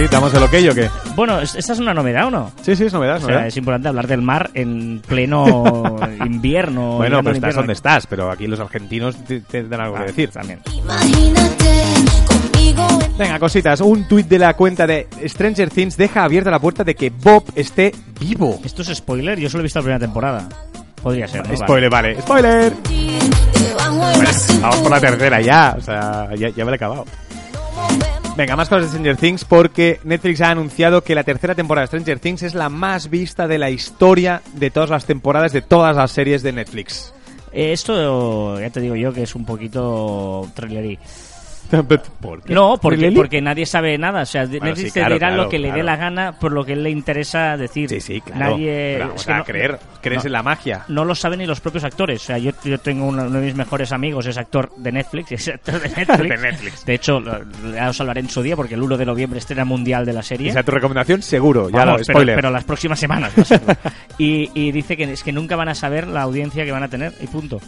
Sí, 0.00 0.06
¿damos 0.10 0.32
el 0.32 0.42
ok 0.42 0.54
o 0.70 0.74
qué? 0.74 0.88
Bueno, 1.14 1.40
¿es- 1.42 1.54
¿esta 1.54 1.74
es 1.74 1.78
una 1.78 1.92
novedad 1.92 2.26
o 2.28 2.30
no? 2.30 2.50
Sí, 2.62 2.74
sí, 2.74 2.84
es 2.86 2.92
novedad, 2.94 3.16
es 3.18 3.22
O 3.22 3.26
sea, 3.26 3.34
novedad. 3.34 3.48
es 3.48 3.56
importante 3.58 3.88
hablar 3.88 4.06
del 4.06 4.22
mar 4.22 4.48
en 4.54 5.02
pleno 5.06 5.96
invierno. 6.24 6.96
Bueno, 6.96 7.18
pero 7.18 7.30
el 7.30 7.36
estás 7.36 7.36
invierno. 7.36 7.60
donde 7.60 7.72
estás, 7.74 8.06
pero 8.06 8.30
aquí 8.30 8.46
los 8.46 8.58
argentinos 8.60 9.16
te- 9.26 9.40
tendrán 9.40 9.82
algo 9.82 9.96
Ah, 9.96 10.00
que 10.00 10.06
decir. 10.06 10.30
También. 10.30 10.60
Imagínate 10.72 11.84
conmigo 12.26 12.88
en 13.10 13.18
Venga, 13.18 13.38
cositas. 13.38 13.82
Un 13.82 14.08
tuit 14.08 14.26
de 14.26 14.38
la 14.38 14.54
cuenta 14.54 14.86
de 14.86 15.06
Stranger 15.26 15.68
Things 15.68 15.98
deja 15.98 16.24
abierta 16.24 16.50
la 16.50 16.60
puerta 16.60 16.82
de 16.82 16.94
que 16.94 17.10
Bob 17.10 17.44
esté 17.54 17.92
vivo. 18.18 18.58
Esto 18.64 18.80
es 18.80 18.88
spoiler, 18.96 19.38
yo 19.38 19.50
solo 19.50 19.60
he 19.60 19.64
visto 19.64 19.80
la 19.80 19.82
primera 19.82 19.98
temporada. 20.00 20.48
Podría 21.02 21.28
ser, 21.28 21.46
¿no? 21.46 21.54
Spoiler, 21.54 21.90
vale. 21.90 22.18
¡Spoiler! 22.22 22.72
Vamos 24.62 24.78
por 24.78 24.90
la 24.90 25.00
tercera 25.00 25.40
ya. 25.42 25.74
O 25.76 25.82
sea, 25.82 26.28
ya, 26.36 26.48
ya 26.48 26.64
me 26.64 26.70
lo 26.70 26.72
he 26.72 26.76
acabado. 26.76 27.04
Venga, 28.36 28.56
más 28.56 28.68
cosas 28.68 28.84
de 28.84 28.88
Stranger 28.90 29.16
Things 29.16 29.44
porque 29.44 30.00
Netflix 30.04 30.40
ha 30.40 30.50
anunciado 30.50 31.02
que 31.02 31.14
la 31.14 31.24
tercera 31.24 31.54
temporada 31.54 31.82
de 31.82 31.88
Stranger 31.88 32.20
Things 32.20 32.42
es 32.42 32.54
la 32.54 32.68
más 32.68 33.10
vista 33.10 33.46
de 33.46 33.58
la 33.58 33.70
historia 33.70 34.40
de 34.54 34.70
todas 34.70 34.88
las 34.88 35.04
temporadas 35.04 35.52
de 35.52 35.62
todas 35.62 35.94
las 35.94 36.12
series 36.12 36.42
de 36.42 36.52
Netflix. 36.52 37.12
Esto, 37.52 38.60
ya 38.60 38.70
te 38.70 38.80
digo 38.80 38.94
yo, 38.94 39.12
que 39.12 39.24
es 39.24 39.34
un 39.34 39.44
poquito 39.44 40.48
trailerí. 40.54 40.98
¿Por 42.20 42.42
qué? 42.42 42.52
No, 42.54 42.78
porque, 42.80 43.12
porque 43.12 43.40
nadie 43.40 43.66
sabe 43.66 43.96
nada. 43.98 44.22
O 44.22 44.26
sea, 44.26 44.44
Netflix 44.44 44.80
sí, 44.80 44.90
te 44.90 45.00
dirá 45.00 45.18
claro, 45.18 45.36
lo 45.44 45.48
que 45.48 45.58
le 45.58 45.72
dé 45.72 45.82
la 45.82 45.96
gana 45.96 46.32
por 46.38 46.52
lo 46.52 46.64
que 46.64 46.72
él 46.72 46.82
le 46.82 46.90
interesa 46.90 47.56
decir. 47.56 47.88
Sí, 47.88 48.00
sí, 48.00 48.20
claro. 48.20 48.52
Nadie. 48.52 48.96
Pero, 48.98 49.14
o 49.14 49.18
sea, 49.18 49.38
no- 49.38 49.44
creer, 49.44 49.78
crees 50.00 50.24
no. 50.24 50.28
en 50.28 50.32
la 50.32 50.42
magia. 50.42 50.84
no 50.88 51.04
lo 51.04 51.14
saben 51.14 51.38
ni 51.38 51.46
los 51.46 51.60
propios 51.60 51.84
actores. 51.84 52.22
O 52.22 52.26
sea, 52.26 52.38
yo, 52.38 52.52
yo 52.64 52.78
tengo 52.78 53.06
uno, 53.06 53.22
uno 53.24 53.38
de 53.40 53.46
mis 53.46 53.54
mejores 53.54 53.92
amigos, 53.92 54.26
es 54.26 54.36
actor 54.36 54.72
de 54.76 54.92
Netflix, 54.92 55.32
es 55.32 55.48
actor 55.48 55.80
de 55.80 55.88
Netflix. 55.96 56.28
De 56.28 56.36
Netflix. 56.38 56.84
De 56.84 56.94
hecho, 56.94 57.22
ya 57.74 57.88
os 57.88 58.00
hablaré 58.00 58.20
en 58.20 58.28
su 58.28 58.42
día 58.42 58.56
porque 58.56 58.74
el 58.74 58.82
1 58.82 58.96
de 58.96 59.06
noviembre 59.06 59.38
estrena 59.38 59.64
mundial 59.64 60.04
de 60.04 60.12
la 60.12 60.22
serie. 60.22 60.50
O 60.50 60.52
sea, 60.52 60.62
tu 60.62 60.72
recomendación 60.72 61.22
seguro, 61.22 61.70
ya 61.70 61.84
lo, 61.84 62.02
spoiler. 62.02 62.36
pero 62.36 62.50
las 62.50 62.64
próximas 62.64 62.98
semanas. 62.98 63.32
y, 64.18 64.50
y 64.54 64.72
dice 64.72 64.96
que 64.96 65.04
es 65.04 65.22
que 65.22 65.32
nunca 65.32 65.56
van 65.56 65.68
a 65.68 65.74
saber 65.74 66.06
la 66.06 66.22
audiencia 66.22 66.64
que 66.64 66.72
van 66.72 66.82
a 66.82 66.88
tener 66.88 67.12
y 67.20 67.26
punto. 67.26 67.60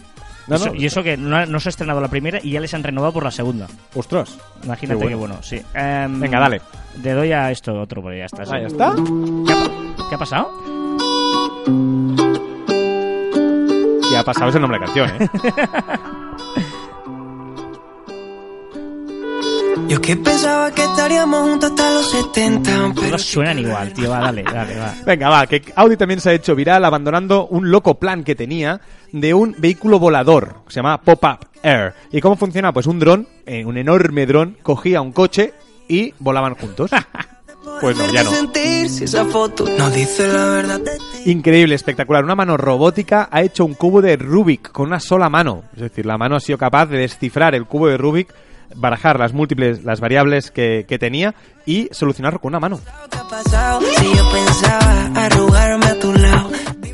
No, 0.48 0.56
Eso- 0.56 0.66
no, 0.66 0.74
y 0.74 0.86
eso 0.86 1.02
que 1.02 1.16
no, 1.16 1.60
se 1.60 1.68
ha 1.68 1.70
estrenado 1.70 2.00
la 2.00 2.08
primera 2.08 2.38
y 2.42 2.50
ya 2.50 2.60
les 2.60 2.74
han 2.74 2.82
renovado 2.82 3.12
por 3.12 3.24
la 3.24 3.30
segunda. 3.30 3.66
Ostras. 3.94 4.36
Imagínate 4.64 5.00
Qué 5.00 5.08
qué 5.08 5.14
bueno, 5.14 5.36
sí. 5.42 5.60
Em, 5.74 6.18
Venga, 6.20 6.40
dale. 6.40 6.60
Le 7.02 7.12
doy 7.12 7.32
a 7.32 7.50
esto 7.50 7.80
otro, 7.80 8.02
porque 8.02 8.18
ya 8.18 8.26
está. 8.26 8.44
sí. 8.44 8.52
Ah, 8.54 8.60
ya 8.60 8.66
está. 8.66 8.94
¿Qué, 9.46 9.52
ha, 9.52 10.08
qué 10.08 10.14
ha 10.14 10.18
pasado? 10.18 10.50
¿Qué 14.10 14.16
ha 14.18 14.22
pasado? 14.24 14.50
Es 14.50 14.54
el 14.56 14.60
nombre 14.60 14.78
de 14.78 14.86
la 14.86 14.92
canción, 14.92 15.22
¿eh? 15.22 15.28
Yo 19.92 20.00
que 20.00 20.16
pensaba 20.16 20.70
que 20.70 20.84
estaríamos 20.84 21.50
juntos 21.50 21.70
hasta 21.70 21.90
los 21.92 22.10
70, 22.10 22.92
pero 22.94 23.08
Todos 23.08 23.22
suenan 23.26 23.58
igual, 23.58 23.92
tío. 23.92 24.08
Va, 24.08 24.20
dale, 24.20 24.42
dale, 24.42 24.78
va. 24.78 24.94
Venga, 25.04 25.28
va, 25.28 25.46
que 25.46 25.62
Audi 25.76 25.98
también 25.98 26.18
se 26.18 26.30
ha 26.30 26.32
hecho 26.32 26.56
viral 26.56 26.82
abandonando 26.86 27.46
un 27.48 27.70
loco 27.70 27.98
plan 27.98 28.24
que 28.24 28.34
tenía 28.34 28.80
de 29.12 29.34
un 29.34 29.54
vehículo 29.58 29.98
volador, 29.98 30.62
que 30.66 30.72
se 30.72 30.76
llama 30.76 31.02
Pop-Up 31.02 31.46
Air. 31.62 31.92
¿Y 32.10 32.22
cómo 32.22 32.36
funciona? 32.36 32.72
Pues 32.72 32.86
un 32.86 32.98
dron, 33.00 33.28
eh, 33.44 33.66
un 33.66 33.76
enorme 33.76 34.24
dron, 34.24 34.56
cogía 34.62 35.02
un 35.02 35.12
coche 35.12 35.52
y 35.88 36.14
volaban 36.18 36.54
juntos. 36.54 36.90
Pues 37.80 37.96
no, 37.96 38.12
ya 38.12 38.24
no. 38.24 38.30
Increíble, 41.26 41.74
espectacular. 41.76 42.24
Una 42.24 42.34
mano 42.34 42.56
robótica 42.56 43.28
ha 43.30 43.42
hecho 43.42 43.64
un 43.64 43.74
cubo 43.74 44.02
de 44.02 44.16
Rubik 44.16 44.72
con 44.72 44.86
una 44.86 44.98
sola 44.98 45.28
mano. 45.28 45.64
Es 45.74 45.80
decir, 45.82 46.06
la 46.06 46.18
mano 46.18 46.36
ha 46.36 46.40
sido 46.40 46.58
capaz 46.58 46.86
de 46.86 46.98
descifrar 46.98 47.54
el 47.54 47.66
cubo 47.66 47.86
de 47.88 47.96
Rubik, 47.96 48.34
barajar 48.76 49.18
las 49.18 49.32
múltiples, 49.32 49.84
las 49.84 50.00
variables 50.00 50.50
que, 50.50 50.84
que 50.88 50.98
tenía 50.98 51.34
y 51.66 51.88
solucionarlo 51.92 52.38
con 52.40 52.50
una 52.50 52.60
mano. 52.60 52.80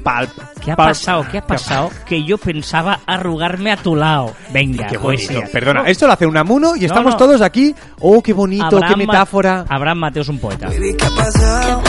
Palp. 0.03 0.31
¿Qué 0.65 0.73
ha 0.73 0.77
palp. 0.77 0.89
pasado? 0.91 1.27
¿Qué 1.31 1.39
ha 1.39 1.47
pasado? 1.47 1.91
Que 2.07 2.25
yo 2.25 2.39
pensaba 2.39 3.01
arrugarme 3.07 3.73
a 3.73 3.77
tu 3.77 3.95
lado. 3.97 4.35
Venga, 4.53 4.87
Qué 4.89 4.99
pues 4.99 5.27
bonito. 5.29 5.47
Perdona, 5.53 5.83
esto 5.87 6.07
lo 6.07 6.13
hace 6.13 6.27
Unamuno 6.27 6.77
y 6.77 6.85
estamos 6.85 7.13
no. 7.13 7.17
todos 7.19 7.41
aquí. 7.43 7.75
Oh, 8.01 8.23
qué 8.23 8.33
bonito, 8.33 8.65
Abraham 8.65 8.89
qué 8.89 9.07
Ma- 9.07 9.13
metáfora. 9.13 9.65
Abraham 9.69 9.99
Mateo 9.99 10.23
es 10.23 10.29
un 10.29 10.39
poeta. 10.39 10.69
Baby, 10.69 10.95
¿qué 10.97 11.07
ha 11.07 11.11
pasado? 11.11 11.83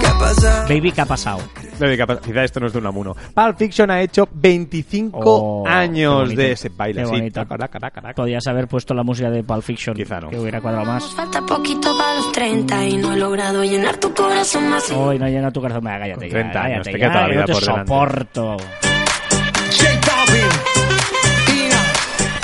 ¿Qué 0.00 0.06
ha 0.06 0.18
pasado? 0.18 0.68
Baby, 0.68 0.92
¿qué 0.92 1.00
ha 1.00 1.06
pasado? 1.06 1.38
No, 1.80 1.86
de 1.88 1.96
capacidad, 1.96 2.44
esto 2.44 2.58
no 2.60 2.66
es 2.66 2.72
de 2.72 2.78
Unamuno. 2.78 3.14
Pulp 3.34 3.58
Fiction 3.58 3.90
ha 3.90 4.00
hecho 4.00 4.28
25 4.32 5.18
Oh, 5.22 5.64
años 5.66 6.34
de 6.34 6.52
ese 6.52 6.68
baile 6.70 7.00
Qué 7.00 7.02
así. 7.02 7.10
bonito. 7.12 7.40
Taca, 7.46 7.58
taca, 7.58 7.78
taca. 8.00 8.14
Podías 8.14 8.46
haber 8.46 8.66
puesto 8.68 8.94
la 8.94 9.02
música 9.02 9.30
de 9.30 9.42
Pulp 9.44 9.62
Fiction. 9.62 9.94
Quizá 9.96 10.20
no. 10.20 10.30
Que 10.30 10.38
hubiera 10.38 10.60
cuadrado 10.60 10.84
más. 10.86 11.04
Falta 11.14 11.40
poquito 11.42 11.96
para 11.98 12.14
los 12.14 12.32
30 12.32 12.84
y 12.86 12.96
no 12.96 13.12
he 13.12 13.16
logrado 13.16 13.62
llenar 13.64 13.96
tu 13.98 14.12
corazón 14.14 14.68
más. 14.70 14.90
Hoy 14.90 15.18
no 15.18 15.26
llena 15.28 15.50
tu 15.50 15.60
corazón. 15.60 15.84
Venga, 15.84 15.98
cállate. 16.00 16.20
Con 16.20 16.28
ya, 16.28 16.32
30 16.52 16.62
años, 16.62 16.84
cállate 16.86 16.92
te 16.92 16.98
ya, 16.98 16.98
queda 16.98 17.12
toda 17.12 17.22
la 17.22 17.28
vida 17.28 17.40
no 17.40 17.46
te 17.46 17.52
por 17.52 17.62
delante. 17.62 17.86
soporto. 17.88 18.56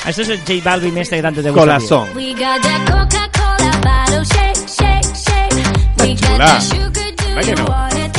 Este 0.07 0.23
es 0.23 0.29
el 0.31 0.39
J 0.41 0.53
Balvin 0.65 0.99
este 0.99 1.17
que 1.17 1.23
tanto 1.23 1.43
te 1.43 1.51
gusta. 1.51 1.61
Corazón. 1.63 2.09
Chula. 6.17 6.39
that 6.39 6.61
sugar, 6.61 6.93
do 6.93 7.35
¿Verdad 7.35 7.43
que 7.43 7.51
you 7.51 7.57
no? 7.57 8.12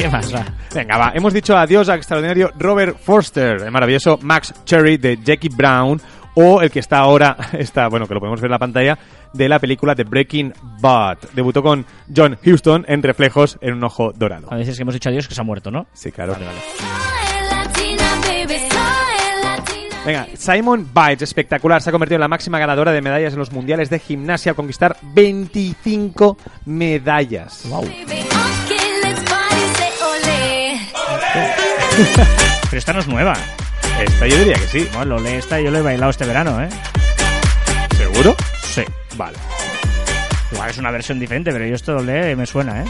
¿Qué 0.00 0.08
más 0.08 0.34
va? 0.34 0.46
Venga, 0.74 0.96
va. 0.96 1.12
Hemos 1.14 1.34
dicho 1.34 1.54
adiós 1.54 1.90
al 1.90 1.98
extraordinario 1.98 2.50
Robert 2.58 2.96
Forster, 2.98 3.60
el 3.60 3.70
maravilloso 3.70 4.18
Max 4.22 4.54
Cherry 4.64 4.96
de 4.96 5.18
Jackie 5.22 5.50
Brown, 5.50 6.00
o 6.34 6.62
el 6.62 6.70
que 6.70 6.78
está 6.78 7.00
ahora, 7.00 7.36
está, 7.52 7.86
bueno, 7.88 8.06
que 8.06 8.14
lo 8.14 8.20
podemos 8.20 8.40
ver 8.40 8.48
en 8.48 8.52
la 8.52 8.58
pantalla, 8.58 8.98
de 9.34 9.46
la 9.46 9.58
película 9.58 9.94
The 9.94 10.04
Breaking 10.04 10.54
Bad. 10.80 11.18
Debutó 11.34 11.62
con 11.62 11.84
John 12.16 12.38
Huston 12.42 12.86
en 12.88 13.02
Reflejos 13.02 13.58
en 13.60 13.74
un 13.74 13.84
ojo 13.84 14.10
dorado. 14.14 14.48
A 14.50 14.56
veces 14.56 14.76
que 14.76 14.82
hemos 14.84 14.94
dicho 14.94 15.10
adiós 15.10 15.28
que 15.28 15.34
se 15.34 15.40
ha 15.42 15.44
muerto, 15.44 15.70
¿no? 15.70 15.86
Sí, 15.92 16.10
claro. 16.10 16.34
Venga, 20.06 20.28
Simon 20.32 20.88
Biles, 20.94 21.20
espectacular, 21.20 21.82
se 21.82 21.90
ha 21.90 21.92
convertido 21.92 22.16
en 22.16 22.22
la 22.22 22.28
máxima 22.28 22.58
ganadora 22.58 22.92
de 22.92 23.02
medallas 23.02 23.34
en 23.34 23.38
los 23.38 23.52
mundiales 23.52 23.90
de 23.90 23.98
gimnasia 23.98 24.52
al 24.52 24.56
conquistar 24.56 24.96
25 25.02 26.38
medallas. 26.64 27.66
Wow. 27.68 27.84
Pero 32.70 32.78
esta 32.78 32.92
no 32.92 33.00
es 33.00 33.08
nueva. 33.08 33.34
Esta 34.00 34.26
yo 34.26 34.38
diría 34.38 34.54
que 34.54 34.66
sí. 34.66 34.88
No, 34.92 35.04
lo 35.04 35.18
lee 35.18 35.34
esta 35.34 35.60
yo 35.60 35.70
lo 35.70 35.78
he 35.78 35.82
bailado 35.82 36.10
este 36.10 36.24
verano, 36.24 36.62
¿eh? 36.62 36.68
¿Seguro? 37.96 38.34
Sí. 38.62 38.82
Vale. 39.16 39.36
Igual 40.52 40.70
es 40.70 40.78
una 40.78 40.90
versión 40.90 41.18
diferente, 41.20 41.52
pero 41.52 41.66
yo 41.66 41.74
esto 41.74 41.98
y 42.00 42.36
me 42.36 42.46
suena, 42.46 42.82
¿eh? 42.82 42.84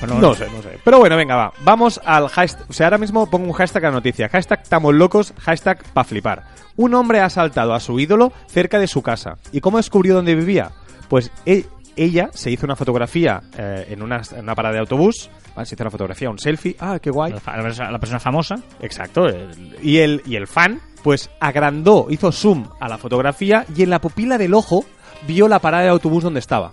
Bueno, 0.00 0.18
No 0.20 0.34
sé, 0.34 0.46
no 0.54 0.62
sé. 0.62 0.78
Pero 0.84 0.98
bueno, 0.98 1.16
venga, 1.16 1.34
va. 1.36 1.52
Vamos 1.60 2.00
al 2.04 2.28
hashtag. 2.28 2.66
O 2.68 2.72
sea, 2.72 2.86
ahora 2.86 2.98
mismo 2.98 3.28
pongo 3.28 3.46
un 3.46 3.52
hashtag 3.52 3.84
a 3.84 3.88
la 3.88 3.94
noticia. 3.94 4.28
Hashtag 4.28 4.60
estamos 4.62 4.94
locos, 4.94 5.34
hashtag 5.40 5.82
pa' 5.92 6.04
flipar. 6.04 6.44
Un 6.76 6.94
hombre 6.94 7.20
ha 7.20 7.24
asaltado 7.24 7.74
a 7.74 7.80
su 7.80 7.98
ídolo 7.98 8.32
cerca 8.48 8.78
de 8.78 8.86
su 8.86 9.02
casa. 9.02 9.38
¿Y 9.52 9.60
cómo 9.60 9.78
descubrió 9.78 10.14
dónde 10.14 10.34
vivía? 10.34 10.70
Pues 11.08 11.32
él, 11.46 11.66
ella 12.02 12.30
se 12.32 12.50
hizo 12.50 12.64
una 12.66 12.76
fotografía 12.76 13.40
eh, 13.56 13.86
en, 13.90 14.02
una, 14.02 14.22
en 14.32 14.40
una 14.44 14.54
parada 14.54 14.74
de 14.74 14.80
autobús, 14.80 15.30
¿vale? 15.54 15.66
se 15.66 15.74
hizo 15.74 15.84
una 15.84 15.90
fotografía, 15.90 16.30
un 16.30 16.38
selfie, 16.38 16.76
ah, 16.80 16.98
qué 17.00 17.10
guay. 17.10 17.32
La, 17.32 17.56
la 17.56 17.62
persona- 17.62 17.90
la 17.90 17.98
persona 17.98 18.20
famosa. 18.20 18.56
Exacto. 18.80 19.28
el- 19.28 19.76
y, 19.82 19.98
el, 19.98 20.22
y 20.26 20.36
el 20.36 20.46
fan, 20.46 20.80
pues 21.02 21.30
agrandó, 21.40 22.06
hizo 22.10 22.32
zoom 22.32 22.68
a 22.80 22.88
la 22.88 22.98
fotografía 22.98 23.64
y 23.74 23.82
en 23.82 23.90
la 23.90 24.00
pupila 24.00 24.38
del 24.38 24.54
ojo 24.54 24.84
vio 25.26 25.48
la 25.48 25.58
parada 25.58 25.84
de 25.84 25.88
autobús 25.90 26.22
donde 26.24 26.40
estaba, 26.40 26.70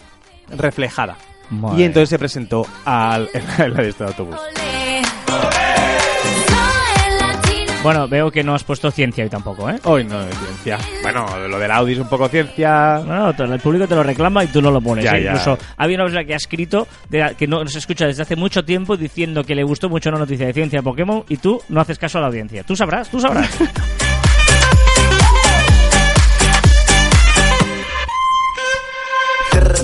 reflejada. 0.50 1.18
Madre. 1.50 1.82
Y 1.82 1.84
entonces 1.86 2.10
se 2.10 2.20
presentó 2.20 2.66
al, 2.86 3.30
en 3.34 3.43
la, 3.47 3.66
en 3.66 3.74
la 3.74 3.82
de 3.84 3.89
este 3.89 4.04
autobús. 4.04 4.36
Bueno, 7.86 8.08
veo 8.08 8.32
que 8.32 8.44
no 8.44 8.56
has 8.56 8.64
puesto 8.64 8.90
ciencia 8.90 9.24
hoy 9.24 9.30
tampoco, 9.30 9.70
¿eh? 9.70 9.76
Hoy 9.84 10.04
no 10.06 10.20
es 10.22 10.36
ciencia. 10.40 10.80
Bueno, 11.04 11.28
lo 11.48 11.60
del 11.60 11.70
Audi 11.70 11.94
es 11.94 12.00
un 12.00 12.10
poco 12.10 12.28
ciencia. 12.28 13.00
No, 13.06 13.30
el 13.30 13.60
público 13.60 13.88
te 13.88 13.94
lo 13.94 14.02
reclama 14.02 14.44
y 14.44 14.48
tú 14.48 14.60
no 14.60 14.72
lo 14.72 14.82
pones. 14.82 15.06
Ya, 15.06 15.16
¿eh? 15.18 15.22
ya. 15.24 15.30
Incluso 15.34 15.60
había 15.78 15.98
una 15.98 16.06
persona 16.06 16.26
que 16.26 16.34
ha 16.34 16.38
escrito, 16.38 16.88
de- 17.10 17.36
que 17.38 17.46
no 17.46 17.64
se 17.68 17.78
escucha 17.78 18.08
desde 18.08 18.24
hace 18.24 18.36
mucho 18.36 18.66
tiempo, 18.66 18.98
diciendo 18.98 19.44
que 19.44 19.54
le 19.54 19.62
gustó 19.64 19.88
mucho 19.88 20.10
una 20.10 20.18
noticia 20.18 20.48
de 20.48 20.54
ciencia 20.54 20.80
de 20.80 20.84
Pokémon 20.84 21.26
y 21.30 21.38
tú 21.38 21.62
no 21.70 21.80
haces 21.80 22.00
caso 22.00 22.18
a 22.18 22.22
la 22.22 22.28
audiencia. 22.28 22.64
Tú 22.64 22.76
sabrás, 22.76 23.08
tú 23.08 23.20
sabrás. 23.20 23.52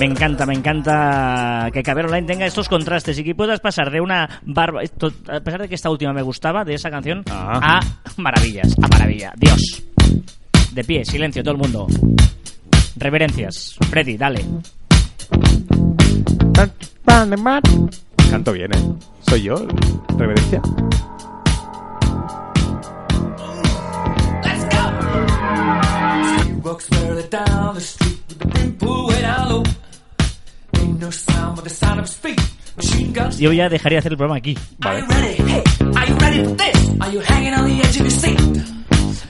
Me 0.02 0.08
encanta, 0.08 0.44
me 0.46 0.54
encanta 0.54 1.70
que 1.72 1.80
Caber 1.80 2.06
Online 2.06 2.26
tenga 2.26 2.44
estos 2.44 2.68
contrastes 2.68 3.16
y 3.20 3.22
que 3.22 3.36
puedas 3.36 3.60
pasar 3.60 3.88
de 3.92 4.00
una 4.00 4.40
barba. 4.44 4.82
esto- 4.82 5.12
a 5.32 5.38
pesar 5.38 5.62
de 5.62 5.68
que 5.68 5.76
esta 5.76 5.90
última 5.90 6.12
me 6.12 6.22
gustaba, 6.22 6.64
de 6.64 6.74
esa 6.74 6.90
canción, 6.90 7.22
Ah. 7.30 7.78
a 7.78 8.20
maravillas, 8.20 8.74
a 8.82 8.88
maravilla. 8.88 9.32
Dios. 9.36 9.84
De 10.72 10.82
pie, 10.82 11.04
silencio, 11.04 11.44
todo 11.44 11.52
el 11.54 11.58
mundo. 11.60 11.86
Reverencias. 12.96 13.76
Freddy, 13.90 14.16
dale. 14.16 14.44
Canto 18.28 18.52
bien, 18.52 18.72
¿eh? 18.74 18.92
¿Soy 19.20 19.42
yo? 19.42 19.54
¿Reverencia? 20.18 20.60
Walks 26.64 26.86
further 26.88 27.22
down 27.28 27.74
the 27.74 27.80
street 27.80 28.20
with 28.28 28.38
the 28.38 28.46
brim 28.48 28.72
pulled 28.78 29.08
way 29.10 29.20
down 29.20 29.48
low. 29.48 29.62
Yo 33.38 33.52
ya 33.52 33.68
dejaría 33.68 33.96
de 33.96 34.00
hacer 34.00 34.12
el 34.12 34.18
programa 34.18 34.38
aquí. 34.38 34.56
Seat? 38.10 38.40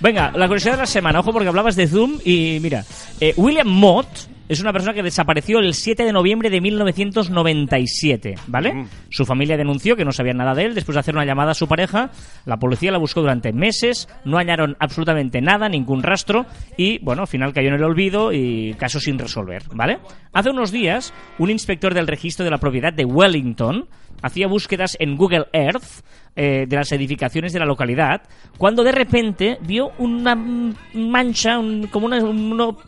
Venga, 0.01 0.33
la 0.35 0.47
curiosidad 0.47 0.73
de 0.73 0.79
la 0.79 0.87
semana. 0.87 1.20
Ojo 1.20 1.33
porque 1.33 1.49
hablabas 1.49 1.77
de 1.77 1.87
Zoom 1.87 2.18
y 2.25 2.59
mira. 2.61 2.85
eh, 3.20 3.35
William 3.37 3.68
Mott 3.68 4.07
es 4.53 4.61
una 4.61 4.72
persona 4.72 4.92
que 4.92 5.03
desapareció 5.03 5.59
el 5.59 5.74
7 5.74 6.05
de 6.05 6.12
noviembre 6.12 6.50
de 6.50 6.61
1997, 6.61 8.34
¿vale? 8.46 8.74
Mm. 8.74 8.88
Su 9.09 9.24
familia 9.24 9.57
denunció 9.57 9.96
que 9.96 10.05
no 10.05 10.12
sabían 10.12 10.36
nada 10.36 10.55
de 10.55 10.64
él 10.64 10.74
después 10.74 10.94
de 10.94 11.00
hacer 11.00 11.14
una 11.14 11.24
llamada 11.24 11.53
a 11.53 11.55
su 11.55 11.66
pareja. 11.66 12.11
La 12.44 12.59
policía 12.59 12.92
la 12.92 12.98
buscó 12.98 13.20
durante 13.20 13.53
meses, 13.53 14.09
no 14.24 14.36
hallaron 14.36 14.76
absolutamente 14.78 15.40
nada, 15.40 15.68
ningún 15.68 16.03
rastro 16.03 16.46
y, 16.76 16.98
bueno, 16.98 17.22
al 17.22 17.28
final 17.28 17.53
cayó 17.53 17.68
en 17.68 17.74
el 17.74 17.84
olvido 17.84 18.32
y 18.32 18.74
caso 18.74 19.00
sin 19.00 19.18
resolver, 19.18 19.62
¿vale? 19.72 20.00
Hace 20.32 20.50
unos 20.50 20.70
días, 20.70 21.14
un 21.38 21.50
inspector 21.50 21.94
del 21.94 22.07
registro 22.07 22.44
de 22.44 22.50
la 22.50 22.59
propiedad 22.59 22.92
de 22.92 23.05
Wellington 23.05 23.88
hacía 24.23 24.47
búsquedas 24.47 24.97
en 25.01 25.16
Google 25.16 25.47
Earth 25.53 26.05
eh, 26.35 26.64
de 26.66 26.77
las 26.77 26.91
edificaciones 26.93 27.53
de 27.53 27.59
la 27.59 27.66
localidad, 27.66 28.23
cuando 28.57 28.83
de 28.85 28.93
repente 28.93 29.59
vio 29.61 29.91
una 29.99 30.35
mancha, 30.35 31.57
como 31.91 32.07
un, 32.07 32.12
ob- 32.59 32.79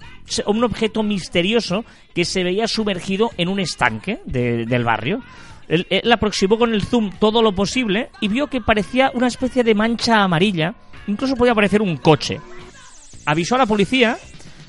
un 0.46 0.64
objeto 0.64 1.02
misterioso 1.02 1.84
que 2.14 2.24
se 2.24 2.42
veía 2.44 2.66
sumergido 2.68 3.30
en 3.36 3.48
un 3.48 3.60
estanque 3.60 4.20
de- 4.24 4.64
del 4.64 4.84
barrio. 4.84 5.20
Él, 5.68 5.86
él 5.90 6.12
aproximó 6.12 6.58
con 6.58 6.72
el 6.74 6.82
zoom 6.82 7.10
todo 7.18 7.42
lo 7.42 7.54
posible 7.54 8.10
y 8.20 8.28
vio 8.28 8.46
que 8.48 8.60
parecía 8.60 9.10
una 9.14 9.26
especie 9.26 9.62
de 9.64 9.74
mancha 9.74 10.22
amarilla, 10.22 10.74
incluso 11.06 11.36
podía 11.36 11.54
parecer 11.54 11.82
un 11.82 11.96
coche. 11.96 12.40
Avisó 13.26 13.54
a 13.54 13.58
la 13.58 13.66
policía, 13.66 14.16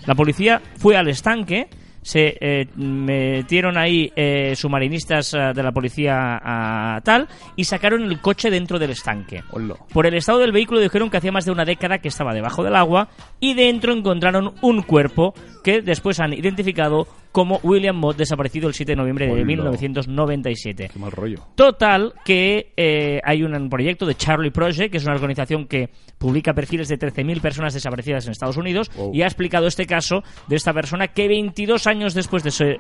la 0.05 0.15
policía 0.15 0.61
fue 0.77 0.95
al 0.97 1.07
estanque, 1.09 1.67
se 2.05 2.37
eh, 2.39 2.67
metieron 2.75 3.79
ahí 3.79 4.11
eh, 4.15 4.53
submarinistas 4.55 5.33
eh, 5.33 5.53
de 5.55 5.63
la 5.63 5.71
policía 5.71 6.39
a 6.39 7.01
tal 7.03 7.27
y 7.55 7.63
sacaron 7.63 8.03
el 8.03 8.21
coche 8.21 8.51
dentro 8.51 8.77
del 8.77 8.91
estanque. 8.91 9.43
Por 9.91 10.05
el 10.05 10.13
estado 10.13 10.37
del 10.37 10.51
vehículo 10.51 10.79
dijeron 10.79 11.09
que 11.09 11.17
hacía 11.17 11.31
más 11.31 11.45
de 11.45 11.51
una 11.51 11.65
década 11.65 11.97
que 11.97 12.09
estaba 12.09 12.35
debajo 12.35 12.63
del 12.63 12.75
agua 12.75 13.09
y 13.39 13.55
dentro 13.55 13.91
encontraron 13.91 14.53
un 14.61 14.83
cuerpo 14.83 15.33
que 15.63 15.81
después 15.81 16.19
han 16.19 16.33
identificado 16.33 17.07
como 17.35 17.59
William 17.63 17.97
Mott, 17.97 18.15
desaparecido 18.15 18.69
el 18.69 18.73
7 18.73 18.93
de 18.93 18.95
noviembre 18.95 19.25
de 19.25 19.33
Hola. 19.33 19.43
1997. 19.43 20.89
Qué 20.93 20.99
mal 20.99 21.11
rollo. 21.11 21.39
Total, 21.55 22.13
que 22.23 22.71
eh, 22.77 23.19
hay 23.25 23.43
un, 23.43 23.53
un 23.53 23.67
proyecto 23.69 24.05
de 24.05 24.15
Charlie 24.15 24.51
Project, 24.51 24.89
que 24.89 24.99
es 24.99 25.03
una 25.03 25.15
organización 25.15 25.67
que 25.67 25.89
publica 26.17 26.53
perfiles 26.53 26.87
de 26.87 26.97
13.000 26.97 27.41
personas 27.41 27.73
desaparecidas 27.73 28.25
en 28.25 28.31
Estados 28.31 28.55
Unidos, 28.55 28.89
Wow. 28.95 29.13
y 29.13 29.21
ha 29.21 29.25
explicado 29.25 29.67
este 29.67 29.85
caso 29.85 30.23
de 30.47 30.55
esta 30.55 30.71
persona 30.71 31.09
que 31.09 31.27
22 31.27 31.87
años 31.87 32.13
después 32.13 32.41
de 32.41 32.51
su 32.51 32.63
eh, 32.63 32.77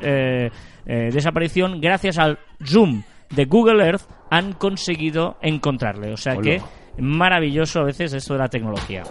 eh, 0.85 1.09
desaparición, 1.11 1.81
gracias 1.81 2.17
al 2.17 2.39
Zoom 2.63 3.03
de 3.31 3.43
Google 3.43 3.83
Earth, 3.85 4.03
han 4.31 4.53
conseguido 4.53 5.35
encontrarle. 5.41 6.13
O 6.13 6.17
sea 6.17 6.35
Hola. 6.35 6.43
que 6.43 6.61
maravilloso 7.01 7.81
a 7.81 7.83
veces 7.83 8.13
esto 8.13 8.35
de 8.35 8.39
la 8.39 8.47
tecnología. 8.47 9.03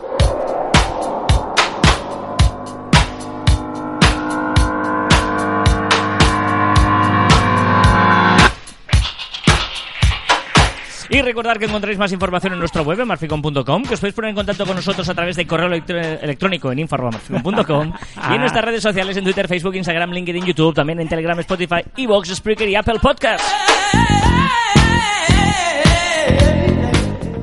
Y 11.15 11.23
recordar 11.23 11.61
que 11.61 11.67
encontráis 11.67 11.97
más 11.97 12.11
información 12.11 12.55
en 12.55 12.59
nuestro 12.59 12.83
web, 12.83 12.99
en 12.99 13.07
marficom.com, 13.07 13.85
que 13.85 13.95
os 13.95 14.01
podéis 14.01 14.17
poner 14.17 14.31
en 14.31 14.35
contacto 14.35 14.67
con 14.67 14.75
nosotros 14.75 15.09
a 15.09 15.15
través 15.15 15.37
de 15.37 15.47
correo 15.47 15.69
electrónico 15.69 16.73
en 16.73 16.81
info.marficom.com 16.81 17.93
y 18.31 18.35
en 18.35 18.41
nuestras 18.41 18.65
redes 18.65 18.83
sociales 18.83 19.17
en 19.17 19.23
Twitter, 19.23 19.47
Facebook, 19.47 19.77
Instagram, 19.77 20.11
LinkedIn, 20.11 20.45
YouTube, 20.45 20.75
también 20.75 20.99
en 20.99 21.09
Telegram, 21.09 21.39
Spotify, 21.39 21.85
Evox, 21.97 22.35
Spreaker 22.35 22.69
y 22.69 22.75
Apple 22.75 22.99
Podcast. 23.01 23.45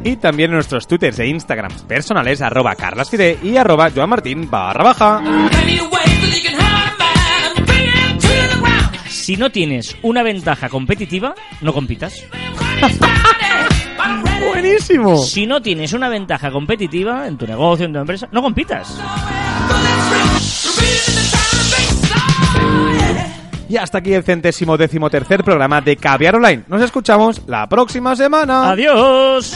Y 0.04 0.18
también 0.18 0.50
en 0.50 0.56
nuestros 0.56 0.86
twitters 0.86 1.20
e 1.20 1.28
instagrams 1.28 1.84
personales, 1.84 2.42
arroba 2.42 2.76
carlasfide 2.76 3.40
y 3.42 3.56
arroba 3.56 3.90
joanmartin 3.90 4.52
barra 4.52 4.84
baja. 4.84 5.22
Si 9.08 9.38
no 9.38 9.50
tienes 9.50 9.96
una 10.02 10.24
ventaja 10.24 10.68
competitiva, 10.68 11.36
no 11.62 11.72
compitas. 11.72 12.26
¡Buenísimo! 14.48 15.18
Si 15.18 15.46
no 15.46 15.62
tienes 15.62 15.94
una 15.94 16.10
ventaja 16.10 16.52
competitiva 16.52 17.28
en 17.28 17.38
tu 17.38 17.46
negocio, 17.46 17.86
en 17.86 17.94
tu 17.94 18.00
empresa, 18.00 18.28
no 18.32 18.42
compitas. 18.42 19.00
Y 23.70 23.78
hasta 23.78 24.00
aquí 24.00 24.14
el 24.14 24.24
centésimo 24.24 24.76
décimo 24.76 25.10
tercer 25.10 25.46
programa 25.46 25.80
de 25.80 25.96
Caviar 25.96 26.36
Online. 26.36 26.64
Nos 26.68 26.82
escuchamos 26.82 27.42
la 27.48 27.70
próxima 27.70 28.18
semana. 28.18 28.72
Adiós. 28.72 29.56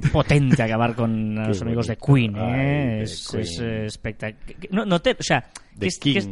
Qué 0.00 0.08
potente 0.08 0.62
acabar 0.62 0.94
con 0.94 1.34
los 1.46 1.60
amigos 1.62 1.86
de 1.86 1.96
Queen. 1.96 2.36
¿eh? 2.36 2.40
Ay, 2.40 2.96
de 2.98 3.02
es 3.02 3.60
espectacular. 3.60 4.38
No, 4.70 4.84
no 4.84 5.00
te, 5.00 5.12
o 5.12 5.22
sea, 5.22 5.50
es- 5.80 5.98
King. 5.98 6.16
es- 6.16 6.28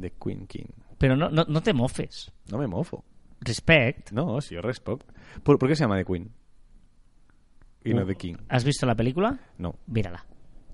The 0.00 0.12
Queen 0.22 0.46
King. 0.46 0.66
pero 0.98 1.16
no, 1.16 1.28
no, 1.30 1.44
no 1.48 1.60
te 1.62 1.72
mofes. 1.72 2.32
No 2.50 2.58
me 2.58 2.66
mofo. 2.66 3.04
Respect. 3.40 4.12
No, 4.12 4.40
si 4.40 4.54
yo 4.54 4.60
respeto. 4.62 5.06
¿Por, 5.42 5.58
por 5.58 5.68
qué 5.68 5.74
se 5.76 5.84
llama 5.84 5.96
The 5.96 6.04
Queen? 6.04 6.30
Y 7.84 7.94
no 7.94 8.04
The 8.04 8.14
King. 8.14 8.34
¿Has 8.48 8.64
visto 8.64 8.84
la 8.86 8.94
película? 8.94 9.38
No. 9.58 9.74
Mírala. 9.86 10.24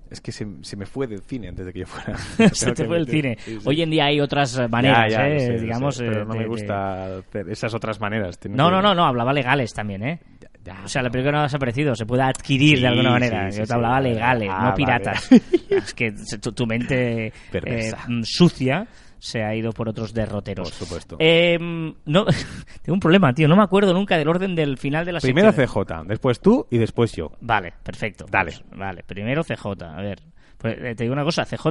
Es 0.09 0.21
que 0.21 0.31
se, 0.31 0.47
se 0.61 0.77
me 0.77 0.85
fue 0.85 1.05
del 1.07 1.21
cine 1.21 1.49
antes 1.49 1.65
de 1.65 1.73
que 1.73 1.79
yo 1.79 1.85
fuera. 1.85 2.17
Se 2.53 2.71
te 2.71 2.85
fue 2.85 2.97
el 2.97 3.05
meter- 3.05 3.11
cine. 3.21 3.37
sí, 3.39 3.57
sí. 3.59 3.65
Hoy 3.65 3.81
en 3.81 3.89
día 3.89 4.05
hay 4.05 4.21
otras 4.21 4.57
maneras, 4.69 5.11
Ya, 5.11 5.19
ya, 5.19 5.27
¿eh? 5.29 5.39
sé, 5.39 5.45
sé, 5.57 5.63
digamos. 5.63 5.97
pero 5.97 6.11
eh, 6.21 6.25
no 6.25 6.33
de- 6.33 6.37
me 6.39 6.43
de- 6.43 6.49
gusta 6.49 7.17
hacer 7.17 7.49
esas 7.49 7.73
otras 7.73 7.99
maneras. 7.99 8.39
No, 8.45 8.65
que- 8.67 8.71
no, 8.71 8.81
no, 8.81 8.95
no, 8.95 9.05
hablaba 9.05 9.33
legales 9.33 9.73
también, 9.73 10.03
¿eh? 10.03 10.19
Ya, 10.67 10.81
O 10.83 10.87
sea, 10.89 11.01
la 11.01 11.09
película 11.09 11.31
no 11.31 11.39
ha 11.39 11.43
desaparecido, 11.43 11.95
se 11.95 12.05
puede 12.05 12.23
adquirir 12.23 12.75
Sí, 12.75 12.81
de 12.81 12.87
alguna 12.89 13.11
manera. 13.11 13.49
sí, 13.49 13.59
Yo 13.59 13.65
te 13.65 13.73
hablaba 13.73 14.01
legales, 14.01 14.49
Ah, 14.51 14.57
no 14.57 14.63
vale. 14.71 14.75
piratas. 14.75 15.29
es 15.69 15.93
que 15.93 16.11
tu, 16.41 16.51
tu 16.51 16.65
mente 16.67 17.31
eh, 17.53 17.93
sucia 18.23 18.85
se 19.17 19.43
ha 19.43 19.55
ido 19.55 19.71
por 19.71 19.87
otros 19.87 20.13
derroteros. 20.13 20.69
Por 20.71 20.77
supuesto. 20.77 21.15
Eh, 21.19 21.57
no, 21.59 22.25
tengo 22.81 22.93
un 22.93 22.99
problema, 22.99 23.33
tío. 23.33 23.47
No 23.47 23.55
me 23.55 23.63
acuerdo 23.63 23.93
nunca 23.93 24.17
del 24.17 24.27
orden 24.27 24.55
del 24.55 24.77
final 24.77 25.05
de 25.05 25.13
la 25.13 25.19
Primero. 25.21 25.53
CJ, 25.53 26.03
después 26.05 26.41
tú 26.41 26.67
y 26.69 26.77
después 26.77 27.13
yo. 27.13 27.31
Vale, 27.39 27.73
perfecto. 27.81 28.25
Dale. 28.29 28.51
Pues, 28.51 28.77
vale, 28.77 29.03
primero 29.03 29.43
CJ. 29.45 29.65
A 29.83 30.01
ver, 30.01 30.19
pues, 30.57 30.77
eh, 30.79 30.95
te 30.95 31.03
digo 31.05 31.13
una 31.13 31.23
cosa, 31.23 31.45
CJ 31.45 31.65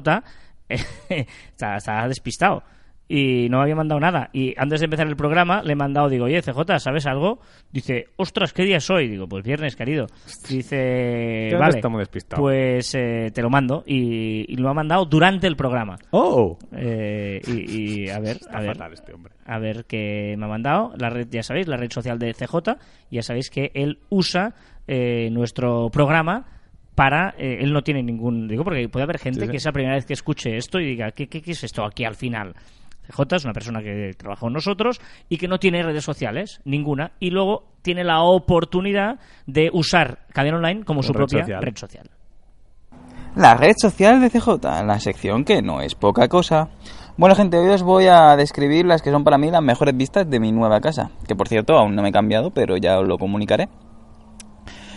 eh, 0.71 1.27
está, 1.51 1.77
está 1.77 2.09
despistado 2.09 2.63
y 3.09 3.49
no 3.51 3.59
me 3.59 3.63
había 3.65 3.77
mandado 3.77 4.01
nada. 4.01 4.31
Y 4.33 4.55
antes 4.59 4.81
de 4.81 4.85
empezar 4.87 5.07
el 5.07 5.17
programa 5.17 5.63
le 5.63 5.73
he 5.73 5.77
mandado, 5.77 6.09
digo, 6.09 6.25
oye, 6.25 6.43
CJ, 6.43 6.79
¿sabes 6.81 7.07
algo? 7.07 7.41
Dice, 7.73 8.07
ostras, 8.17 8.53
¿qué 8.53 8.65
día 8.65 8.79
es 8.79 8.91
hoy? 8.91 9.09
Digo, 9.09 9.29
pues 9.29 9.45
viernes, 9.45 9.77
querido. 9.77 10.07
Dice, 10.49 11.51
ahora 11.53 11.69
vale, 11.81 11.99
despistado. 11.99 12.43
pues 12.43 12.95
eh, 12.95 13.31
te 13.33 13.43
lo 13.43 13.51
mando. 13.51 13.85
Y, 13.87 14.45
y 14.53 14.57
lo 14.57 14.69
ha 14.69 14.75
mandado 14.75 15.05
durante 15.05 15.47
el 15.47 15.57
programa. 15.57 15.99
¡Oh! 16.11 16.59
Eh, 16.73 17.41
y, 17.47 18.05
y 18.07 18.09
a 18.11 18.19
ver, 18.19 18.39
a 18.51 18.61
ver, 18.61 18.77
este 18.93 19.13
hombre. 19.13 19.33
a 19.45 19.59
ver 19.59 19.85
qué 19.87 20.35
me 20.39 20.45
ha 20.47 20.49
mandado. 20.49 20.93
La 20.99 21.11
red, 21.11 21.29
ya 21.31 21.43
sabéis, 21.43 21.69
la 21.69 21.77
red 21.77 21.91
social 21.93 22.19
de 22.19 22.35
CJ. 22.35 22.77
Ya 23.11 23.23
sabéis 23.23 23.51
que 23.51 23.71
él 23.75 23.99
usa 24.09 24.55
eh, 24.89 25.29
nuestro 25.31 25.91
programa 25.91 26.47
para. 26.95 27.35
eh, 27.39 27.59
él 27.61 27.73
no 27.73 27.83
tiene 27.83 28.03
ningún. 28.03 28.49
Digo, 28.49 28.65
porque 28.65 28.89
puede 28.89 29.05
haber 29.05 29.19
gente 29.19 29.41
Sí, 29.41 29.47
sí. 29.47 29.51
que 29.53 29.57
es 29.59 29.65
la 29.65 29.73
primera 29.73 29.95
vez 29.95 30.07
que 30.07 30.13
escuche 30.15 30.57
esto 30.57 30.81
y 30.81 30.87
diga, 30.87 31.13
¿qué, 31.13 31.29
qué, 31.29 31.41
qué 31.43 31.53
es 31.53 31.63
esto 31.65 31.85
aquí 31.85 32.05
al 32.05 32.15
final? 32.17 32.55
CJ 33.07 33.37
es 33.37 33.45
una 33.45 33.53
persona 33.53 33.83
que 33.83 34.15
trabaja 34.17 34.41
con 34.41 34.53
nosotros 34.53 35.01
y 35.29 35.39
que 35.39 35.49
no 35.49 35.59
tiene 35.59 35.83
redes 35.83 36.05
sociales, 36.05 36.61
ninguna, 36.65 37.13
y 37.21 37.31
luego 37.31 37.65
tiene 37.83 38.05
la 38.05 38.21
oportunidad 38.23 39.19
de 39.47 39.71
usar 39.73 40.27
Cadena 40.33 40.57
Online 40.57 40.85
como 40.85 41.03
su 41.03 41.13
red 41.13 41.19
propia 41.19 41.41
social. 41.43 41.63
red 41.63 41.77
social. 41.77 42.11
La 43.37 43.55
red 43.55 43.75
social 43.77 44.21
de 44.21 44.31
CJ, 44.31 44.49
la 44.85 44.99
sección 44.99 45.45
que 45.45 45.61
no 45.61 45.81
es 45.83 45.95
poca 45.95 46.27
cosa. 46.29 46.71
Bueno 47.19 47.35
gente, 47.35 47.59
hoy 47.59 47.69
os 47.69 47.83
voy 47.83 48.07
a 48.07 48.35
describir 48.37 48.87
las 48.87 49.03
que 49.03 49.11
son 49.11 49.25
para 49.25 49.39
mí 49.39 49.51
las 49.51 49.63
mejores 49.63 49.97
vistas 49.97 50.29
de 50.29 50.41
mi 50.41 50.53
nueva 50.53 50.81
casa, 50.81 51.11
que 51.27 51.37
por 51.37 51.49
cierto 51.49 51.75
aún 51.79 51.95
no 51.95 52.03
me 52.03 52.09
he 52.09 52.13
cambiado, 52.13 52.51
pero 52.51 52.77
ya 52.77 52.99
os 52.99 53.07
lo 53.07 53.19
comunicaré. 53.19 53.69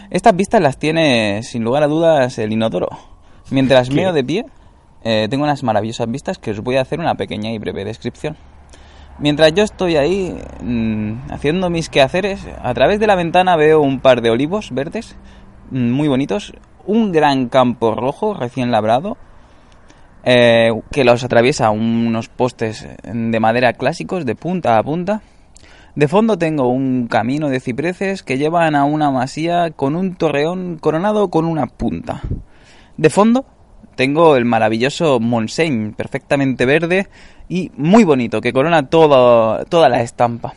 Estas 0.10 0.36
vistas 0.36 0.62
las 0.62 0.80
tiene 0.80 1.44
sin 1.44 1.64
lugar 1.64 1.84
a 1.84 1.88
dudas 1.88 2.40
el 2.40 2.52
inodoro. 2.52 2.88
Mientras 3.52 3.92
meo 3.92 4.12
de 4.14 4.24
pie, 4.24 4.46
eh, 5.04 5.28
tengo 5.30 5.44
unas 5.44 5.64
maravillosas 5.64 6.10
vistas 6.10 6.38
que 6.38 6.52
os 6.52 6.62
voy 6.62 6.76
a 6.76 6.82
hacer 6.82 7.00
una 7.00 7.16
pequeña 7.16 7.52
y 7.52 7.58
breve 7.58 7.86
descripción. 7.86 8.36
Mientras 9.18 9.54
yo 9.54 9.64
estoy 9.64 9.98
ahí 9.98 10.38
mm, 10.64 11.32
haciendo 11.32 11.70
mis 11.70 11.90
quehaceres, 11.90 12.48
a 12.62 12.74
través 12.74 13.00
de 13.00 13.08
la 13.08 13.16
ventana 13.16 13.56
veo 13.56 13.82
un 13.82 14.00
par 14.00 14.22
de 14.22 14.30
olivos 14.30 14.72
verdes, 14.72 15.16
mm, 15.72 15.92
muy 15.92 16.08
bonitos, 16.08 16.54
un 16.86 17.12
gran 17.12 17.50
campo 17.50 17.96
rojo 17.96 18.34
recién 18.34 18.72
labrado, 18.72 19.18
eh, 20.24 20.72
que 20.92 21.04
los 21.04 21.24
atraviesa 21.24 21.70
unos 21.70 22.28
postes 22.28 22.88
de 23.04 23.40
madera 23.40 23.74
clásicos 23.74 24.26
de 24.26 24.36
punta 24.36 24.78
a 24.78 24.84
punta. 24.84 25.22
De 25.96 26.08
fondo 26.08 26.38
tengo 26.38 26.68
un 26.68 27.08
camino 27.08 27.50
de 27.50 27.60
cipreses 27.60 28.24
que 28.24 28.38
llevan 28.38 28.76
a 28.76 28.86
una 28.86 29.12
masía 29.12 29.72
con 29.72 29.96
un 29.96 30.16
torreón 30.16 30.78
coronado 30.78 31.30
con 31.30 31.46
una 31.46 31.68
punta. 31.68 32.22
De 32.98 33.10
fondo 33.10 33.46
tengo 34.00 34.38
el 34.38 34.46
maravilloso 34.46 35.20
Monseigne, 35.20 35.92
perfectamente 35.92 36.66
verde 36.66 37.10
y 37.50 37.70
muy 37.76 38.06
bonito, 38.06 38.40
que 38.40 38.54
corona 38.54 38.88
toda 38.88 39.90
la 39.90 40.02
estampa. 40.02 40.54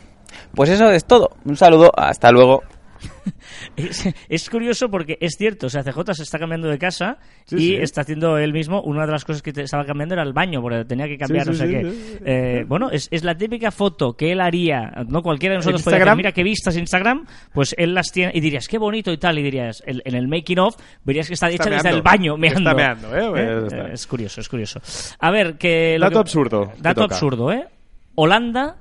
Pues 0.55 0.69
eso 0.69 0.89
es 0.89 1.03
todo. 1.03 1.31
Un 1.43 1.57
saludo, 1.57 1.91
hasta 1.93 2.31
luego. 2.31 2.63
Es, 3.75 4.07
es 4.29 4.49
curioso 4.49 4.89
porque 4.89 5.17
es 5.21 5.35
cierto, 5.37 5.67
o 5.67 5.69
sea, 5.69 5.83
CJ 5.83 6.13
se 6.13 6.23
está 6.23 6.39
cambiando 6.39 6.67
de 6.67 6.77
casa 6.77 7.17
Sí, 7.45 7.55
y 7.55 7.59
sí. 7.59 7.75
está 7.75 8.01
haciendo 8.01 8.37
él 8.37 8.51
mismo. 8.53 8.81
Una 8.81 9.05
de 9.05 9.11
las 9.11 9.25
cosas 9.25 9.41
que 9.41 9.51
te 9.53 9.61
estaba 9.63 9.85
cambiando 9.85 10.15
era 10.15 10.23
el 10.23 10.33
baño, 10.33 10.61
porque 10.61 10.85
tenía 10.85 11.07
que 11.07 11.17
cambiar 11.17 11.45
Sí, 11.45 11.51
no 11.51 11.55
sé 11.57 11.67
qué. 11.67 12.19
Eh, 12.25 12.65
bueno, 12.67 12.89
es, 12.91 13.07
es 13.11 13.23
la 13.23 13.35
típica 13.35 13.71
foto 13.71 14.13
que 14.15 14.31
él 14.31 14.41
haría, 14.41 14.91
no 15.07 15.21
cualquiera 15.21 15.53
de 15.53 15.57
nosotros 15.59 15.81
¿En 15.81 15.83
puede 15.83 15.97
Instagram? 15.97 16.17
decir, 16.17 16.25
mira 16.25 16.31
qué 16.33 16.43
vistas 16.43 16.77
Instagram, 16.77 17.25
pues 17.53 17.75
él 17.77 17.93
las 17.93 18.11
tiene 18.11 18.31
y 18.35 18.39
dirías, 18.41 18.67
qué 18.67 18.77
bonito 18.77 19.11
y 19.11 19.17
tal, 19.17 19.37
y 19.39 19.43
dirías, 19.43 19.83
el- 19.85 20.01
en 20.05 20.15
el 20.15 20.27
making 20.27 20.59
of, 20.59 20.75
verías 21.03 21.27
que 21.27 21.33
está 21.35 21.49
hecha 21.49 21.69
desde 21.69 21.89
el 21.89 22.01
baño, 22.01 22.37
meando. 22.37 22.71
Está 22.71 22.73
meando, 22.75 23.15
¿eh? 23.17 23.29
Pues 23.29 23.63
está. 23.73 23.87
Eh, 23.89 23.93
Es 23.93 24.07
curioso, 24.07 24.41
es 24.41 24.49
curioso. 24.49 24.81
A 25.19 25.31
ver, 25.31 25.57
que... 25.57 25.97
lo 25.99 26.05
Dato 26.05 26.13
que- 26.15 26.19
absurdo, 26.19 26.73
Dato 26.79 27.03
absurdo, 27.03 27.51
¿eh? 27.51 27.67
Holanda 28.15 28.77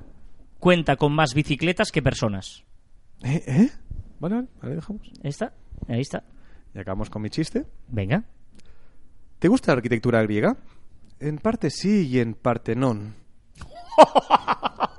cuenta 0.59 0.97
con 0.97 1.13
más 1.13 1.35
bicicletas 1.35 1.91
que 1.93 2.03
personas. 2.03 2.65
¿Eh? 3.25 3.43
¿Eh? 3.47 3.69
Vale, 4.23 4.37
vale, 4.37 4.49
ahí 4.61 4.75
dejamos. 4.77 5.03
Ahí 5.25 5.31
está, 5.31 5.53
ahí 5.89 6.01
está. 6.01 6.23
Y 6.73 6.79
acabamos 6.79 7.11
con 7.11 7.23
mi 7.23 7.29
chiste. 7.29 7.67
Venga. 7.89 8.23
¿Te 9.41 9.49
gusta 9.49 9.73
la 9.73 9.79
arquitectura 9.79 10.23
griega? 10.23 10.57
En 11.19 11.39
parte 11.39 11.71
sí 11.71 12.07
y 12.07 12.21
en 12.21 12.35
parte 12.35 12.77
no. 12.77 12.95